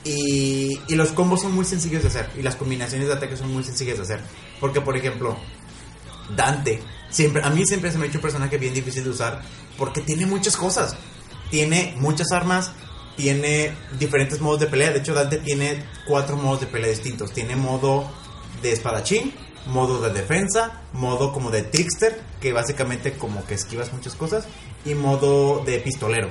Y, 0.04 0.80
y 0.88 0.94
los 0.96 1.12
combos 1.12 1.42
son 1.42 1.54
muy 1.54 1.64
sencillos 1.64 2.02
de 2.02 2.08
hacer. 2.08 2.28
Y 2.36 2.42
las 2.42 2.56
combinaciones 2.56 3.08
de 3.08 3.14
ataque 3.14 3.36
son 3.36 3.52
muy 3.52 3.64
sencillas 3.64 3.96
de 3.98 4.02
hacer. 4.02 4.20
Porque, 4.60 4.80
por 4.80 4.96
ejemplo, 4.96 5.36
Dante, 6.36 6.82
siempre, 7.10 7.42
a 7.42 7.50
mí 7.50 7.64
siempre 7.64 7.90
se 7.90 7.98
me 7.98 8.04
ha 8.04 8.08
hecho 8.08 8.18
un 8.18 8.22
personaje 8.22 8.58
bien 8.58 8.74
difícil 8.74 9.04
de 9.04 9.10
usar. 9.10 9.42
Porque 9.78 10.00
tiene 10.02 10.26
muchas 10.26 10.56
cosas. 10.56 10.96
Tiene 11.50 11.94
muchas 11.98 12.32
armas. 12.32 12.72
Tiene 13.16 13.72
diferentes 13.98 14.40
modos 14.40 14.60
de 14.60 14.66
pelea. 14.66 14.90
De 14.90 14.98
hecho, 15.00 15.14
Dante 15.14 15.38
tiene 15.38 15.84
cuatro 16.06 16.36
modos 16.36 16.60
de 16.60 16.66
pelea 16.66 16.90
distintos. 16.90 17.32
Tiene 17.32 17.56
modo 17.56 18.10
de 18.62 18.72
espadachín, 18.72 19.34
modo 19.66 20.00
de 20.00 20.10
defensa, 20.12 20.82
modo 20.92 21.32
como 21.32 21.50
de 21.50 21.62
trickster, 21.62 22.20
que 22.40 22.52
básicamente 22.52 23.12
como 23.12 23.44
que 23.44 23.54
esquivas 23.54 23.92
muchas 23.92 24.14
cosas, 24.14 24.46
y 24.84 24.94
modo 24.94 25.62
de 25.64 25.78
pistolero. 25.80 26.28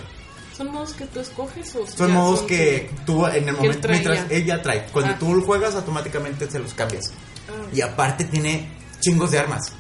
¿Son 0.56 0.72
modos 0.72 0.94
que 0.94 1.06
tú 1.06 1.20
escoges 1.20 1.76
o 1.76 1.88
Son 1.88 2.12
modos 2.12 2.40
son 2.40 2.48
que 2.48 2.92
tú 3.06 3.26
en 3.26 3.34
el 3.36 3.44
que 3.44 3.50
él 3.50 3.56
momento, 3.56 3.80
trae 3.82 4.00
mientras 4.00 4.32
él 4.32 4.46
ya 4.46 4.62
trae, 4.62 4.86
cuando 4.92 5.14
Ah. 5.14 5.18
tú 5.20 5.42
juegas 5.44 5.76
automáticamente 5.76 6.50
se 6.50 6.60
los 6.60 6.74
cambias. 6.74 7.12
Ah. 7.48 7.70
Y 7.74 7.82
aparte 7.82 8.26
tiene 8.26 8.70
chingos 9.00 9.32
de 9.32 9.40
armas. 9.40 9.74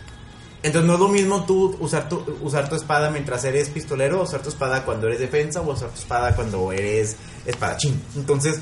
Entonces 0.63 0.87
no 0.87 0.93
es 0.93 0.99
lo 0.99 1.07
mismo 1.07 1.43
tú 1.45 1.75
usar 1.79 2.07
tu, 2.07 2.23
usar 2.41 2.69
tu 2.69 2.75
espada 2.75 3.09
mientras 3.09 3.43
eres 3.45 3.69
pistolero, 3.69 4.19
o 4.19 4.23
usar 4.23 4.43
tu 4.43 4.49
espada 4.49 4.85
cuando 4.85 5.07
eres 5.07 5.19
defensa, 5.19 5.61
o 5.61 5.71
usar 5.71 5.89
tu 5.89 5.99
espada 5.99 6.35
cuando 6.35 6.71
eres 6.71 7.15
espadachín. 7.45 7.99
Entonces, 8.15 8.59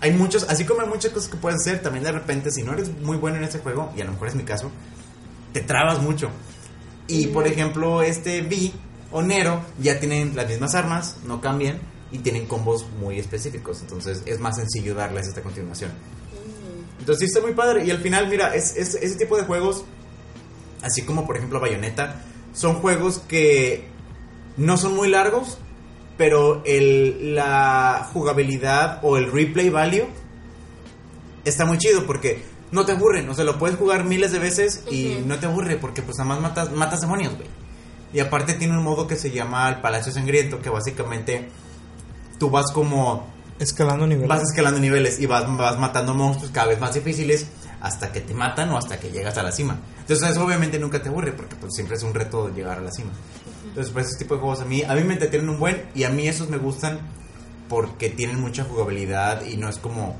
hay 0.00 0.12
muchos, 0.12 0.44
así 0.48 0.64
como 0.64 0.82
hay 0.82 0.88
muchas 0.88 1.10
cosas 1.12 1.28
que 1.28 1.36
puedes 1.36 1.60
hacer, 1.60 1.82
también 1.82 2.04
de 2.04 2.12
repente, 2.12 2.50
si 2.52 2.62
no 2.62 2.72
eres 2.74 2.90
muy 3.00 3.16
bueno 3.16 3.38
en 3.38 3.44
ese 3.44 3.58
juego, 3.58 3.92
y 3.96 4.02
a 4.02 4.04
lo 4.04 4.12
mejor 4.12 4.28
es 4.28 4.34
mi 4.36 4.44
caso, 4.44 4.70
te 5.52 5.62
trabas 5.62 6.00
mucho. 6.00 6.30
Y 7.08 7.28
por 7.28 7.46
ejemplo, 7.46 8.02
este 8.02 8.42
V 8.42 8.72
o 9.10 9.22
Nero 9.22 9.62
ya 9.80 9.98
tienen 9.98 10.36
las 10.36 10.48
mismas 10.48 10.74
armas, 10.76 11.16
no 11.26 11.40
cambian, 11.40 11.80
y 12.12 12.18
tienen 12.18 12.46
combos 12.46 12.86
muy 13.00 13.18
específicos. 13.18 13.80
Entonces 13.80 14.22
es 14.26 14.38
más 14.38 14.56
sencillo 14.56 14.94
darles 14.94 15.26
esta 15.26 15.42
continuación. 15.42 15.90
Entonces 17.00 17.18
sí 17.20 17.24
está 17.26 17.40
muy 17.40 17.52
padre. 17.54 17.84
Y 17.84 17.90
al 17.90 17.98
final, 17.98 18.28
mira, 18.28 18.54
es, 18.54 18.76
es- 18.76 18.94
ese 18.94 19.16
tipo 19.16 19.36
de 19.36 19.42
juegos, 19.44 19.84
así 20.86 21.02
como 21.02 21.26
por 21.26 21.36
ejemplo 21.36 21.60
Bayonetta, 21.60 22.22
son 22.52 22.76
juegos 22.76 23.18
que 23.28 23.88
no 24.56 24.76
son 24.76 24.94
muy 24.94 25.08
largos, 25.08 25.58
pero 26.16 26.62
el, 26.64 27.34
la 27.34 28.08
jugabilidad 28.12 29.00
o 29.02 29.16
el 29.18 29.30
replay 29.30 29.68
value 29.68 30.06
está 31.44 31.66
muy 31.66 31.78
chido 31.78 32.06
porque 32.06 32.42
no 32.72 32.86
te 32.86 32.92
aburren. 32.92 33.28
O 33.28 33.34
sea, 33.34 33.44
lo 33.44 33.58
puedes 33.58 33.76
jugar 33.76 34.04
miles 34.04 34.32
de 34.32 34.38
veces 34.38 34.84
y 34.90 35.22
no 35.26 35.38
te 35.38 35.46
aburre 35.46 35.76
porque 35.76 36.02
pues 36.02 36.16
nada 36.18 36.30
más 36.30 36.40
matas, 36.40 36.72
matas 36.72 37.00
demonios, 37.02 37.34
güey. 37.34 37.48
Y 38.12 38.20
aparte 38.20 38.54
tiene 38.54 38.76
un 38.78 38.84
modo 38.84 39.06
que 39.06 39.16
se 39.16 39.30
llama 39.30 39.68
el 39.68 39.80
Palacio 39.80 40.12
Sangriento, 40.12 40.62
que 40.62 40.70
básicamente 40.70 41.48
tú 42.38 42.50
vas 42.50 42.72
como 42.72 43.26
Escalando 43.58 44.06
niveles. 44.06 44.28
vas 44.28 44.42
escalando 44.42 44.78
niveles 44.80 45.18
y 45.18 45.26
vas, 45.26 45.44
vas 45.56 45.78
matando 45.78 46.12
monstruos 46.14 46.52
cada 46.52 46.68
vez 46.68 46.78
más 46.78 46.94
difíciles 46.94 47.46
hasta 47.80 48.12
que 48.12 48.20
te 48.20 48.34
matan 48.34 48.70
o 48.70 48.76
hasta 48.76 49.00
que 49.00 49.10
llegas 49.10 49.38
a 49.38 49.42
la 49.42 49.52
cima. 49.52 49.78
Entonces 50.08 50.36
obviamente 50.38 50.78
nunca 50.78 51.02
te 51.02 51.08
aburre 51.08 51.32
porque 51.32 51.56
pues 51.56 51.74
siempre 51.74 51.96
es 51.96 52.02
un 52.02 52.14
reto 52.14 52.54
llegar 52.54 52.78
a 52.78 52.80
la 52.82 52.90
cima. 52.92 53.10
Entonces 53.68 53.92
pues 53.92 54.06
ese 54.08 54.18
tipo 54.18 54.34
de 54.34 54.40
juegos 54.40 54.60
a 54.60 54.64
mí, 54.64 54.82
a 54.82 54.94
mí 54.94 55.02
me 55.04 55.14
entretienen 55.14 55.48
un 55.48 55.58
buen 55.58 55.84
y 55.94 56.04
a 56.04 56.10
mí 56.10 56.28
esos 56.28 56.48
me 56.48 56.58
gustan 56.58 57.00
porque 57.68 58.08
tienen 58.10 58.40
mucha 58.40 58.64
jugabilidad 58.64 59.44
y 59.44 59.56
no 59.56 59.68
es 59.68 59.78
como 59.78 60.16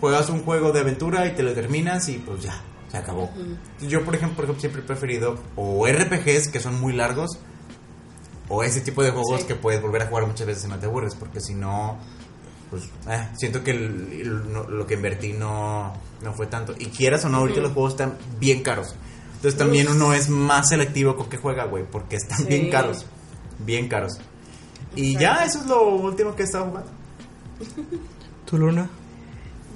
juegas 0.00 0.28
un 0.28 0.42
juego 0.42 0.72
de 0.72 0.80
aventura 0.80 1.26
y 1.26 1.30
te 1.34 1.42
lo 1.42 1.52
terminas 1.54 2.08
y 2.10 2.18
pues 2.18 2.42
ya, 2.42 2.60
se 2.90 2.98
acabó. 2.98 3.30
Yo 3.80 4.04
por 4.04 4.14
ejemplo, 4.14 4.36
por 4.36 4.44
ejemplo 4.44 4.60
siempre 4.60 4.82
he 4.82 4.84
preferido 4.84 5.38
o 5.56 5.86
RPGs 5.86 6.48
que 6.48 6.60
son 6.60 6.78
muy 6.80 6.92
largos 6.92 7.38
O 8.52 8.64
ese 8.64 8.80
tipo 8.80 9.02
de 9.04 9.12
juegos 9.12 9.42
Sí. 9.42 9.46
que 9.46 9.54
puedes 9.54 9.80
volver 9.80 10.02
a 10.02 10.06
jugar 10.08 10.26
muchas 10.26 10.44
veces 10.46 10.64
y 10.64 10.68
no 10.68 10.76
te 10.76 10.86
aburres, 10.86 11.14
porque 11.14 11.40
si 11.40 11.54
no, 11.54 11.98
pues 12.68 12.82
eh, 13.08 13.28
siento 13.38 13.62
que 13.62 13.70
el- 13.70 14.08
el- 14.12 14.52
no- 14.52 14.64
lo 14.68 14.88
que 14.88 14.94
invertí 14.94 15.32
no, 15.34 15.92
no 16.20 16.32
fue 16.34 16.48
tanto. 16.48 16.74
Y 16.76 16.86
quieras 16.86 17.24
o 17.24 17.28
no, 17.28 17.36
ahorita 17.38 17.60
los 17.60 17.72
juegos 17.72 17.92
están 17.92 18.16
bien 18.40 18.64
caros. 18.64 18.96
Entonces 19.40 19.58
también 19.58 19.88
uno 19.88 20.12
es 20.12 20.28
más 20.28 20.68
selectivo 20.68 21.16
con 21.16 21.30
qué 21.30 21.38
juega, 21.38 21.64
güey, 21.64 21.84
porque 21.90 22.16
están 22.16 22.38
Sí. 22.38 22.44
bien 22.44 22.70
caros. 22.70 23.06
Bien 23.58 23.88
caros. 23.88 24.12
Y 24.94 25.14
Exacto. 25.14 25.20
ya, 25.20 25.44
eso 25.46 25.58
es 25.60 25.66
lo 25.66 25.86
último 25.96 26.36
que 26.36 26.42
he 26.42 26.44
estado 26.44 26.66
jugando. 26.66 26.90
¿Tu 28.46 28.58
luna? 28.58 28.90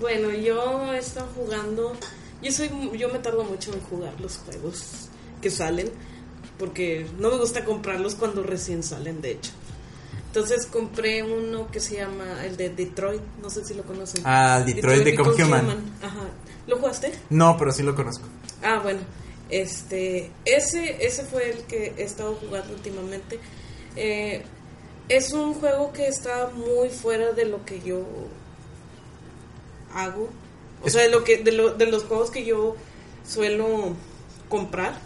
Bueno, 0.01 0.31
yo 0.33 0.93
he 0.93 0.99
estado 0.99 1.29
jugando. 1.35 1.93
Yo 2.43 2.53
soy, 2.53 2.69
yo 2.99 3.09
me 3.09 3.19
tardo 3.21 3.45
mucho 3.45 3.73
en 3.73 3.81
jugar 3.81 4.12
los 4.21 4.37
juegos 4.39 5.09
que 5.41 5.51
salen, 5.51 5.91
porque 6.59 7.07
no 7.19 7.31
me 7.31 7.39
gusta 7.39 7.65
comprarlos 7.65 8.17
cuando 8.17 8.43
recién 8.43 8.83
salen, 8.83 9.23
de 9.23 9.31
hecho. 9.33 9.53
Entonces 10.27 10.67
compré 10.67 11.23
uno 11.23 11.69
que 11.71 11.79
se 11.81 11.97
llama 11.97 12.45
el 12.45 12.57
de 12.57 12.69
Detroit, 12.71 13.23
no 13.41 13.49
sé 13.49 13.65
si 13.65 13.73
lo 13.73 13.85
conocen. 13.85 14.23
Ah, 14.27 14.59
el 14.67 14.75
Detroit 14.75 15.05
Become 15.05 15.43
Human. 15.45 15.67
Ajá. 16.03 16.25
¿Lo 16.67 16.77
jugaste? 16.79 17.12
No, 17.31 17.57
pero 17.57 17.71
sí 17.73 17.83
lo 17.83 17.95
conozco. 17.95 18.27
Ah, 18.62 18.81
bueno. 18.83 19.01
Este, 19.51 20.30
ese, 20.45 21.05
ese 21.05 21.24
fue 21.24 21.51
el 21.51 21.59
que 21.64 21.92
he 21.99 22.03
estado 22.03 22.34
jugando 22.34 22.72
últimamente. 22.74 23.38
Eh, 23.97 24.42
es 25.09 25.32
un 25.32 25.55
juego 25.55 25.92
que 25.92 26.07
está 26.09 26.51
muy 26.55 26.88
fuera 26.88 27.32
de 27.32 27.45
lo 27.45 27.64
que 27.64 27.80
yo 27.80 28.05
hago. 29.95 30.28
O 30.82 30.86
Es- 30.86 30.92
sea, 30.92 31.03
de, 31.03 31.09
lo 31.11 31.24
que, 31.24 31.38
de, 31.38 31.53
lo- 31.53 31.74
de 31.74 31.86
los 31.86 32.05
juegos 32.05 32.30
que 32.30 32.45
yo 32.45 32.76
suelo 33.26 33.95
comprar. 34.49 34.99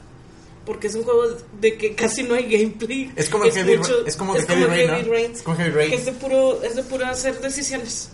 Porque 0.64 0.88
es 0.88 0.94
un 0.96 1.02
juego 1.04 1.22
de 1.60 1.78
que 1.78 1.94
casi 1.94 2.24
no 2.24 2.34
hay 2.34 2.44
gameplay. 2.44 3.10
Es 3.16 3.30
como 3.30 3.44
el 3.44 3.52
Heavy 3.52 3.76
Ra- 3.76 3.84
es 4.06 4.16
como 4.16 4.34
de 4.34 4.42
Heavy 4.42 4.64
Rain, 4.64 4.86
¿no? 5.06 5.10
Rain, 5.12 5.32
Es 5.32 5.42
como 5.42 5.56
Heavy 5.56 5.70
Rain. 5.70 5.90
Que 5.90 5.96
es 5.96 6.04
de 6.04 6.12
puro, 6.12 6.62
es 6.62 6.76
de 6.76 6.82
puro 6.82 7.06
hacer 7.06 7.40
decisiones. 7.40 8.10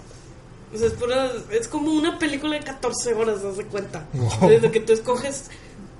O 0.73 0.79
sea, 0.79 0.87
es, 0.87 0.93
pura- 0.93 1.33
es 1.51 1.67
como 1.67 1.91
una 1.93 2.17
película 2.19 2.57
de 2.57 2.63
14 2.65 3.13
horas, 3.15 3.43
haz 3.43 3.57
de 3.57 3.65
cuenta. 3.65 4.07
Wow. 4.13 4.49
Desde 4.49 4.71
que 4.71 4.79
tú 4.81 4.93
escoges. 4.93 5.47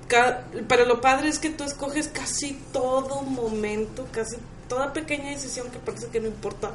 Ca- 0.07 0.43
Pero 0.67 0.85
lo 0.85 1.01
padre 1.01 1.29
es 1.29 1.39
que 1.39 1.49
tú 1.49 1.63
escoges 1.63 2.07
casi 2.07 2.53
todo 2.71 3.21
momento, 3.23 4.07
casi 4.11 4.37
toda 4.69 4.93
pequeña 4.93 5.29
decisión 5.31 5.69
que 5.71 5.79
parece 5.79 6.07
que 6.07 6.19
no 6.19 6.27
importa. 6.27 6.71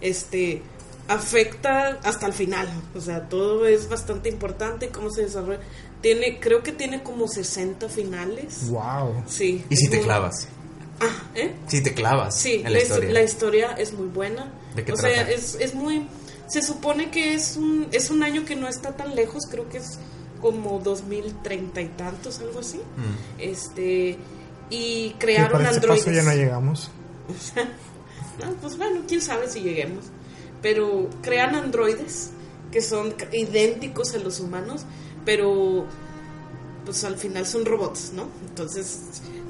Este 0.00 0.62
afecta 1.08 1.98
hasta 2.04 2.26
el 2.26 2.32
final. 2.32 2.68
O 2.94 3.00
sea, 3.00 3.28
todo 3.28 3.66
es 3.66 3.88
bastante 3.88 4.28
importante 4.28 4.88
cómo 4.90 5.10
se 5.10 5.22
desarrolla. 5.22 5.60
Tiene, 6.02 6.38
creo 6.38 6.62
que 6.62 6.72
tiene 6.72 7.02
como 7.02 7.26
60 7.26 7.88
finales. 7.88 8.68
Wow. 8.68 9.24
Sí. 9.26 9.64
Y 9.70 9.76
si 9.76 9.88
te 9.88 9.96
muy- 9.96 10.04
clavas. 10.04 10.48
Ah, 11.00 11.22
¿eh? 11.34 11.54
Si 11.68 11.80
te 11.82 11.94
clavas 11.94 12.36
Sí, 12.36 12.54
en 12.56 12.64
la, 12.64 12.70
la 12.70 12.78
histo- 12.78 12.82
historia. 12.94 13.10
la 13.12 13.22
historia 13.22 13.72
es 13.78 13.92
muy 13.92 14.08
buena. 14.08 14.52
¿De 14.74 14.84
qué 14.84 14.92
o 14.92 14.96
trata? 14.96 15.14
sea, 15.14 15.30
es, 15.30 15.54
es 15.60 15.74
muy... 15.74 16.06
Se 16.48 16.60
supone 16.62 17.10
que 17.10 17.34
es 17.34 17.56
un, 17.56 17.88
es 17.92 18.10
un 18.10 18.22
año 18.22 18.44
que 18.44 18.56
no 18.56 18.68
está 18.68 18.92
tan 18.96 19.14
lejos, 19.14 19.44
creo 19.50 19.68
que 19.68 19.78
es 19.78 19.98
como 20.40 20.78
2030 20.80 21.80
y 21.80 21.88
tantos, 21.88 22.40
algo 22.40 22.60
así. 22.60 22.78
Mm. 22.78 23.40
Este... 23.40 24.18
Y 24.70 25.14
crearon 25.18 25.52
para 25.52 25.70
este 25.70 25.76
androides. 25.76 26.04
paso 26.04 26.14
ya 26.14 26.22
no 26.22 26.34
llegamos. 26.34 26.90
No, 28.38 28.52
pues 28.62 28.76
bueno, 28.78 29.00
quién 29.08 29.20
sabe 29.20 29.48
si 29.48 29.60
lleguemos. 29.60 30.04
Pero 30.62 31.10
crean 31.22 31.56
androides 31.56 32.30
que 32.70 32.80
son 32.80 33.14
idénticos 33.32 34.14
a 34.14 34.18
los 34.18 34.40
humanos, 34.40 34.82
pero 35.24 35.86
pues 36.84 37.04
al 37.04 37.16
final 37.16 37.46
son 37.46 37.64
robots, 37.64 38.12
¿no? 38.14 38.28
Entonces 38.48 39.00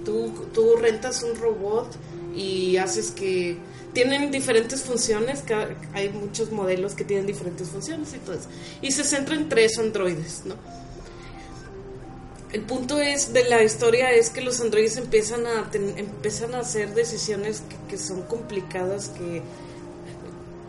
tú, 0.04 0.32
tú 0.52 0.76
rentas 0.76 1.22
un 1.22 1.36
robot 1.36 1.88
y 2.34 2.76
haces 2.76 3.10
que 3.10 3.58
tienen 3.98 4.30
diferentes 4.30 4.82
funciones, 4.82 5.42
hay 5.92 6.10
muchos 6.10 6.52
modelos 6.52 6.94
que 6.94 7.02
tienen 7.02 7.26
diferentes 7.26 7.68
funciones 7.68 8.14
y 8.14 8.18
todo 8.18 8.36
eso. 8.36 8.48
Y 8.80 8.92
se 8.92 9.02
centra 9.02 9.34
en 9.34 9.48
tres 9.48 9.76
androides, 9.76 10.42
¿no? 10.44 10.54
El 12.52 12.60
punto 12.62 13.00
es 13.00 13.32
de 13.32 13.42
la 13.48 13.64
historia 13.64 14.12
es 14.12 14.30
que 14.30 14.40
los 14.40 14.60
androides 14.60 14.98
empiezan 14.98 15.48
a 15.48 15.68
empiezan 15.72 16.54
a 16.54 16.60
hacer 16.60 16.94
decisiones 16.94 17.60
que, 17.68 17.76
que 17.90 17.98
son 17.98 18.22
complicadas 18.22 19.08
que 19.08 19.42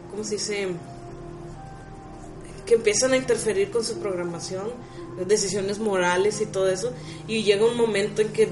¿cómo 0.09 0.23
se 0.23 0.31
dice? 0.31 0.69
que 2.65 2.73
empiezan 2.73 3.13
a 3.13 3.17
interferir 3.17 3.69
con 3.69 3.83
su 3.83 3.99
programación, 3.99 4.71
decisiones 5.27 5.77
morales 5.77 6.41
y 6.41 6.47
todo 6.47 6.67
eso 6.67 6.93
y 7.27 7.43
llega 7.43 7.63
un 7.65 7.77
momento 7.77 8.23
en 8.23 8.29
que 8.29 8.47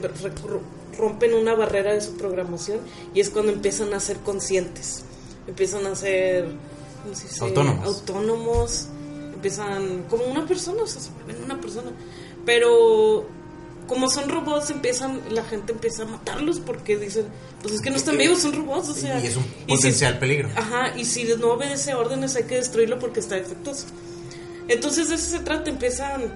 rompen 0.98 1.34
una 1.34 1.54
barrera 1.56 1.94
de 1.94 2.02
su 2.02 2.18
programación 2.18 2.80
y 3.14 3.20
es 3.20 3.30
cuando 3.30 3.52
empiezan 3.52 3.94
a 3.94 4.00
ser 4.00 4.18
conscientes. 4.18 5.04
Empiezan 5.48 5.86
a 5.86 5.96
ser 5.96 6.46
¿cómo 7.04 7.16
se 7.16 7.28
dice? 7.28 7.44
Autónomos. 7.44 7.86
autónomos, 7.88 8.88
empiezan 9.34 10.04
como 10.10 10.26
una 10.26 10.46
persona, 10.46 10.84
o 10.84 10.88
sea, 10.88 11.02
se 11.02 11.10
vuelven 11.12 11.44
una 11.44 11.60
persona. 11.62 11.92
Pero 12.46 13.26
como 13.88 14.10
son 14.10 14.28
robots, 14.30 14.70
empiezan 14.70 15.22
la 15.32 15.44
gente 15.46 15.72
empieza 15.72 16.04
a 16.04 16.06
matarlos 16.08 16.60
porque 16.60 16.98
dicen, 16.98 17.26
pues 17.62 17.76
es 17.76 17.82
que 17.82 17.90
no 17.90 17.96
están 17.96 18.18
vivos, 18.18 18.40
son 18.42 18.54
robots, 18.54 18.90
o 18.90 18.94
sea. 18.94 19.20
y 19.22 19.28
es 19.28 19.38
un 19.38 19.44
si- 19.44 19.50
potencial 19.68 20.20
peligro. 20.20 20.50
Ajá, 20.56 20.94
y 20.98 21.06
si 21.06 21.24
no 21.36 21.54
obedece 21.54 21.94
órdenes 21.94 22.36
hay 22.36 22.44
que 22.44 22.56
destruirlo 22.56 23.00
porque 23.00 23.20
está 23.22 23.36
defectuoso. 23.36 23.86
Entonces 24.68 25.08
de 25.10 25.16
eso 25.16 25.30
se 25.38 25.40
trata, 25.40 25.70
empiezan 25.70 26.34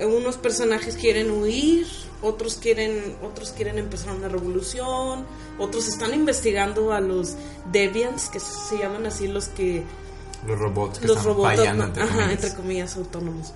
unos 0.00 0.36
personajes 0.38 0.94
quieren 0.96 1.30
huir, 1.30 1.86
otros 2.22 2.56
quieren 2.56 3.16
otros 3.22 3.52
quieren 3.52 3.78
empezar 3.78 4.14
una 4.14 4.28
revolución, 4.28 5.24
otros 5.58 5.86
están 5.88 6.14
investigando 6.14 6.92
a 6.92 7.00
los 7.00 7.34
deviants 7.72 8.28
que 8.28 8.40
se 8.40 8.78
llaman 8.78 9.06
así 9.06 9.28
los 9.28 9.46
que 9.48 9.84
Los 10.46 10.58
robots 10.58 10.98
que 10.98 11.06
los 11.06 11.16
están 11.18 11.32
robots 11.34 11.56
fallando, 11.56 11.84
entre 11.84 12.02
ajá, 12.02 12.12
comillas. 12.12 12.32
entre 12.32 12.54
comillas 12.54 12.96
autónomos. 12.96 13.52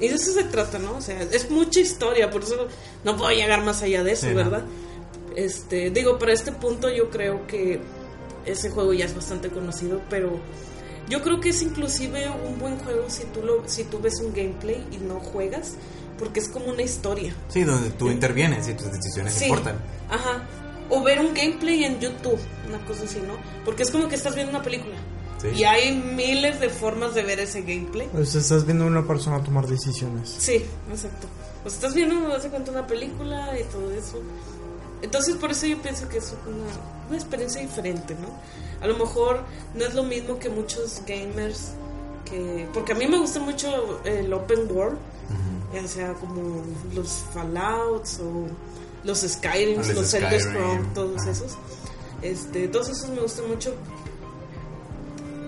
Y 0.00 0.08
de 0.08 0.14
eso 0.14 0.32
se 0.32 0.44
trata, 0.44 0.78
¿no? 0.78 0.96
O 0.96 1.00
sea, 1.02 1.20
es 1.22 1.50
mucha 1.50 1.78
historia, 1.80 2.30
por 2.30 2.42
eso 2.42 2.68
no 3.04 3.16
puedo 3.16 3.30
llegar 3.32 3.62
más 3.62 3.82
allá 3.82 4.02
de 4.02 4.12
eso, 4.12 4.22
Sí, 4.26 4.32
no. 4.32 4.36
¿verdad? 4.36 4.64
Este, 5.36 5.90
digo, 5.90 6.18
para 6.18 6.32
este 6.32 6.52
punto 6.52 6.88
yo 6.88 7.10
creo 7.10 7.46
que 7.46 7.80
ese 8.46 8.70
juego 8.70 8.92
ya 8.94 9.04
es 9.04 9.14
bastante 9.14 9.50
conocido, 9.50 10.00
pero 10.08 10.40
yo 11.08 11.22
creo 11.22 11.40
que 11.40 11.50
es 11.50 11.60
inclusive 11.62 12.30
un 12.30 12.58
buen 12.58 12.78
juego 12.78 13.04
si 13.08 13.24
tú 13.24 13.42
lo 13.42 13.62
si 13.68 13.84
tú 13.84 14.00
ves 14.00 14.20
un 14.20 14.32
gameplay 14.32 14.84
y 14.90 14.96
no 14.96 15.20
juegas, 15.20 15.74
porque 16.20 16.38
es 16.38 16.48
como 16.48 16.66
una 16.66 16.82
historia. 16.82 17.34
Sí, 17.48 17.64
donde 17.64 17.90
tú 17.90 18.10
intervienes 18.10 18.68
y 18.68 18.74
tus 18.74 18.92
decisiones 18.92 19.34
Sí. 19.34 19.46
importan. 19.46 19.76
Ajá. 20.08 20.44
O 20.90 21.02
ver 21.02 21.18
un 21.20 21.32
gameplay 21.34 21.82
en 21.84 21.98
YouTube, 21.98 22.38
una 22.68 22.78
cosa 22.84 23.04
así, 23.04 23.18
¿no? 23.26 23.34
Porque 23.64 23.82
es 23.82 23.90
como 23.90 24.06
que 24.08 24.14
estás 24.14 24.34
viendo 24.36 24.50
una 24.50 24.62
película. 24.62 24.94
Sí. 25.40 25.48
Y 25.56 25.64
hay 25.64 25.96
miles 25.96 26.60
de 26.60 26.68
formas 26.68 27.14
de 27.14 27.22
ver 27.22 27.40
ese 27.40 27.62
gameplay. 27.62 28.08
O 28.14 28.24
sea, 28.24 28.40
estás 28.42 28.66
viendo 28.66 28.84
a 28.84 28.88
una 28.88 29.06
persona 29.06 29.42
tomar 29.42 29.66
decisiones. 29.66 30.28
Sí, 30.38 30.62
exacto. 30.90 31.26
Pues 31.62 31.74
estás 31.74 31.94
viendo, 31.94 32.32
hace 32.34 32.50
cuenta, 32.50 32.70
una 32.70 32.86
película 32.86 33.58
y 33.58 33.64
todo 33.64 33.90
eso. 33.92 34.20
Entonces, 35.02 35.36
por 35.36 35.50
eso 35.50 35.66
yo 35.66 35.80
pienso 35.80 36.06
que 36.08 36.18
es 36.18 36.34
una, 36.46 36.66
una 37.08 37.16
experiencia 37.16 37.60
diferente, 37.62 38.14
¿no? 38.14 38.28
A 38.84 38.86
lo 38.86 38.98
mejor 38.98 39.44
no 39.74 39.84
es 39.86 39.94
lo 39.94 40.02
mismo 40.02 40.38
que 40.38 40.50
muchos 40.50 41.00
gamers 41.06 41.70
que... 42.26 42.68
Porque 42.74 42.92
a 42.92 42.94
mí 42.94 43.06
me 43.06 43.18
gusta 43.18 43.40
mucho 43.40 44.00
el 44.04 44.30
open 44.34 44.70
world, 44.70 44.98
ya 45.72 45.86
sea 45.86 46.14
como 46.14 46.62
los 46.94 47.24
Fallouts 47.32 48.20
o 48.20 48.46
los 49.04 49.20
Skyrims, 49.20 49.88
Los 49.88 49.96
los 49.96 50.14
Elder 50.14 50.40
Skyrim, 50.40 50.56
Scrolls, 50.58 50.94
todos 50.94 51.20
ajá. 51.22 51.30
esos. 51.30 51.56
Este, 52.22 52.68
todos 52.68 52.88
esos 52.90 53.08
me 53.10 53.20
gustan 53.20 53.48
mucho. 53.48 53.74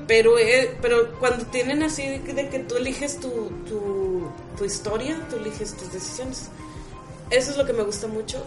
Pero, 0.07 0.39
eh, 0.39 0.77
pero 0.83 1.13
cuando 1.19 1.47
tienen 1.47 1.83
así 1.83 2.07
de 2.07 2.21
que, 2.23 2.35
de 2.35 2.49
que 2.49 2.59
tú 2.61 2.77
eliges 2.77 3.19
tu, 3.21 3.29
tu, 3.69 4.27
tu 4.59 4.65
historia, 4.65 5.17
tú 5.31 5.37
eliges 5.37 5.75
tus 5.75 5.93
decisiones. 5.93 6.49
Eso 7.31 7.51
es 7.53 7.57
lo 7.57 7.65
que 7.65 7.73
me 7.73 7.83
gusta 7.83 8.09
mucho 8.09 8.43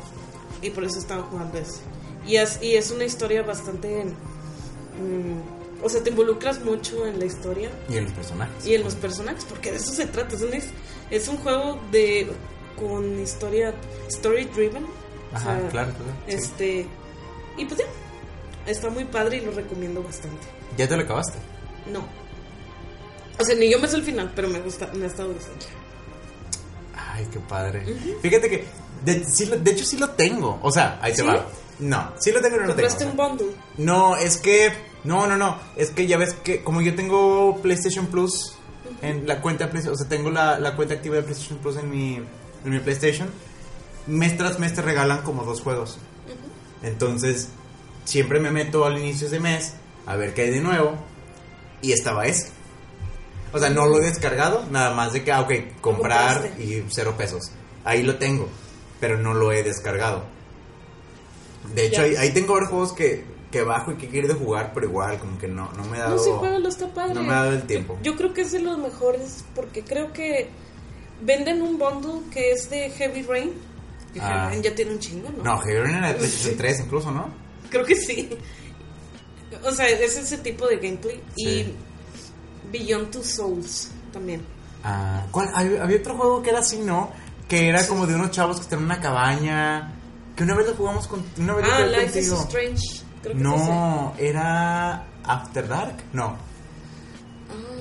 y 0.62 0.70
por 0.70 0.84
eso 0.84 1.00
estaba 1.00 1.24
jugando 1.24 1.58
eso. 1.58 1.80
Y 2.28 2.36
es, 2.38 2.62
y 2.62 2.76
es 2.76 2.92
una 2.92 3.06
historia 3.06 3.42
bastante... 3.44 4.06
mm, 4.06 5.84
o 5.84 5.90
sea, 5.90 6.02
te 6.04 6.10
involucras 6.10 6.64
mucho 6.64 7.06
en 7.06 7.20
la 7.20 7.26
historia 7.26 7.70
Y 7.90 7.98
en 7.98 8.06
los 8.06 8.14
personajes. 8.14 8.66
y 8.66 8.76
en 8.76 8.84
los 8.84 8.96
personajes, 8.96 9.46
porque 9.46 9.72
de 9.72 9.78
eso 9.78 9.92
se 9.92 10.06
trata. 10.08 10.36
Es 10.36 10.42
un, 10.42 10.52
es 11.10 11.28
un 11.28 11.38
juego 11.38 11.80
de 11.92 12.28
con 12.80 13.20
historia 13.22 13.74
story 14.10 14.46
driven. 14.46 14.86
O 14.86 15.36
Ajá, 15.36 15.60
sea, 15.60 15.70
claro, 15.70 15.92
claro. 15.92 16.12
sí. 16.28 16.34
Este 16.34 16.88
y 17.58 17.66
pues 17.66 17.80
ya, 17.80 18.72
está 18.72 18.90
muy 18.90 19.06
padre 19.06 19.38
y 19.38 19.42
lo 19.42 19.52
recomiendo 19.52 20.02
bastante. 20.04 20.46
¿Ya 20.78 20.88
te 20.88 20.96
lo 20.98 21.04
acabaste? 21.04 21.38
No. 21.92 22.06
O 23.40 23.44
sea, 23.44 23.56
ni 23.56 23.70
yo 23.70 23.80
me 23.80 23.88
sé 23.88 23.98
el 23.98 24.04
final, 24.04 24.32
pero 24.36 24.48
me 24.48 24.60
gusta, 24.60 24.90
me 24.94 25.06
ha 25.06 25.08
estado 25.08 25.34
gustando. 25.34 25.66
Ay, 26.96 27.28
qué 27.32 27.40
padre. 27.40 27.84
Fíjate 28.22 28.50
que, 28.50 28.66
de, 29.04 29.24
sí 29.26 29.46
lo- 29.46 29.58
de 29.58 29.72
hecho, 29.72 29.86
sí 29.86 29.98
lo 29.98 30.10
tengo. 30.12 30.60
O 30.62 30.72
sea, 30.72 31.00
ahí 31.02 31.14
te 31.14 31.22
va. 31.22 31.46
No, 31.80 32.14
sí 32.20 32.32
lo 32.32 32.40
tengo, 32.42 32.56
pero 32.56 32.68
no 32.68 32.74
lo 32.74 32.76
tengo. 32.98 33.12
Un 33.12 33.18
bundle. 33.18 33.48
No, 33.78 34.16
es 34.16 34.38
que. 34.38 34.72
No, 35.04 35.28
no, 35.28 35.38
no. 35.38 35.58
Es 35.76 35.92
que 35.92 36.08
ya 36.08 36.18
ves 36.18 36.34
que, 36.34 36.64
como 36.64 36.82
yo 36.82 36.96
tengo 36.96 37.58
PlayStation 37.62 38.08
Plus 38.08 38.55
en 39.02 39.28
la 39.28 39.42
cuenta 39.42 39.70
o 39.74 39.96
sea, 39.96 40.08
tengo 40.08 40.30
la, 40.30 40.60
la 40.60 40.76
cuenta 40.76 40.96
activa 40.96 41.16
de 41.16 41.24
PlayStation 41.24 41.60
Plus 41.60 41.78
en 41.78 41.90
mi, 41.90 42.16
en 42.16 42.72
mi 42.72 42.80
PlayStation, 42.80 43.30
mes 44.08 44.38
tras 44.38 44.60
mes 44.60 44.74
te 44.74 44.82
regalan 44.82 45.22
como 45.22 45.44
dos 45.44 45.62
juegos. 45.62 45.98
Entonces, 46.84 47.50
siempre 48.04 48.40
me 48.40 48.52
meto 48.52 48.86
al 48.86 48.98
inicio 48.98 49.30
de 49.30 49.40
mes 49.40 49.74
a 50.06 50.16
ver 50.16 50.34
qué 50.34 50.44
hay 50.44 50.52
de 50.52 50.62
nuevo. 50.62 50.96
Y 51.82 51.92
estaba 51.92 52.26
ese. 52.26 52.50
O 53.52 53.60
sea, 53.60 53.70
no 53.70 53.86
lo 53.86 54.00
he 54.00 54.06
descargado, 54.06 54.66
nada 54.70 54.94
más 54.94 55.14
de 55.14 55.24
que, 55.24 55.32
ah, 55.32 55.42
ok, 55.42 55.54
comprar 55.82 56.52
y 56.60 56.84
cero 56.90 57.16
pesos. 57.18 57.52
Ahí 57.84 58.04
lo 58.04 58.18
tengo, 58.18 58.50
pero 59.00 59.18
no 59.18 59.34
lo 59.34 59.52
he 59.52 59.64
descargado. 59.64 60.24
De 61.74 61.86
hecho, 61.86 62.02
ahí, 62.02 62.16
ahí 62.16 62.32
tengo 62.32 62.54
varios 62.54 62.70
juegos 62.70 62.94
que, 62.94 63.24
que 63.56 63.64
bajo 63.64 63.94
y 63.94 63.96
que 63.96 64.10
quiero 64.10 64.28
de 64.28 64.34
jugar, 64.34 64.72
pero 64.74 64.88
igual, 64.88 65.18
como 65.18 65.38
que 65.38 65.48
no, 65.48 65.72
no 65.78 65.86
me 65.86 65.98
ha 65.98 66.10
dado. 66.10 66.18
No, 66.18 66.22
sí, 66.62 66.68
está 66.68 66.94
padre. 66.94 67.14
no 67.14 67.24
me 67.24 67.32
ha 67.32 67.36
dado 67.38 67.54
el 67.54 67.64
tiempo. 67.64 67.98
Yo 68.04 68.18
creo 68.18 68.34
que 68.34 68.42
es 68.42 68.52
de 68.52 68.60
los 68.60 68.78
mejores 68.78 69.46
porque 69.56 69.82
creo 69.82 70.12
que 70.12 70.50
venden 71.22 71.62
un 71.62 71.78
bundle 71.78 72.30
que 72.32 72.52
es 72.52 72.70
de 72.70 72.90
Heavy 72.90 73.22
Rain. 73.22 73.54
Que 74.14 74.20
Ah. 74.20 74.28
Heavy 74.28 74.50
Rain 74.50 74.64
ya 74.64 74.76
tiene 74.76 74.92
un 74.92 75.00
chingo, 75.00 75.30
¿no? 75.30 75.42
No, 75.42 75.58
Heavy 75.60 75.80
Rain 75.80 75.96
era 75.96 76.08
de 76.10 76.14
PlayStation 76.20 76.58
3 76.58 76.80
incluso, 76.82 77.12
¿no? 77.12 77.30
Creo 77.70 77.86
que 77.86 77.96
sí. 77.96 78.30
O 79.64 79.72
sea, 79.72 79.88
es 79.88 80.18
ese 80.18 80.38
tipo 80.40 80.68
de 80.68 80.76
gameplay. 80.76 81.24
Sí. 81.38 81.44
Y 81.48 81.76
Beyond 82.74 83.12
Two 83.12 83.24
Souls 83.24 83.90
también. 84.12 84.42
Ah, 84.84 85.26
¿cuál? 85.32 85.50
Había, 85.54 85.98
otro 85.98 86.18
juego 86.18 86.42
que 86.42 86.50
era 86.50 86.60
así, 86.60 86.80
¿no? 86.80 87.10
Que 87.48 87.70
era 87.70 87.88
como 87.88 88.06
de 88.06 88.16
unos 88.16 88.32
chavos 88.32 88.58
que 88.58 88.64
están 88.64 88.80
en 88.80 88.86
una 88.86 89.00
cabaña. 89.00 89.94
Que 90.36 90.44
una 90.44 90.56
vez 90.56 90.68
lo 90.68 90.74
jugamos 90.76 91.08
con, 91.08 91.24
una 91.38 91.54
vez 91.56 91.66
Ah, 91.72 91.86
Life 91.86 92.20
is 92.20 92.30
contigo. 92.30 92.42
Strange. 92.50 93.05
Creo 93.26 93.36
que 93.38 93.44
No, 93.44 94.14
era 94.18 95.04
After 95.24 95.68
Dark. 95.68 95.96
No. 96.14 96.36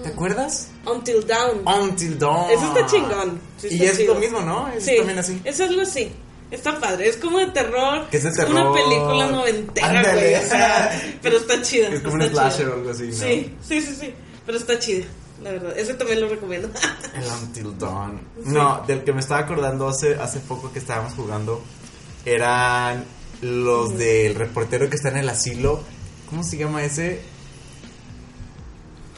¿Te 0.02 0.10
acuerdas? 0.10 0.68
Until 0.84 1.26
Dawn. 1.26 1.62
Until 1.66 2.18
Dawn. 2.18 2.50
Eso 2.50 2.66
está 2.66 2.86
chingón. 2.86 3.40
Sí 3.56 3.68
y 3.70 3.84
es 3.84 3.96
chido. 3.96 4.14
lo 4.14 4.20
mismo, 4.20 4.40
¿no? 4.40 4.68
Es 4.68 4.84
Sí, 4.84 4.96
también 4.98 5.18
así. 5.18 5.40
Es 5.44 5.60
algo 5.60 5.80
así. 5.80 6.12
Está 6.50 6.78
padre. 6.78 7.08
Es 7.08 7.16
como 7.16 7.38
de 7.38 7.46
terror. 7.46 8.06
Es 8.12 8.22
de 8.22 8.28
Una 8.28 8.36
terror. 8.44 8.74
película 8.74 9.26
noventera, 9.28 9.88
Ándale. 9.88 10.12
güey. 10.20 10.34
O 10.34 10.46
sea, 10.48 11.02
pero 11.22 11.36
está 11.38 11.62
chida. 11.62 11.88
Es 11.88 12.00
como 12.00 12.14
un 12.16 12.22
slasher 12.22 12.68
o 12.68 12.74
algo 12.74 12.90
así, 12.90 13.04
¿no? 13.06 13.12
Sí, 13.12 13.56
sí, 13.66 13.80
sí, 13.80 13.94
sí. 13.98 14.14
Pero 14.44 14.58
está 14.58 14.78
chida, 14.78 15.06
la 15.42 15.52
verdad. 15.52 15.78
Ese 15.78 15.94
también 15.94 16.20
lo 16.20 16.28
recomiendo. 16.28 16.68
El 17.14 17.24
Until 17.42 17.78
Dawn. 17.78 18.20
No, 18.44 18.82
del 18.86 19.04
que 19.04 19.12
me 19.14 19.20
estaba 19.20 19.40
acordando 19.40 19.88
hace, 19.88 20.14
hace 20.16 20.38
poco 20.40 20.70
que 20.70 20.80
estábamos 20.80 21.14
jugando 21.14 21.62
eran 22.26 23.04
los 23.42 23.96
del 23.98 24.34
reportero 24.34 24.88
que 24.88 24.96
está 24.96 25.08
en 25.10 25.18
el 25.18 25.28
asilo. 25.28 25.80
¿Cómo 26.30 26.42
se 26.42 26.56
llama 26.56 26.82
ese? 26.84 27.20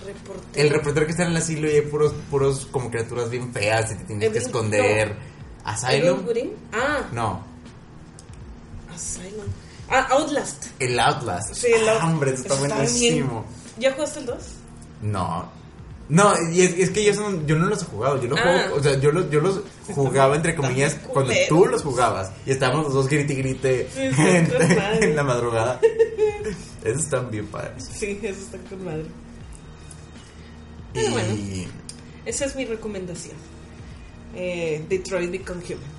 Reportero. 0.05 0.47
El 0.55 0.71
reportero 0.71 1.07
que 1.07 1.13
está 1.13 1.25
en 1.25 1.31
el 1.31 1.37
asilo 1.37 1.69
y 1.71 1.75
hay 1.75 1.81
puros, 1.83 2.15
puros 2.31 2.67
como 2.71 2.91
criaturas 2.91 3.31
bien 3.31 3.53
feas 3.53 3.93
y 3.93 3.97
te 3.97 4.05
tienes 4.05 4.31
que 4.31 4.39
esconder. 4.39 5.09
Evil 5.09 5.17
¿Asylum? 5.65 6.21
Ah, 6.73 7.09
No, 7.13 7.43
Asylum. 8.95 9.47
Ah, 9.89 10.07
Outlast. 10.13 10.67
el 10.79 10.99
Outlast. 10.99 11.55
Sí, 11.55 11.69
el 11.73 11.89
Ah, 11.89 11.95
Out- 11.95 12.03
hombre, 12.05 12.33
eso 12.35 12.43
está 12.43 12.55
bien- 12.57 12.71
buenísimo. 12.77 13.45
¿Ya 13.79 13.93
jugaste 13.93 14.21
el 14.21 14.27
2? 14.27 14.37
No. 15.03 15.51
No, 16.09 16.33
y 16.53 16.61
es, 16.63 16.79
es 16.79 16.91
que 16.91 17.03
yo, 17.05 17.15
no- 17.15 17.45
yo 17.47 17.57
no 17.57 17.67
los 17.67 17.83
he 17.83 17.87
jugado, 17.87 18.23
yo, 18.23 18.29
lo 18.29 18.37
Ah. 18.37 18.43
juego, 18.43 18.77
o 18.77 18.83
sea, 18.83 18.99
yo, 19.01 19.11
los, 19.11 19.29
yo 19.31 19.41
los 19.41 19.61
jugaba 19.93 20.37
entre 20.37 20.53
Están 20.53 20.67
comillas 20.67 20.95
cuando 21.09 21.33
tú 21.49 21.67
los 21.67 21.83
jugabas 21.83 22.31
y 22.47 22.53
estábamos 22.53 22.85
los 22.85 22.95
dos 22.95 23.09
grite 23.09 23.33
y 23.33 23.37
grite 23.37 23.89
Sí, 23.93 24.01
en, 25.03 25.17
la 25.17 25.25
madrugada. 25.25 25.81
Esos 26.85 27.03
están 27.05 27.29
bien 27.31 27.47
padres. 27.49 27.89
Sí, 27.93 28.21
eso 28.23 28.39
está 28.41 28.59
con 28.69 28.85
madre. 28.85 29.07
Y 30.95 31.09
bueno. 31.11 31.35
Esa 32.25 32.45
es 32.45 32.55
mi 32.57 32.65
recomendación. 32.65 33.37
Eh, 34.35 34.85
Detroit 34.89 35.31
Become 35.31 35.63
Human. 35.65 35.96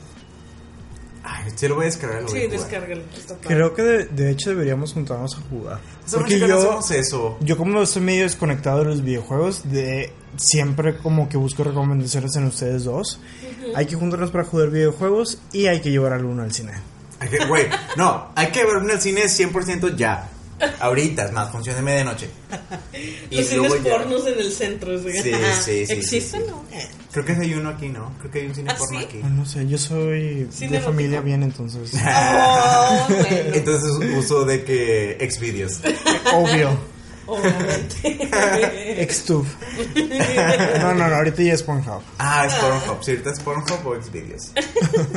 Ay, 1.23 1.51
sí 1.55 1.67
lo 1.67 1.75
voy 1.75 1.83
a 1.83 1.85
descargar, 1.87 2.21
lo 2.23 2.27
voy 2.27 2.39
Sí, 2.39 2.45
a 2.45 2.49
descárgalo. 2.49 3.01
Creo 3.41 3.73
que 3.73 3.81
de, 3.83 4.05
de 4.05 4.31
hecho 4.31 4.49
deberíamos 4.51 4.93
juntarnos 4.93 5.35
a 5.37 5.41
jugar. 5.49 5.79
Porque 6.11 6.39
yo, 6.39 6.57
hacemos 6.57 6.91
eso. 6.91 7.37
yo 7.41 7.57
como 7.57 7.81
estoy 7.81 8.01
medio 8.01 8.23
desconectado 8.23 8.79
de 8.79 8.85
los 8.85 9.03
videojuegos, 9.03 9.69
de 9.71 10.11
siempre 10.37 10.97
como 10.97 11.27
que 11.29 11.37
busco 11.37 11.63
recomendaciones 11.63 12.35
en 12.35 12.45
ustedes 12.45 12.83
dos. 12.83 13.19
Hay 13.75 13.85
que 13.85 13.95
juntarnos 13.95 14.31
para 14.31 14.43
jugar 14.45 14.69
videojuegos 14.69 15.39
y 15.51 15.67
hay 15.67 15.81
que 15.81 15.91
llevar 15.91 16.13
al 16.13 16.25
cine. 16.53 16.73
Hay 17.19 17.29
que- 17.29 17.45
Güey, 17.45 17.67
no, 17.95 18.27
hay 18.35 18.47
que 18.47 18.63
ver 18.63 18.77
el 18.89 19.01
cine 19.01 19.23
100% 19.25 19.95
ya. 19.95 20.29
Ahorita, 20.79 21.25
es 21.25 21.31
más, 21.31 21.51
función 21.51 21.75
de 21.75 21.81
medianoche. 21.81 22.29
Y 23.29 23.37
Los 23.37 23.45
cines 23.47 23.83
ya- 23.83 23.91
pornos 23.97 24.25
en 24.27 24.39
el 24.39 24.51
centro. 24.51 24.97
¿sí? 25.01 25.11
Sí, 25.21 25.31
sí, 25.63 25.85
sí, 25.85 25.93
¿Existen 25.93 26.41
sí, 26.41 26.47
sí. 26.47 26.51
o 26.51 26.51
no? 26.51 26.63
Eh. 26.77 26.87
Creo 27.11 27.25
que 27.25 27.31
hay 27.33 27.53
uno 27.53 27.69
aquí, 27.69 27.89
¿no? 27.89 28.13
Creo 28.19 28.31
que 28.31 28.39
hay 28.41 28.47
un 28.47 28.55
cine 28.55 28.71
¿Ah, 28.71 28.75
porno 28.77 28.99
sí? 28.99 29.05
aquí. 29.05 29.21
Ah, 29.23 29.29
No 29.29 29.45
sé, 29.45 29.67
yo 29.67 29.77
soy 29.77 30.47
Cine 30.51 30.71
de 30.71 30.77
erótico. 30.77 30.83
familia 30.91 31.21
bien, 31.21 31.43
entonces. 31.43 31.91
Oh, 32.03 33.05
bueno. 33.09 33.27
Entonces 33.53 33.91
uso 34.17 34.45
de 34.45 34.63
que 34.63 35.17
Xvideos. 35.29 35.79
Obvio. 36.33 36.77
Obviamente. 37.25 39.05
Xtube. 39.11 39.47
No, 40.79 40.93
no, 40.93 41.07
no, 41.09 41.15
ahorita 41.15 41.43
ya 41.43 41.53
es 41.53 41.63
Pornhub. 41.63 42.01
Ah, 42.19 42.45
es 42.47 42.53
Pornhub. 42.55 43.03
Si 43.03 43.11
ahorita 43.11 43.31
es 43.31 43.39
Pornhub 43.41 43.85
o 43.87 44.01
Xvideos. 44.01 44.51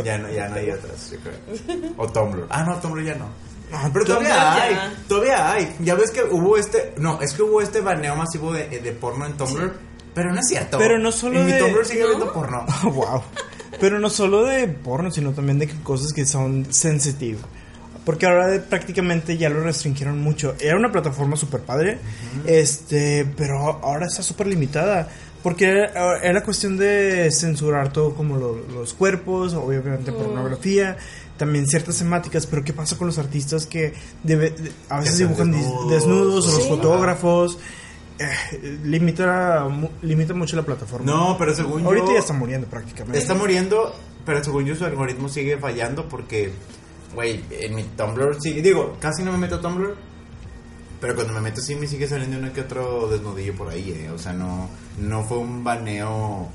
Ya 0.05 0.19
no, 0.19 0.31
ya 0.31 0.49
no 0.49 0.57
hay 0.57 0.71
otras, 0.71 1.11
yo 1.13 1.19
creo. 1.21 1.93
O 1.97 2.09
Tumblr. 2.09 2.47
Ah, 2.51 2.65
no, 2.65 2.79
Tumblr 2.81 3.05
ya 3.05 3.15
no. 3.15 3.29
Ah, 3.73 3.89
Pero 3.93 4.05
todavía 4.05 4.29
ya. 4.29 4.63
hay, 4.63 4.77
todavía 5.09 5.53
hay. 5.53 5.77
Ya 5.81 5.95
ves 5.95 6.11
que 6.11 6.23
hubo 6.25 6.57
este, 6.57 6.93
no, 6.99 7.21
es 7.23 7.33
que 7.35 7.43
hubo 7.43 7.61
este 7.63 7.81
baneo 7.81 8.17
masivo 8.17 8.53
de, 8.53 8.69
de 8.69 8.93
porno 8.93 9.27
en 9.27 9.35
Tumblr, 9.35 9.73
pero 10.15 10.33
no 10.33 10.41
es 10.41 10.49
cierto. 10.49 10.77
Pero 10.79 10.99
no 10.99 11.13
solo 11.13 11.41
en 11.41 11.47
mi 11.47 11.53
de- 11.53 11.59
Tumblr 11.61 11.87
sigue 11.87 12.01
¿No? 12.01 12.07
habiendo 12.07 12.33
porno. 12.33 12.67
wow. 12.85 13.23
Pero 13.81 13.99
no 13.99 14.11
solo 14.11 14.45
de 14.45 14.67
porno, 14.69 15.11
sino 15.11 15.33
también 15.33 15.59
de 15.59 15.69
cosas 15.83 16.13
que 16.13 16.27
son 16.27 16.67
sensitive. 16.73 17.39
Porque 18.05 18.27
ahora 18.27 18.49
de- 18.49 18.61
prácticamente 18.61 19.37
ya 19.39 19.49
lo 19.49 19.63
restringieron 19.63 20.21
mucho. 20.21 20.55
Era 20.59 20.77
una 20.77 20.91
plataforma 20.91 21.37
súper 21.37 21.61
padre, 21.61 21.99
este, 22.47 23.27
pero 23.37 23.57
ahora 23.83 24.07
está 24.07 24.23
súper 24.23 24.47
limitada. 24.49 25.09
Porque 25.43 25.65
era, 25.71 26.19
era 26.23 26.43
cuestión 26.43 26.77
de 26.77 27.31
censurar 27.31 27.93
todo 27.93 28.15
como 28.15 28.37
lo- 28.37 28.57
los 28.75 28.93
cuerpos, 28.93 29.55
obviamente 29.55 30.13
pornografía, 30.13 30.99
también 31.41 31.67
ciertas 31.67 31.97
temáticas, 31.97 32.47
pero 32.47 32.63
¿qué 32.63 32.75
pasa 32.75 32.99
con 32.99 33.07
los 33.07 33.17
artistas 33.17 33.65
que 33.67 33.95
debe- 34.23 34.51
de- 34.51 34.71
a 34.91 35.01
veces 35.01 35.17
dibujan 35.17 35.51
desnudos, 35.51 35.91
desnudos, 35.91 36.49
o 36.49 36.59
los 36.59 36.69
fotógrafos? 36.69 37.59
Eh, 38.19 38.79
limita, 38.85 39.67
mu- 39.71 39.89
limita 40.03 40.35
mucho 40.35 40.55
la 40.55 40.63
plataforma. 40.63 41.11
No, 41.11 41.37
pero 41.39 41.55
según 41.55 41.83
Ahorita 41.87 42.09
yo. 42.09 42.13
ya 42.13 42.19
está 42.19 42.35
muriendo 42.35 42.67
prácticamente. 42.67 43.19
Está 43.19 43.33
muriendo, 43.35 43.95
pero 44.27 44.45
según 44.45 44.67
yo 44.67 44.77
su 44.77 44.85
algoritmo 44.85 45.31
sigue 45.31 45.57
fallando 45.57 46.07
porque, 46.07 46.53
güey, 47.15 47.43
en 47.51 47.75
mi 47.75 47.85
Tumblr 47.85 48.37
sigue. 48.39 48.61
Digo, 48.61 48.99
casi 49.01 49.23
no 49.23 49.33
me 49.33 49.39
meto 49.39 49.55
a 49.55 49.61
Tumblr. 49.63 49.97
Pero 51.01 51.15
cuando 51.15 51.33
me 51.33 51.41
meto 51.41 51.63
sí 51.63 51.75
me 51.77 51.87
sigue 51.87 52.07
saliendo 52.07 52.37
uno 52.37 52.53
que 52.53 52.61
otro 52.61 53.09
desnudillo 53.09 53.55
por 53.55 53.71
ahí, 53.71 53.91
eh. 53.91 54.11
O 54.15 54.19
sea, 54.19 54.35
no, 54.35 54.69
no 54.99 55.25
fue 55.25 55.39
un 55.39 55.65
baneo 55.65 56.51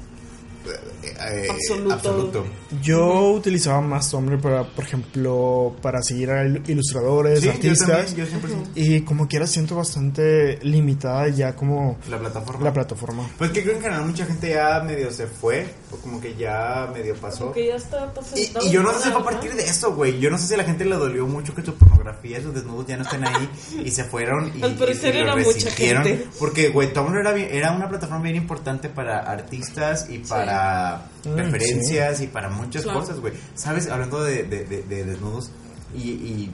eh, 1.04 1.48
Absoluto. 1.50 1.94
absoluto. 1.94 2.46
Yo 2.82 3.32
utilizaba 3.32 3.82
más 3.82 4.10
Tumblr 4.10 4.40
para, 4.40 4.64
por 4.64 4.84
ejemplo, 4.84 5.76
para 5.82 6.02
seguir 6.02 6.32
a 6.32 6.44
il- 6.46 6.62
ilustradores, 6.68 7.40
Sí, 7.40 7.46
yo 7.48 7.52
artistas. 7.54 8.06
también, 8.08 8.28
yo. 8.28 8.64
Y 8.76 9.02
como 9.02 9.28
quiera 9.28 9.48
siento 9.48 9.76
bastante 9.76 10.60
limitada 10.64 11.28
ya 11.30 11.56
como 11.56 11.98
La 12.10 12.18
plataforma. 12.20 12.64
la 12.64 12.74
plataforma. 12.74 13.30
Pues 13.38 13.52
que 13.52 13.62
creo 13.64 13.74
que 13.74 13.78
en 13.80 13.84
general 13.84 14.06
mucha 14.08 14.26
gente 14.26 14.50
ya 14.50 14.82
medio 14.82 15.12
se 15.12 15.28
fue, 15.28 15.68
o 15.96 16.02
como 16.02 16.22
que 16.22 16.36
ya 16.36 16.90
medio 16.94 17.16
pasó. 17.16 17.40
Como 17.46 17.54
que 17.54 17.68
ya 17.68 17.76
está 17.76 18.14
pasando. 18.14 18.38
Y, 18.64 18.68
y 18.68 18.72
yo 18.72 18.84
no 18.84 18.92
sé 18.94 19.04
si 19.04 19.10
fue 19.12 19.22
a 19.22 19.24
partir 19.24 19.54
de 19.56 19.64
eso, 19.64 19.94
güey. 19.96 20.20
Yo 20.20 20.30
no 20.30 20.38
sé 20.38 20.48
si 20.48 20.54
a 20.54 20.58
la 20.58 20.64
gente 20.64 20.86
le 20.86 20.96
dolió 20.96 21.26
mucho 21.28 21.56
que 21.56 21.64
su 21.64 21.74
pornografía, 21.76 22.42
sus 22.42 22.54
desnudos 22.54 22.86
ya 22.88 22.98
no 22.98 23.04
estén 23.04 23.26
ahí 23.26 23.50
y 23.84 23.92
se 23.92 24.04
fueron 24.04 24.52
y, 24.58 24.62
Al 24.64 24.76
parecer 24.76 25.16
y 25.16 25.20
lo 25.20 25.24
era 25.24 25.36
mucha 25.36 25.72
gente. 25.72 26.28
Porque, 26.40 26.70
güey, 26.70 26.94
Tumblr 26.94 27.20
era, 27.20 27.34
bien- 27.34 27.50
era 27.52 27.72
una 27.72 27.90
plataforma 27.90 28.24
bien 28.24 28.36
importante 28.36 28.90
para 28.90 29.20
artistas 29.20 30.08
y 30.10 30.20
para 30.20 31.08
Mm, 31.26 31.36
referencias 31.38 32.22
y 32.22 32.28
para 32.28 32.50
muchas 32.50 32.84
Claro. 32.84 33.00
cosas, 33.00 33.20
güey. 33.20 33.34
¿Sabes? 33.56 33.90
Hablando 33.90 34.24
de, 34.24 34.44
de- 34.44 34.64
de- 34.66 34.84
de 34.84 35.04
desnudos, 35.06 35.50
y, 35.96 36.12
y 36.12 36.52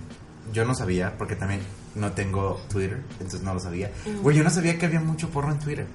yo 0.54 0.64
no 0.66 0.74
sabía, 0.76 1.18
porque 1.18 1.36
también 1.36 1.62
no 1.96 2.14
tengo 2.14 2.62
Twitter, 2.70 3.02
entonces 3.14 3.42
no 3.42 3.54
lo 3.54 3.60
sabía. 3.60 3.92
Güey, 4.22 4.38
yo 4.38 4.44
no 4.44 4.50
sabía 4.50 4.78
que 4.80 4.86
había 4.86 5.02
mucho 5.02 5.30
porno 5.30 5.52
en 5.52 5.60
Twitter. 5.60 5.88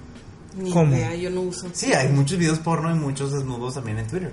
Ni 0.57 0.71
¿Cómo? 0.73 0.95
idea, 0.97 1.15
yo 1.15 1.31
no 1.31 1.43
uso. 1.43 1.69
Sí, 1.73 1.93
hay 1.93 2.09
muchos 2.09 2.39
videos 2.39 2.59
porno 2.59 2.91
y 2.91 2.99
muchos 2.99 3.33
desnudos 3.33 3.75
también 3.75 3.99
en 3.99 4.07
Twitter. 4.07 4.33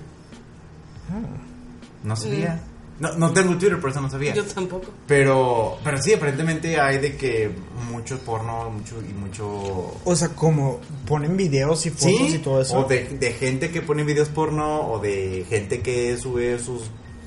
No 2.04 2.16
sabía. 2.16 2.62
No, 3.00 3.12
no 3.18 3.34
tengo 3.34 3.58
Twitter, 3.58 3.80
por 3.82 3.90
eso 3.90 4.02
no 4.02 4.10
sabía. 4.10 4.34
Yo 4.34 4.44
tampoco. 4.46 4.86
Pero, 5.08 5.78
pero 5.84 6.02
sí, 6.02 6.14
aparentemente 6.14 6.80
hay 6.80 7.00
de 7.00 7.18
que 7.18 7.52
mucho 7.92 8.20
porno 8.20 8.70
mucho 8.70 9.02
y 9.02 9.12
mucho... 9.14 9.96
O 10.06 10.16
sea, 10.16 10.30
como 10.30 10.80
ponen 11.08 11.36
videos 11.36 11.86
y 11.86 11.90
fotos 11.90 12.06
Sí, 12.06 12.36
y 12.36 12.38
todo 12.38 12.62
eso. 12.62 12.78
o 12.80 12.84
de, 12.88 13.04
de 13.20 13.34
gente 13.34 13.72
que 13.72 13.82
pone 13.82 14.04
videos 14.04 14.30
porno 14.30 14.92
o 14.92 15.00
de 15.00 15.46
gente 15.50 15.82
que 15.82 16.16
sube 16.18 16.60
sus, 16.60 16.84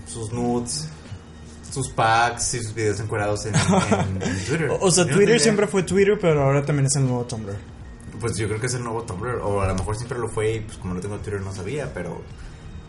sus 0.07 0.33
nudes, 0.33 0.89
sus 1.71 1.89
packs 1.91 2.55
y 2.55 2.61
sus 2.63 2.73
videos 2.73 3.01
encuadrados 3.01 3.45
en, 3.47 3.55
en- 3.57 4.23
en 4.23 4.45
Twitter. 4.47 4.71
O- 4.81 4.91
sea, 4.91 5.05
Yo 5.05 5.15
Twitter 5.17 5.41
siempre 5.41 5.67
fue 5.67 5.83
Twitter, 5.83 6.17
pero 6.21 6.45
ahora 6.45 6.65
también 6.65 6.87
es 6.87 6.95
el 6.97 7.07
nuevo 7.07 7.25
Tumblr. 7.25 7.57
Pues 8.21 8.37
yo 8.37 8.49
creo 8.49 8.61
que 8.61 8.67
es 8.67 8.75
el 8.75 8.83
nuevo 8.85 9.03
Tumblr, 9.03 9.41
o 9.43 9.61
a 9.61 9.67
lo 9.69 9.75
mejor 9.75 9.97
siempre 9.97 10.19
lo 10.19 10.29
fue 10.29 10.55
y 10.55 10.61
pues 10.61 10.79
como 10.79 10.95
no 10.95 11.01
tengo 11.01 11.17
Twitter 11.19 11.41
no 11.41 11.53
sabía, 11.55 11.93
pero... 11.93 12.23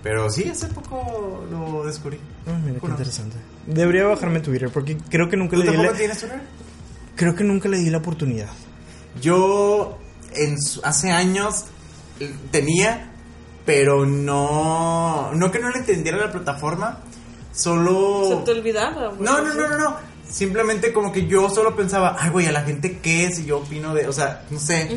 Pero 0.03 0.29
sí, 0.29 0.47
hace 0.47 0.67
poco 0.67 1.43
lo 1.51 1.83
descubrí. 1.85 2.19
Mira, 2.63 2.79
qué 2.79 2.87
interesante. 2.87 3.35
Debería 3.65 4.05
bajarme 4.05 4.39
Twitter 4.39 4.69
porque 4.71 4.95
creo 5.09 5.27
que 5.27 5.35
nunca 5.35 5.57
¿Tú 5.57 5.63
le 5.63 5.71
di 5.71 5.77
la, 5.77 5.91
tienes 5.93 6.19
Twitter? 6.19 6.41
creo 7.15 7.35
que 7.35 7.43
nunca 7.43 7.67
le 7.67 7.77
di 7.79 7.89
la 7.89 7.97
oportunidad. 7.97 8.47
Yo 9.21 9.97
en 10.33 10.61
su- 10.61 10.79
hace 10.83 11.11
años 11.11 11.65
eh, 12.19 12.33
tenía, 12.51 13.11
pero 13.65 14.05
no, 14.05 15.31
no 15.33 15.51
que 15.51 15.59
no 15.59 15.69
le 15.71 15.79
entendiera 15.79 16.17
la 16.19 16.31
plataforma, 16.31 16.99
solo... 17.51 18.29
Se 18.29 18.35
te 18.45 18.51
olvidaba, 18.51 19.07
güey. 19.09 19.21
No, 19.21 19.41
no, 19.41 19.53
no, 19.55 19.67
no, 19.67 19.77
no. 19.77 19.95
Simplemente 20.29 20.91
como 20.93 21.11
que 21.11 21.25
yo 21.27 21.49
solo 21.49 21.75
pensaba, 21.75 22.15
ay, 22.19 22.29
güey, 22.29 22.45
a 22.47 22.51
la 22.51 22.63
gente 22.63 22.99
qué 23.01 23.25
es 23.25 23.39
y 23.39 23.45
yo 23.45 23.59
opino 23.59 23.93
de, 23.93 24.07
o 24.07 24.13
sea, 24.13 24.43
no 24.49 24.59
sé. 24.59 24.89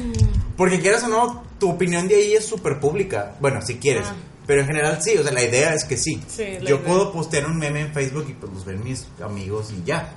Porque 0.57 0.81
quieras 0.81 1.05
o 1.05 1.09
no, 1.09 1.45
tu 1.59 1.71
opinión 1.71 2.09
de 2.09 2.17
ahí 2.17 2.33
es 2.35 2.45
súper 2.45 2.81
pública. 2.81 3.37
Bueno, 3.41 3.61
si 3.63 3.77
quieres. 3.77 4.07
Ah. 4.07 4.17
Pero 4.47 4.63
en 4.63 4.67
general 4.67 4.99
sí, 5.01 5.17
o 5.17 5.23
sea, 5.23 5.31
la 5.33 5.45
idea 5.45 5.75
es 5.75 5.85
que 5.85 5.97
sí. 5.97 6.21
Sí, 6.27 6.45
yo 6.63 6.77
idea. 6.77 6.85
puedo 6.85 7.13
postear 7.13 7.47
un 7.47 7.57
meme 7.59 7.81
en 7.83 7.93
Facebook 7.93 8.27
y 8.29 8.33
pues 8.33 8.53
los 8.53 8.65
ven 8.65 8.83
mis 8.83 9.07
amigos 9.23 9.73
y 9.73 9.85
ya. 9.87 10.15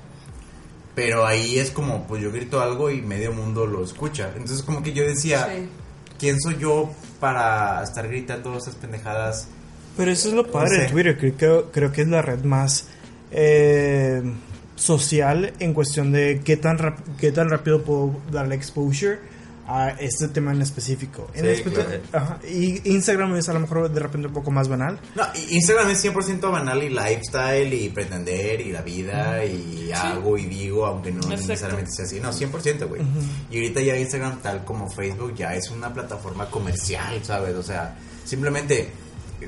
Pero 0.94 1.26
ahí 1.26 1.58
es 1.58 1.70
como, 1.70 2.06
pues 2.06 2.22
yo 2.22 2.30
grito 2.32 2.60
algo 2.60 2.90
y 2.90 3.00
medio 3.02 3.32
mundo 3.32 3.66
lo 3.66 3.84
escucha. 3.84 4.30
Entonces 4.36 4.62
como 4.64 4.82
que 4.82 4.92
yo 4.92 5.04
decía, 5.04 5.48
Sí. 5.52 5.68
¿quién 6.18 6.40
soy 6.40 6.56
yo 6.58 6.90
para 7.20 7.82
estar 7.84 8.08
gritando 8.08 8.56
esas 8.56 8.74
pendejadas? 8.74 9.48
Pero 9.96 10.10
eso 10.10 10.28
es 10.28 10.34
lo 10.34 10.50
padre 10.50 10.86
sé. 10.86 10.92
Twitter. 10.92 11.16
Creo, 11.18 11.36
que- 11.36 11.70
creo 11.72 11.92
que 11.92 12.02
es 12.02 12.08
la 12.08 12.22
red 12.22 12.42
más 12.44 12.88
eh, 13.30 14.22
social 14.76 15.52
en 15.60 15.72
cuestión 15.74 16.12
de 16.12 16.40
qué 16.44 16.56
tan, 16.56 16.78
rap- 16.78 16.98
qué 17.18 17.32
tan 17.32 17.48
rápido 17.48 17.82
puedo 17.82 18.20
darle 18.30 18.54
exposure 18.56 19.18
a 19.66 19.90
este 19.98 20.28
tema 20.28 20.52
en 20.52 20.60
específico. 20.60 21.30
En 21.32 21.44
Sí, 21.44 21.48
especial- 21.52 22.02
claro. 22.10 22.24
ajá, 22.26 22.38
y 22.46 22.86
Instagram 22.90 23.34
es 23.36 23.48
a 23.48 23.54
lo 23.54 23.60
mejor 23.60 23.90
de 23.90 23.98
repente 23.98 24.28
un 24.28 24.34
poco 24.34 24.50
más 24.50 24.68
banal. 24.68 25.00
No, 25.14 25.22
Instagram 25.50 25.88
es 25.88 26.04
100% 26.04 26.50
banal 26.52 26.82
y 26.82 26.90
lifestyle 26.90 27.72
y 27.72 27.88
pretender 27.88 28.60
y 28.60 28.72
la 28.72 28.82
vida 28.82 29.42
y 29.46 29.90
hago 29.92 30.36
y 30.36 30.44
digo, 30.44 30.84
aunque 30.84 31.12
no 31.12 31.20
Exacto. 31.20 31.36
necesariamente 31.46 31.92
sea 31.92 32.04
así. 32.04 32.20
No, 32.20 32.30
100%, 32.30 32.86
güey. 32.88 33.00
Y 33.50 33.56
ahorita 33.56 33.80
ya 33.80 33.96
Instagram, 33.96 34.40
tal 34.42 34.64
como 34.66 34.90
Facebook, 34.90 35.34
ya 35.34 35.54
es 35.54 35.70
una 35.70 35.94
plataforma 35.94 36.50
comercial, 36.50 37.24
¿sabes? 37.24 37.54
O 37.54 37.62
sea, 37.62 37.96
simplemente, 38.26 38.90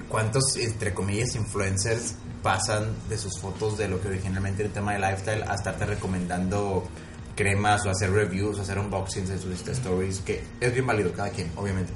¿cuántos, 0.08 0.56
entre 0.56 0.94
comillas, 0.94 1.34
influencers 1.34 2.14
pasan 2.46 2.94
de 3.08 3.18
sus 3.18 3.40
fotos 3.40 3.76
de 3.76 3.88
lo 3.88 4.00
que 4.00 4.08
originalmente 4.08 4.62
era 4.62 4.68
el 4.68 4.74
tema 4.74 4.92
de 4.92 5.00
lifestyle 5.00 5.42
a 5.42 5.54
estarte 5.54 5.84
recomendando 5.84 6.86
cremas 7.34 7.84
o 7.86 7.90
hacer 7.90 8.12
reviews 8.12 8.58
o 8.58 8.62
hacer 8.62 8.78
unboxings 8.78 9.28
de 9.28 9.38
sus 9.38 9.68
stories? 9.68 10.20
Que 10.20 10.44
es 10.60 10.72
bien 10.72 10.86
válido 10.86 11.12
cada 11.12 11.30
quien, 11.30 11.50
obviamente 11.56 11.92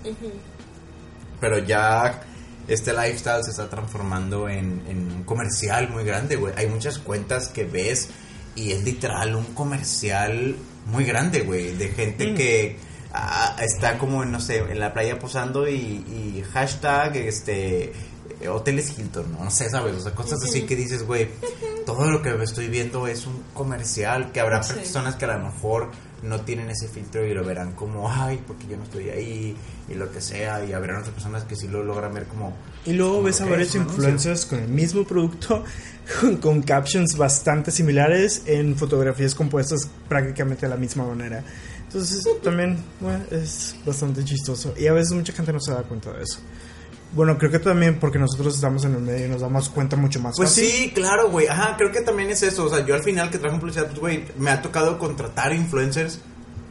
pero 1.40 1.58
ya 1.58 2.20
este 2.68 2.92
lifestyle 2.92 3.42
se 3.42 3.50
está 3.50 3.68
transformando 3.68 4.48
en, 4.48 4.82
en 4.86 5.10
un 5.10 5.24
comercial 5.24 5.88
muy 5.88 6.04
grande, 6.04 6.36
güey. 6.36 6.52
Hay 6.56 6.68
muchas 6.68 6.98
cuentas 6.98 7.48
que 7.48 7.64
ves 7.64 8.10
y 8.54 8.72
es 8.72 8.84
literal 8.84 9.34
un 9.34 9.46
comercial 9.54 10.56
muy 10.86 11.04
grande, 11.04 11.40
güey, 11.40 11.74
de 11.76 11.88
gente 11.88 12.34
que 12.34 12.76
ah, 13.12 13.56
está 13.60 13.98
como, 13.98 14.24
no 14.24 14.40
sé, 14.40 14.58
en 14.58 14.78
la 14.78 14.92
playa 14.92 15.18
posando 15.18 15.68
y, 15.68 15.74
y 15.74 16.44
hashtag, 16.52 17.16
este, 17.16 17.92
eh, 18.40 18.48
hoteles 18.48 18.98
Hilton, 18.98 19.32
¿no? 19.32 19.44
No 19.44 19.50
sé, 19.50 19.68
¿sabes? 19.70 19.94
O 19.96 20.00
sea, 20.00 20.12
cosas 20.14 20.42
así 20.42 20.62
que 20.62 20.76
dices, 20.76 21.06
güey, 21.06 21.28
todo 21.86 22.10
lo 22.10 22.22
que 22.22 22.30
estoy 22.42 22.68
viendo 22.68 23.06
es 23.06 23.26
un 23.26 23.42
comercial, 23.54 24.32
que 24.32 24.40
habrá 24.40 24.62
Sí. 24.62 24.74
personas 24.74 25.16
que 25.16 25.24
a 25.26 25.36
lo 25.38 25.44
mejor 25.44 25.90
no 26.22 26.40
tienen 26.42 26.68
ese 26.68 26.86
filtro 26.88 27.24
y 27.24 27.32
lo 27.32 27.42
verán 27.44 27.72
como, 27.72 28.10
ay, 28.10 28.42
porque 28.46 28.66
yo 28.66 28.76
no 28.76 28.82
estoy 28.84 29.08
ahí 29.08 29.56
y 29.88 29.94
lo 29.94 30.10
que 30.12 30.20
sea, 30.20 30.62
y 30.64 30.72
habrán 30.74 30.96
otras 30.98 31.14
personas 31.14 31.44
que 31.44 31.56
sí 31.56 31.66
lo 31.68 31.82
logran 31.82 32.12
ver 32.12 32.24
como... 32.26 32.54
Y 32.84 32.92
luego 32.92 33.14
como 33.14 33.24
ves 33.24 33.40
a 33.40 33.46
varios 33.46 33.74
influencers 33.74 34.44
con 34.44 34.58
el 34.58 34.68
mismo 34.68 35.04
producto, 35.04 35.64
con, 36.20 36.36
con 36.36 36.62
captions 36.62 37.16
bastante 37.16 37.70
similares 37.70 38.42
en 38.46 38.76
fotografías 38.76 39.34
compuestas 39.34 39.88
prácticamente 40.08 40.66
de 40.66 40.70
la 40.70 40.76
misma 40.76 41.04
manera. 41.06 41.42
Entonces 41.84 42.22
también 42.42 42.78
bueno, 43.00 43.24
es 43.30 43.74
bastante 43.84 44.24
chistoso. 44.24 44.74
Y 44.78 44.86
a 44.86 44.92
veces 44.92 45.12
mucha 45.12 45.32
gente 45.32 45.52
no 45.52 45.60
se 45.60 45.72
da 45.72 45.82
cuenta 45.82 46.12
de 46.12 46.22
eso. 46.22 46.38
Bueno, 47.12 47.36
creo 47.38 47.50
que 47.50 47.58
también 47.58 47.98
porque 47.98 48.18
nosotros 48.20 48.54
estamos 48.54 48.84
en 48.84 48.94
el 48.94 49.00
medio 49.00 49.26
y 49.26 49.28
nos 49.28 49.40
damos 49.40 49.68
cuenta 49.68 49.96
mucho 49.96 50.20
más 50.20 50.34
Pues 50.36 50.50
fácil. 50.50 50.64
sí, 50.64 50.90
claro, 50.94 51.28
güey. 51.28 51.48
Ajá, 51.48 51.74
creo 51.76 51.90
que 51.90 52.02
también 52.02 52.30
es 52.30 52.42
eso. 52.42 52.66
O 52.66 52.68
sea, 52.68 52.86
yo 52.86 52.94
al 52.94 53.02
final 53.02 53.30
que 53.30 53.38
trabajo 53.38 53.56
en 53.56 53.60
publicidad, 53.60 53.86
pues, 53.88 53.98
güey, 53.98 54.24
me 54.38 54.50
ha 54.50 54.62
tocado 54.62 54.98
contratar 54.98 55.52
influencers 55.52 56.20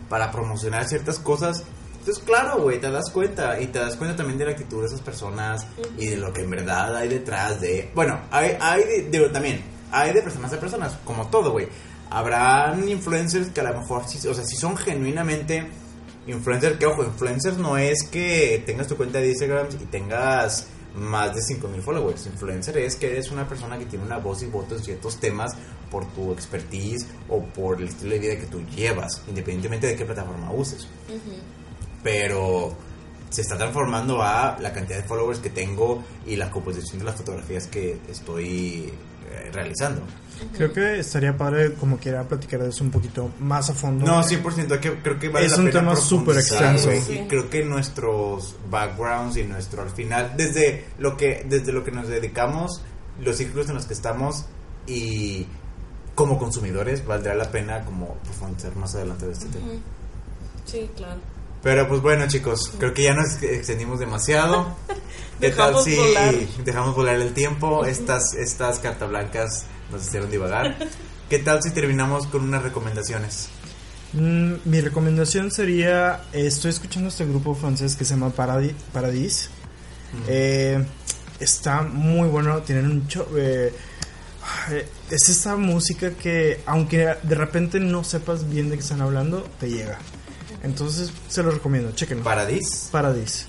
para 0.07 0.31
promocionar 0.31 0.87
ciertas 0.87 1.19
cosas. 1.19 1.63
Entonces, 1.99 2.23
claro, 2.25 2.61
güey, 2.61 2.79
te 2.79 2.89
das 2.89 3.09
cuenta. 3.11 3.59
Y 3.59 3.67
te 3.67 3.79
das 3.79 3.97
cuenta 3.97 4.15
también 4.15 4.39
de 4.39 4.45
la 4.45 4.51
actitud 4.51 4.79
de 4.79 4.87
esas 4.87 5.01
personas 5.01 5.67
y 5.97 6.07
de 6.07 6.15
lo 6.17 6.31
que 6.31 6.41
en 6.41 6.49
verdad 6.51 6.95
hay 6.95 7.09
detrás 7.09 7.59
de... 7.59 7.91
Bueno, 7.93 8.21
hay, 8.31 8.55
hay 8.61 8.83
de, 8.85 9.09
digo, 9.11 9.29
también, 9.31 9.61
hay 9.91 10.13
de 10.13 10.21
personas 10.21 10.53
a 10.53 10.59
personas, 10.59 10.97
como 11.03 11.27
todo, 11.27 11.51
güey. 11.51 11.67
Habrán 12.09 12.87
influencers 12.87 13.49
que 13.49 13.59
a 13.59 13.65
lo 13.65 13.81
mejor, 13.81 14.03
o 14.03 14.33
sea, 14.33 14.45
si 14.45 14.55
son 14.55 14.77
genuinamente 14.77 15.67
influencers, 16.27 16.77
que 16.77 16.85
ojo, 16.85 17.03
influencers 17.03 17.57
no 17.57 17.77
es 17.77 18.03
que 18.03 18.63
tengas 18.65 18.87
tu 18.87 18.97
cuenta 18.97 19.19
de 19.19 19.29
Instagram 19.29 19.67
y 19.81 19.85
tengas 19.85 20.67
más 20.95 21.35
de 21.35 21.41
5000 21.41 21.81
followers. 21.81 22.25
Influencer 22.25 22.77
es 22.77 22.95
que 22.95 23.11
eres 23.11 23.31
una 23.31 23.47
persona 23.47 23.77
que 23.77 23.85
tiene 23.85 24.05
una 24.05 24.17
voz 24.17 24.43
y 24.43 24.47
voto 24.47 24.75
en 24.75 24.83
ciertos 24.83 25.19
temas 25.19 25.55
por 25.89 26.05
tu 26.13 26.31
expertise 26.31 27.07
o 27.27 27.43
por 27.43 27.81
el 27.81 27.89
estilo 27.89 28.11
de 28.11 28.19
vida 28.19 28.37
que 28.37 28.47
tú 28.47 28.61
llevas, 28.75 29.21
independientemente 29.27 29.87
de 29.87 29.95
qué 29.95 30.05
plataforma 30.05 30.51
uses. 30.51 30.87
Pero 32.03 32.75
se 33.29 33.41
está 33.41 33.57
transformando 33.57 34.21
a 34.21 34.57
la 34.59 34.73
cantidad 34.73 34.97
de 34.97 35.03
followers 35.03 35.39
que 35.39 35.49
tengo 35.49 36.03
y 36.25 36.35
la 36.35 36.49
composición 36.49 36.99
de 36.99 37.05
las 37.05 37.15
fotografías 37.15 37.67
que 37.67 37.99
estoy 38.09 38.91
eh, 39.29 39.51
realizando. 39.53 40.01
Creo 40.55 40.73
que 40.73 40.99
estaría 40.99 41.37
padre 41.37 41.73
como 41.73 41.97
quiera 41.97 42.23
platicar 42.23 42.61
de 42.61 42.69
eso 42.69 42.83
un 42.83 42.91
poquito 42.91 43.31
más 43.39 43.69
a 43.69 43.73
fondo. 43.73 44.05
No, 44.05 44.21
100%, 44.21 44.79
que, 44.79 44.99
creo 45.01 45.19
que 45.19 45.29
vale 45.29 45.45
Es 45.45 45.53
la 45.53 45.57
un 45.59 45.65
pena 45.65 45.79
tema 45.79 45.95
súper 45.95 46.37
extenso. 46.37 46.89
Sí. 46.91 47.13
Y 47.13 47.27
creo 47.27 47.49
que 47.49 47.63
nuestros 47.63 48.55
backgrounds 48.69 49.37
y 49.37 49.43
nuestro 49.43 49.81
al 49.81 49.89
final, 49.89 50.33
desde 50.37 50.85
lo 50.97 51.17
que, 51.17 51.45
desde 51.47 51.71
lo 51.71 51.83
que 51.83 51.91
nos 51.91 52.07
dedicamos, 52.07 52.81
los 53.19 53.35
círculos 53.37 53.69
en 53.69 53.75
los 53.75 53.85
que 53.85 53.93
estamos 53.93 54.45
y 54.87 55.45
como 56.15 56.37
consumidores, 56.37 57.05
valdrá 57.05 57.35
la 57.35 57.51
pena 57.51 57.85
como 57.85 58.15
profundizar 58.23 58.75
más 58.75 58.95
adelante 58.95 59.25
de 59.25 59.33
este 59.33 59.45
tema. 59.47 59.67
Sí, 60.65 60.89
claro. 60.95 61.19
Pero 61.61 61.87
pues 61.87 62.01
bueno 62.01 62.27
chicos, 62.27 62.71
creo 62.77 62.93
que 62.93 63.03
ya 63.03 63.13
nos 63.13 63.41
extendimos 63.41 63.99
demasiado. 63.99 64.75
¿Qué 65.39 65.51
tal 65.51 65.73
Dejamos 65.73 65.83
si 65.83 65.95
volar. 65.95 66.35
dejamos 66.65 66.95
volar 66.95 67.15
el 67.15 67.33
tiempo? 67.33 67.85
Estas, 67.85 68.33
estas 68.33 68.79
cartas 68.79 69.09
blancas 69.09 69.65
nos 69.91 70.05
hicieron 70.07 70.29
divagar. 70.31 70.77
¿Qué 71.29 71.39
tal 71.39 71.61
si 71.61 71.71
terminamos 71.71 72.27
con 72.27 72.41
unas 72.43 72.63
recomendaciones? 72.63 73.49
Mm, 74.13 74.53
mi 74.65 74.81
recomendación 74.81 75.51
sería, 75.51 76.23
eh, 76.33 76.47
estoy 76.47 76.71
escuchando 76.71 77.09
este 77.09 77.25
grupo 77.25 77.53
francés 77.55 77.95
que 77.95 78.05
se 78.05 78.15
llama 78.15 78.33
Paradi- 78.35 78.73
Paradis. 78.93 79.49
Eh, 80.27 80.83
está 81.39 81.83
muy 81.83 82.27
bueno, 82.29 82.61
tienen 82.63 82.85
un 82.89 83.07
show... 83.07 83.27
eh, 83.37 83.73
es 85.11 85.29
esta 85.29 85.55
música 85.57 86.11
que, 86.11 86.61
aunque 86.65 87.15
de 87.21 87.35
repente 87.35 87.79
no 87.79 88.03
sepas 88.03 88.49
bien 88.49 88.69
de 88.69 88.77
qué 88.77 88.81
están 88.81 89.01
hablando, 89.01 89.41
te 89.59 89.69
llega. 89.69 89.99
Entonces, 90.63 91.11
se 91.27 91.43
lo 91.43 91.51
recomiendo, 91.51 91.91
chequenlo. 91.91 92.23
Paradis. 92.23 92.89
Paradis. 92.91 93.45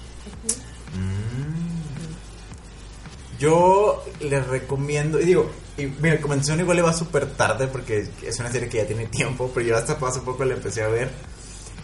Yo 3.38 4.04
les 4.20 4.46
recomiendo, 4.46 5.18
y 5.20 5.24
digo, 5.24 5.50
y 5.76 5.86
mi 5.86 6.10
recomendación 6.10 6.60
igual 6.60 6.76
le 6.76 6.82
va 6.82 6.92
súper 6.92 7.26
tarde 7.34 7.66
porque 7.68 8.08
es 8.22 8.38
una 8.38 8.50
serie 8.52 8.68
que 8.68 8.78
ya 8.78 8.86
tiene 8.86 9.06
tiempo, 9.06 9.50
pero 9.54 9.66
yo 9.66 9.76
hasta 9.76 9.94
hace 10.06 10.20
poco 10.20 10.44
la 10.44 10.54
empecé 10.54 10.82
a 10.82 10.88
ver. 10.88 11.10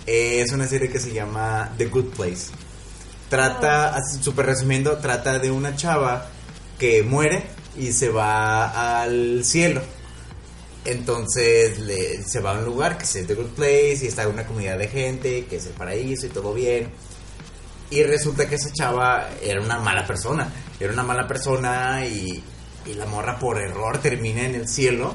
Eh, 0.07 0.41
es 0.41 0.53
una 0.53 0.67
serie 0.69 0.89
que 0.91 1.01
se 1.01 1.13
llama 1.13 1.73
The 1.79 1.87
Good 1.87 2.15
Place. 2.15 2.47
Trata, 3.29 3.97
súper 4.21 4.47
resumiendo, 4.47 4.99
trata 4.99 5.39
de 5.39 5.51
una 5.51 5.75
chava 5.75 6.29
que 6.79 7.03
muere 7.03 7.45
y 7.77 7.93
se 7.93 8.09
va 8.11 9.03
al 9.03 9.45
cielo. 9.45 9.83
Entonces 10.85 11.81
le- 11.81 12.23
se 12.23 12.39
va 12.41 12.53
a 12.53 12.59
un 12.59 12.65
lugar 12.65 12.97
que 12.97 13.05
es 13.05 13.27
The 13.27 13.35
Good 13.35 13.51
Place 13.57 13.99
y 14.03 14.07
está 14.07 14.29
una 14.29 14.47
comunidad 14.47 14.79
de 14.79 14.89
gente, 14.89 15.47
que 15.47 15.57
es 15.57 15.67
el 15.67 15.73
paraíso 15.73 16.27
y 16.27 16.29
todo 16.29 16.55
bien. 16.55 16.89
Y 17.91 18.03
resulta 18.05 18.49
que 18.49 18.55
esa 18.57 18.73
chava 18.73 19.29
era 19.43 19.61
una 19.61 19.79
mala 19.81 20.07
persona. 20.07 20.49
Era 20.79 20.93
una 20.93 21.03
mala 21.03 21.27
persona 21.27 22.07
y, 22.07 22.43
y 22.87 22.95
la 22.95 23.07
morra 23.07 23.39
por 23.39 23.59
error 23.61 23.99
termina 23.99 24.43
en 24.47 24.55
el 24.55 24.69
cielo. 24.69 25.15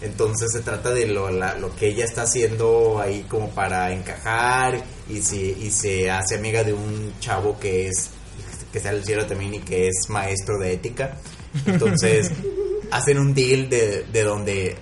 Entonces 0.00 0.52
se 0.52 0.60
trata 0.60 0.90
de 0.90 1.06
lo, 1.06 1.28
la- 1.30 1.54
lo 1.56 1.74
que 1.74 1.88
ella 1.88 2.04
está 2.04 2.22
haciendo 2.22 3.00
ahí 3.00 3.24
como 3.28 3.50
para 3.50 3.92
encajar 3.92 4.82
y 5.08 5.20
se, 5.22 5.36
y 5.36 5.70
se 5.72 6.10
hace 6.10 6.36
amiga 6.36 6.62
de 6.62 6.72
un 6.72 7.14
chavo 7.20 7.58
que 7.58 7.88
es 7.88 8.10
que 8.70 8.78
está 8.78 8.90
en 8.90 8.96
el 8.96 9.04
cielo 9.04 9.26
también 9.26 9.54
y 9.54 9.60
que 9.60 9.88
es 9.88 10.08
maestro 10.08 10.58
de 10.58 10.74
ética. 10.74 11.16
Entonces 11.66 12.30
hacen 12.92 13.18
un 13.18 13.34
deal 13.34 13.68
de, 13.68 14.04
de 14.04 14.22
donde 14.22 14.76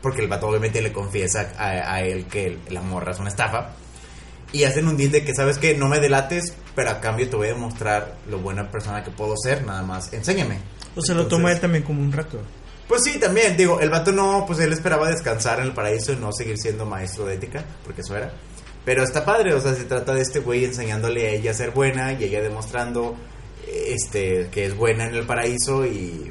porque 0.00 0.22
el 0.22 0.28
vato 0.28 0.46
obviamente 0.48 0.80
le 0.80 0.92
confiesa 0.92 1.52
a, 1.58 1.94
a 1.94 2.02
él 2.02 2.26
que 2.26 2.56
la 2.70 2.80
morra 2.80 3.12
es 3.12 3.18
una 3.18 3.28
estafa. 3.30 3.72
Y 4.50 4.64
hacen 4.64 4.88
un 4.88 4.96
deal 4.96 5.10
de 5.10 5.24
que, 5.24 5.34
¿sabes 5.34 5.58
que 5.58 5.74
No 5.76 5.88
me 5.88 6.00
delates, 6.00 6.54
pero 6.74 6.90
a 6.90 7.00
cambio 7.00 7.28
te 7.28 7.36
voy 7.36 7.48
a 7.48 7.52
demostrar 7.52 8.16
lo 8.30 8.38
buena 8.38 8.70
persona 8.70 9.04
que 9.04 9.10
puedo 9.10 9.34
ser, 9.36 9.66
nada 9.66 9.82
más. 9.82 10.10
Enséñame. 10.14 10.60
O 10.98 11.02
se 11.02 11.14
lo 11.14 11.28
toma 11.28 11.52
él 11.52 11.60
también 11.60 11.84
como 11.84 12.02
un 12.02 12.10
reto. 12.10 12.40
Pues 12.88 13.04
sí, 13.04 13.20
también, 13.20 13.56
digo, 13.56 13.80
el 13.80 13.90
vato 13.90 14.10
no, 14.10 14.44
pues 14.46 14.58
él 14.58 14.72
esperaba 14.72 15.08
descansar 15.08 15.60
en 15.60 15.66
el 15.66 15.72
paraíso 15.72 16.12
y 16.12 16.16
no 16.16 16.32
seguir 16.32 16.58
siendo 16.58 16.86
maestro 16.86 17.24
de 17.26 17.34
ética, 17.34 17.64
porque 17.84 18.00
eso 18.00 18.16
era. 18.16 18.32
Pero 18.84 19.04
está 19.04 19.24
padre, 19.24 19.54
o 19.54 19.60
sea, 19.60 19.74
se 19.74 19.84
trata 19.84 20.14
de 20.14 20.22
este 20.22 20.40
güey 20.40 20.64
enseñándole 20.64 21.26
a 21.26 21.30
ella 21.30 21.50
a 21.52 21.54
ser 21.54 21.70
buena 21.70 22.14
y 22.14 22.24
ella 22.24 22.42
demostrando 22.42 23.14
este 23.66 24.48
que 24.50 24.64
es 24.64 24.74
buena 24.74 25.06
en 25.06 25.14
el 25.14 25.26
paraíso 25.26 25.86
y, 25.86 26.28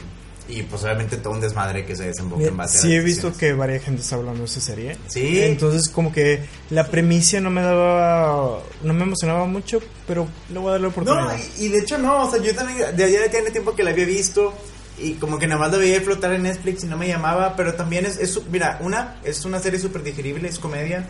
y 0.49 0.63
pues 0.63 0.83
obviamente 0.83 1.17
todo 1.17 1.33
un 1.33 1.41
desmadre 1.41 1.85
que 1.85 1.95
se 1.95 2.05
desemboca 2.05 2.45
en 2.45 2.55
base 2.55 2.79
Sí, 2.79 2.93
he 2.93 3.01
visto 3.01 3.35
que 3.35 3.53
varias 3.53 3.83
gente 3.83 4.01
está 4.01 4.15
hablando 4.15 4.39
de 4.39 4.45
esa 4.45 4.61
serie. 4.61 4.97
Sí. 5.07 5.41
Entonces, 5.41 5.89
como 5.89 6.11
que 6.11 6.45
la 6.69 6.87
premisa 6.87 7.41
no 7.41 7.49
me 7.49 7.61
daba. 7.61 8.61
No 8.83 8.93
me 8.93 9.03
emocionaba 9.03 9.45
mucho, 9.45 9.79
pero 10.07 10.27
le 10.49 10.59
voy 10.59 10.69
a 10.69 10.71
dar 10.73 10.81
la 10.81 10.87
oportunidad. 10.87 11.25
No, 11.25 11.43
y, 11.59 11.65
y 11.65 11.69
de 11.69 11.79
hecho 11.79 11.97
no, 11.97 12.27
o 12.27 12.31
sea, 12.31 12.41
yo 12.41 12.55
también 12.55 12.95
de 12.95 13.03
allá 13.03 13.29
tiene 13.29 13.51
tiempo 13.51 13.75
que 13.75 13.83
la 13.83 13.91
había 13.91 14.05
visto 14.05 14.53
y 14.99 15.13
como 15.13 15.37
que 15.37 15.47
nada 15.47 15.59
más 15.59 15.71
la 15.71 15.77
veía 15.77 16.01
flotar 16.01 16.33
en 16.33 16.43
Netflix 16.43 16.83
y 16.83 16.87
no 16.87 16.97
me 16.97 17.07
llamaba, 17.07 17.55
pero 17.55 17.75
también 17.75 18.05
es, 18.05 18.17
es 18.17 18.39
mira, 18.49 18.79
una, 18.81 19.19
es 19.23 19.45
una 19.45 19.59
serie 19.59 19.79
súper 19.79 20.03
digerible, 20.03 20.47
es 20.47 20.59
comedia, 20.59 21.05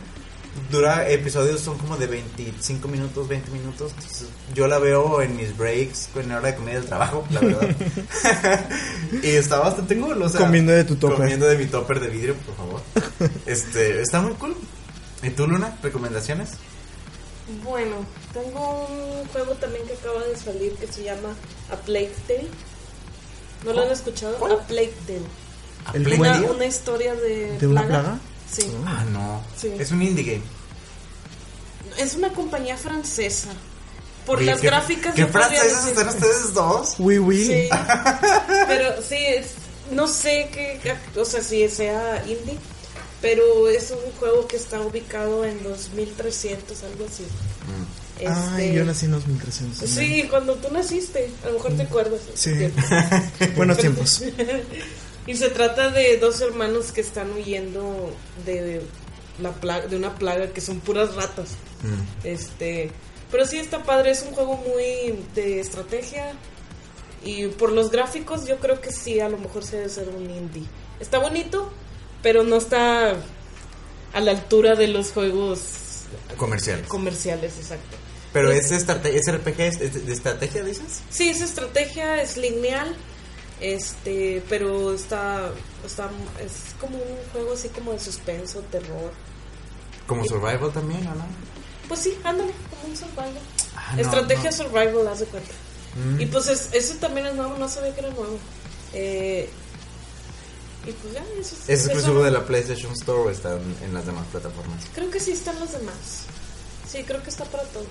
dura 0.72 1.10
episodios, 1.10 1.62
son 1.62 1.78
como 1.78 1.98
de 1.98 2.08
25 2.08 2.88
minutos, 2.88 3.28
20 3.28 3.52
minutos, 3.52 3.92
entonces 3.96 4.28
yo 4.54 4.68
la 4.68 4.80
veo 4.80 5.22
en 5.22 5.36
mis 5.36 5.56
breaks, 5.58 6.10
en 6.16 6.30
la 6.30 6.38
hora 6.38 6.52
de 6.52 6.56
comer 6.56 6.76
del 6.76 6.86
trabajo, 6.86 7.26
la 7.32 7.40
verdad. 7.42 7.70
y 9.24 9.30
está 9.30 9.60
bastante 9.60 9.98
cool, 10.00 10.22
o 10.22 10.30
sea, 10.30 10.42
comiendo 10.42 10.72
de 10.72 10.84
tu 10.84 10.96
topper. 10.96 11.18
Comiendo 11.18 11.48
de 11.48 11.58
mi 11.58 11.66
topper 11.66 12.00
de 12.00 12.08
vidrio, 12.08 12.36
por 12.36 12.56
favor. 12.56 12.82
este, 13.46 14.02
está 14.02 14.22
muy 14.22 14.34
cool. 14.34 14.56
¿Y 15.24 15.30
tú, 15.32 15.48
Luna? 15.48 15.78
¿Recomendaciones? 15.82 16.52
Bueno, 17.64 18.06
tengo 18.34 18.88
un 18.88 19.28
juego 19.28 19.54
también 19.54 19.86
que 19.88 19.94
acaba 19.94 20.22
de 20.24 20.36
salir 20.36 20.74
que 20.74 20.88
se 20.88 21.04
llama 21.04 21.30
A 21.72 21.76
Plague 21.78 22.12
Tale. 22.28 22.48
¿No 23.66 23.74
lo 23.74 23.84
han 23.84 23.92
escuchado? 23.92 24.38
¿Cuál? 24.38 24.54
A 24.54 24.68
Plague 24.68 24.94
Tale. 25.08 25.22
¿A 25.86 25.92
¿El 25.94 26.20
Una, 26.20 26.34
Tale? 26.34 26.52
una 26.52 26.66
historia 26.66 27.16
de, 27.16 27.58
¿De 27.58 27.68
una 27.68 27.88
plaga? 27.88 28.20
Sí. 28.52 28.64
Ah, 28.86 29.04
no. 29.12 29.44
Sí. 29.60 29.72
Es 29.78 29.92
un 29.92 30.02
indie 30.02 30.24
game. 30.24 30.44
Es 31.98 32.16
una 32.16 32.30
compañía 32.30 32.78
francesa. 32.78 33.50
Por 34.26 34.40
Oye, 34.40 34.48
las 34.48 34.60
¿qué- 34.62 34.68
gráficas 34.68 35.16
¿Qué 35.16 35.26
franceses 35.26 35.86
están 35.86 36.10
ustedes 36.10 36.54
dos? 36.54 36.96
Oui, 37.00 37.18
oui. 37.18 37.46
Sí. 37.46 37.70
Pero 38.68 39.02
sí, 39.02 39.16
es- 39.16 39.52
no 39.92 40.06
sé 40.08 40.50
qué, 40.52 40.80
o 41.18 41.24
sea, 41.24 41.42
si 41.42 41.68
sea 41.70 42.22
indie, 42.28 42.58
pero 43.22 43.70
es 43.70 43.90
un 43.92 44.12
juego 44.20 44.46
que 44.46 44.58
está 44.58 44.82
ubicado 44.82 45.46
en 45.46 45.64
2300, 45.64 46.84
algo 46.84 47.06
así. 47.06 47.24
Ay, 48.20 48.26
Este, 48.66 48.74
yo 48.74 48.84
nací 48.84 49.06
en 49.06 49.12
2300. 49.14 49.90
Sí, 49.90 50.24
cuando 50.30 50.56
tú 50.56 50.68
naciste, 50.74 51.32
a 51.44 51.48
lo 51.48 51.54
mejor 51.54 51.74
te 51.78 51.84
acuerdas. 51.84 52.20
Sí. 52.36 52.52
Buenos 53.56 53.78
tiempos. 53.78 54.24
Y 55.28 55.36
se 55.36 55.50
trata 55.50 55.90
de 55.90 56.18
dos 56.18 56.40
hermanos 56.42 56.92
que 56.92 57.02
están 57.02 57.32
huyendo 57.34 58.12
de 58.46 58.82
la 59.42 59.52
plaga, 59.52 59.86
de 59.88 59.96
una 59.98 60.16
plaga 60.16 60.48
que 60.54 60.62
son 60.62 60.80
puras 60.80 61.14
ratas. 61.16 61.50
Mm. 61.84 62.26
Este, 62.28 62.90
pero 63.30 63.46
sí 63.46 63.58
está 63.60 63.84
padre, 63.84 64.12
es 64.12 64.24
un 64.24 64.34
juego 64.34 64.56
muy 64.56 65.20
de 65.36 65.60
estrategia 65.60 66.32
y 67.24 67.48
por 67.48 67.72
los 67.74 67.92
gráficos 67.92 68.46
yo 68.48 68.58
creo 68.58 68.80
que 68.80 68.92
sí, 68.92 69.20
a 69.20 69.28
lo 69.30 69.38
mejor 69.38 69.64
se 69.66 69.78
debe 69.78 69.90
ser 69.90 70.08
un 70.10 70.30
indie. 70.30 70.64
Está 71.00 71.20
bonito, 71.20 71.72
pero 72.24 72.44
no 72.44 72.56
está 72.56 73.16
a 74.14 74.20
la 74.22 74.32
altura 74.32 74.76
de 74.76 74.88
los 74.88 75.12
juegos 75.12 75.60
Comerciales. 76.38 76.88
comerciales, 76.88 77.58
exacto. 77.58 77.98
Pero 78.34 78.52
es, 78.52 78.72
estrate- 78.72 79.14
es 79.16 79.30
RPG 79.32 79.60
es 79.82 80.06
de 80.06 80.14
estrategia, 80.14 80.64
dices? 80.64 81.02
Sí, 81.10 81.30
es 81.30 81.42
estrategia, 81.42 82.22
es 82.22 82.38
lineal, 82.38 82.96
este, 83.62 84.44
pero 84.50 84.94
está, 84.94 85.50
está, 85.86 86.10
es 86.40 86.76
como 86.80 86.98
un 86.98 87.18
juego 87.32 87.54
así 87.54 87.70
como 87.70 87.92
de 87.94 88.00
suspenso, 88.00 88.60
terror. 88.72 89.12
Como 90.06 90.24
survival 90.26 90.72
también, 90.72 91.06
¿o 91.08 91.16
no? 91.16 91.26
Pues 91.88 92.02
sí, 92.02 92.18
ándale, 92.24 92.52
como 92.70 92.92
un 92.92 92.98
survival. 92.98 93.40
Ah, 93.76 93.94
no, 93.96 94.02
estrategia 94.02 94.52
no. 94.52 94.58
survival, 94.58 95.08
haz 95.08 95.20
de 95.20 95.26
cuenta. 95.26 95.52
Mm. 95.96 96.22
Y 96.22 96.26
pues 96.28 96.48
es, 96.48 96.70
ese 96.74 96.96
también 96.96 97.28
es 97.28 97.36
nuevo, 97.36 97.58
no 97.58 97.68
sabía 97.68 97.94
que 97.94 98.02
era 98.02 98.10
nuevo. 98.10 98.38
Eh, 98.94 99.50
y 100.86 100.92
pues 100.92 101.14
ya, 101.14 101.22
eso 101.40 101.56
¿Es 101.56 101.70
eso- 101.70 101.92
exclusivo 101.92 102.24
de 102.24 102.32
la 102.32 102.46
PlayStation 102.46 102.92
Store 102.94 103.20
o 103.20 103.30
está 103.30 103.54
en, 103.56 103.76
en 103.84 103.94
las 103.94 104.06
demás 104.06 104.26
plataformas? 104.32 104.84
Creo 104.94 105.10
que 105.10 105.20
sí 105.20 105.32
están 105.32 105.60
los 105.60 105.72
demás. 105.74 105.96
Sí, 106.90 107.04
creo 107.04 107.22
que 107.24 107.30
está 107.30 107.44
para 107.46 107.64
todos. 107.64 107.88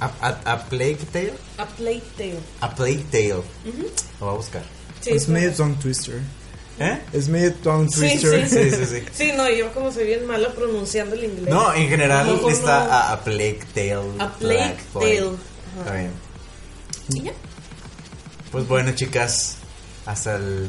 ¿A, 0.00 0.06
a, 0.20 0.52
a 0.52 0.64
Plague 0.64 0.98
Tale? 1.12 1.34
A 1.58 1.66
Plague 1.66 2.02
Tale. 2.16 2.38
A 2.60 2.74
Plague 2.74 3.04
Tale. 3.10 3.28
Lo 3.28 3.42
voy 4.20 4.28
a 4.28 4.36
buscar. 4.36 4.62
Sí, 5.00 5.10
es 5.10 5.28
medio 5.28 5.52
tongue 5.52 5.76
twister. 5.80 6.20
¿Eh? 6.78 6.98
Es 7.12 7.28
medio 7.28 7.54
tongue 7.54 7.88
twister. 7.88 8.48
sí, 8.48 8.58
Sí, 8.58 8.70
sí, 8.76 8.86
sí. 8.86 9.02
Sí, 9.12 9.32
no, 9.36 9.48
yo 9.48 9.72
como 9.72 9.92
soy 9.92 10.06
bien 10.06 10.26
mala 10.26 10.48
pronunciando 10.52 11.14
el 11.14 11.24
inglés. 11.24 11.48
No, 11.48 11.72
en 11.72 11.88
general 11.88 12.40
está 12.48 12.84
no- 12.86 12.92
a, 12.92 13.12
a 13.12 13.24
Plague 13.24 13.60
Tale. 13.72 14.02
A 14.18 14.32
Plague. 14.32 14.76
Tale. 14.92 15.30
Está 15.78 15.92
bien. 15.94 16.10
¿Y 17.10 17.22
ya? 17.22 17.32
Pues 18.50 18.66
bueno, 18.66 18.92
chicas, 18.94 19.56
hasta 20.06 20.36
el 20.36 20.68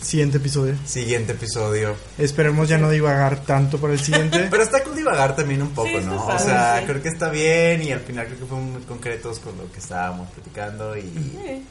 Siguiente 0.00 0.38
episodio. 0.38 0.76
Siguiente 0.86 1.32
episodio. 1.32 1.94
Esperemos 2.18 2.68
ya 2.68 2.78
no 2.78 2.90
divagar 2.90 3.44
tanto 3.44 3.78
para 3.78 3.92
el 3.92 4.00
siguiente. 4.00 4.46
Pero 4.50 4.62
está 4.62 4.82
cool 4.82 4.96
divagar 4.96 5.36
también 5.36 5.62
un 5.62 5.70
poco, 5.70 6.00
¿no? 6.00 6.26
O 6.26 6.38
sea, 6.38 6.82
creo 6.86 7.02
que 7.02 7.08
está 7.08 7.28
bien 7.28 7.82
y 7.82 7.92
al 7.92 8.00
final 8.00 8.26
creo 8.26 8.38
que 8.38 8.46
fuimos 8.46 8.70
muy 8.70 8.82
concretos 8.82 9.38
con 9.38 9.56
lo 9.58 9.70
que 9.70 9.78
estábamos 9.78 10.28
platicando 10.30 10.96
y 10.96 11.64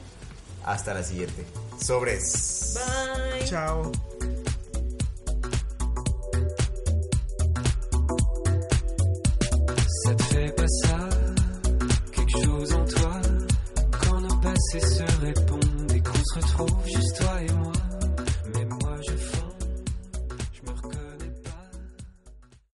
hasta 0.65 0.93
la 0.93 1.03
siguiente. 1.03 1.45
Sobres. 1.81 2.75
Bye. 2.75 3.45
Chao. 3.45 3.91
Quelque 12.11 12.43
chose 12.43 12.73
en 12.73 12.85
toi 12.85 13.21
Quand 14.01 14.21
nos 14.21 14.39
se 14.71 15.03
répondent 15.21 15.91
et 15.93 16.01
qu'on 16.01 16.23
se 16.23 16.35
retrouve 16.35 16.85
juste 16.85 17.08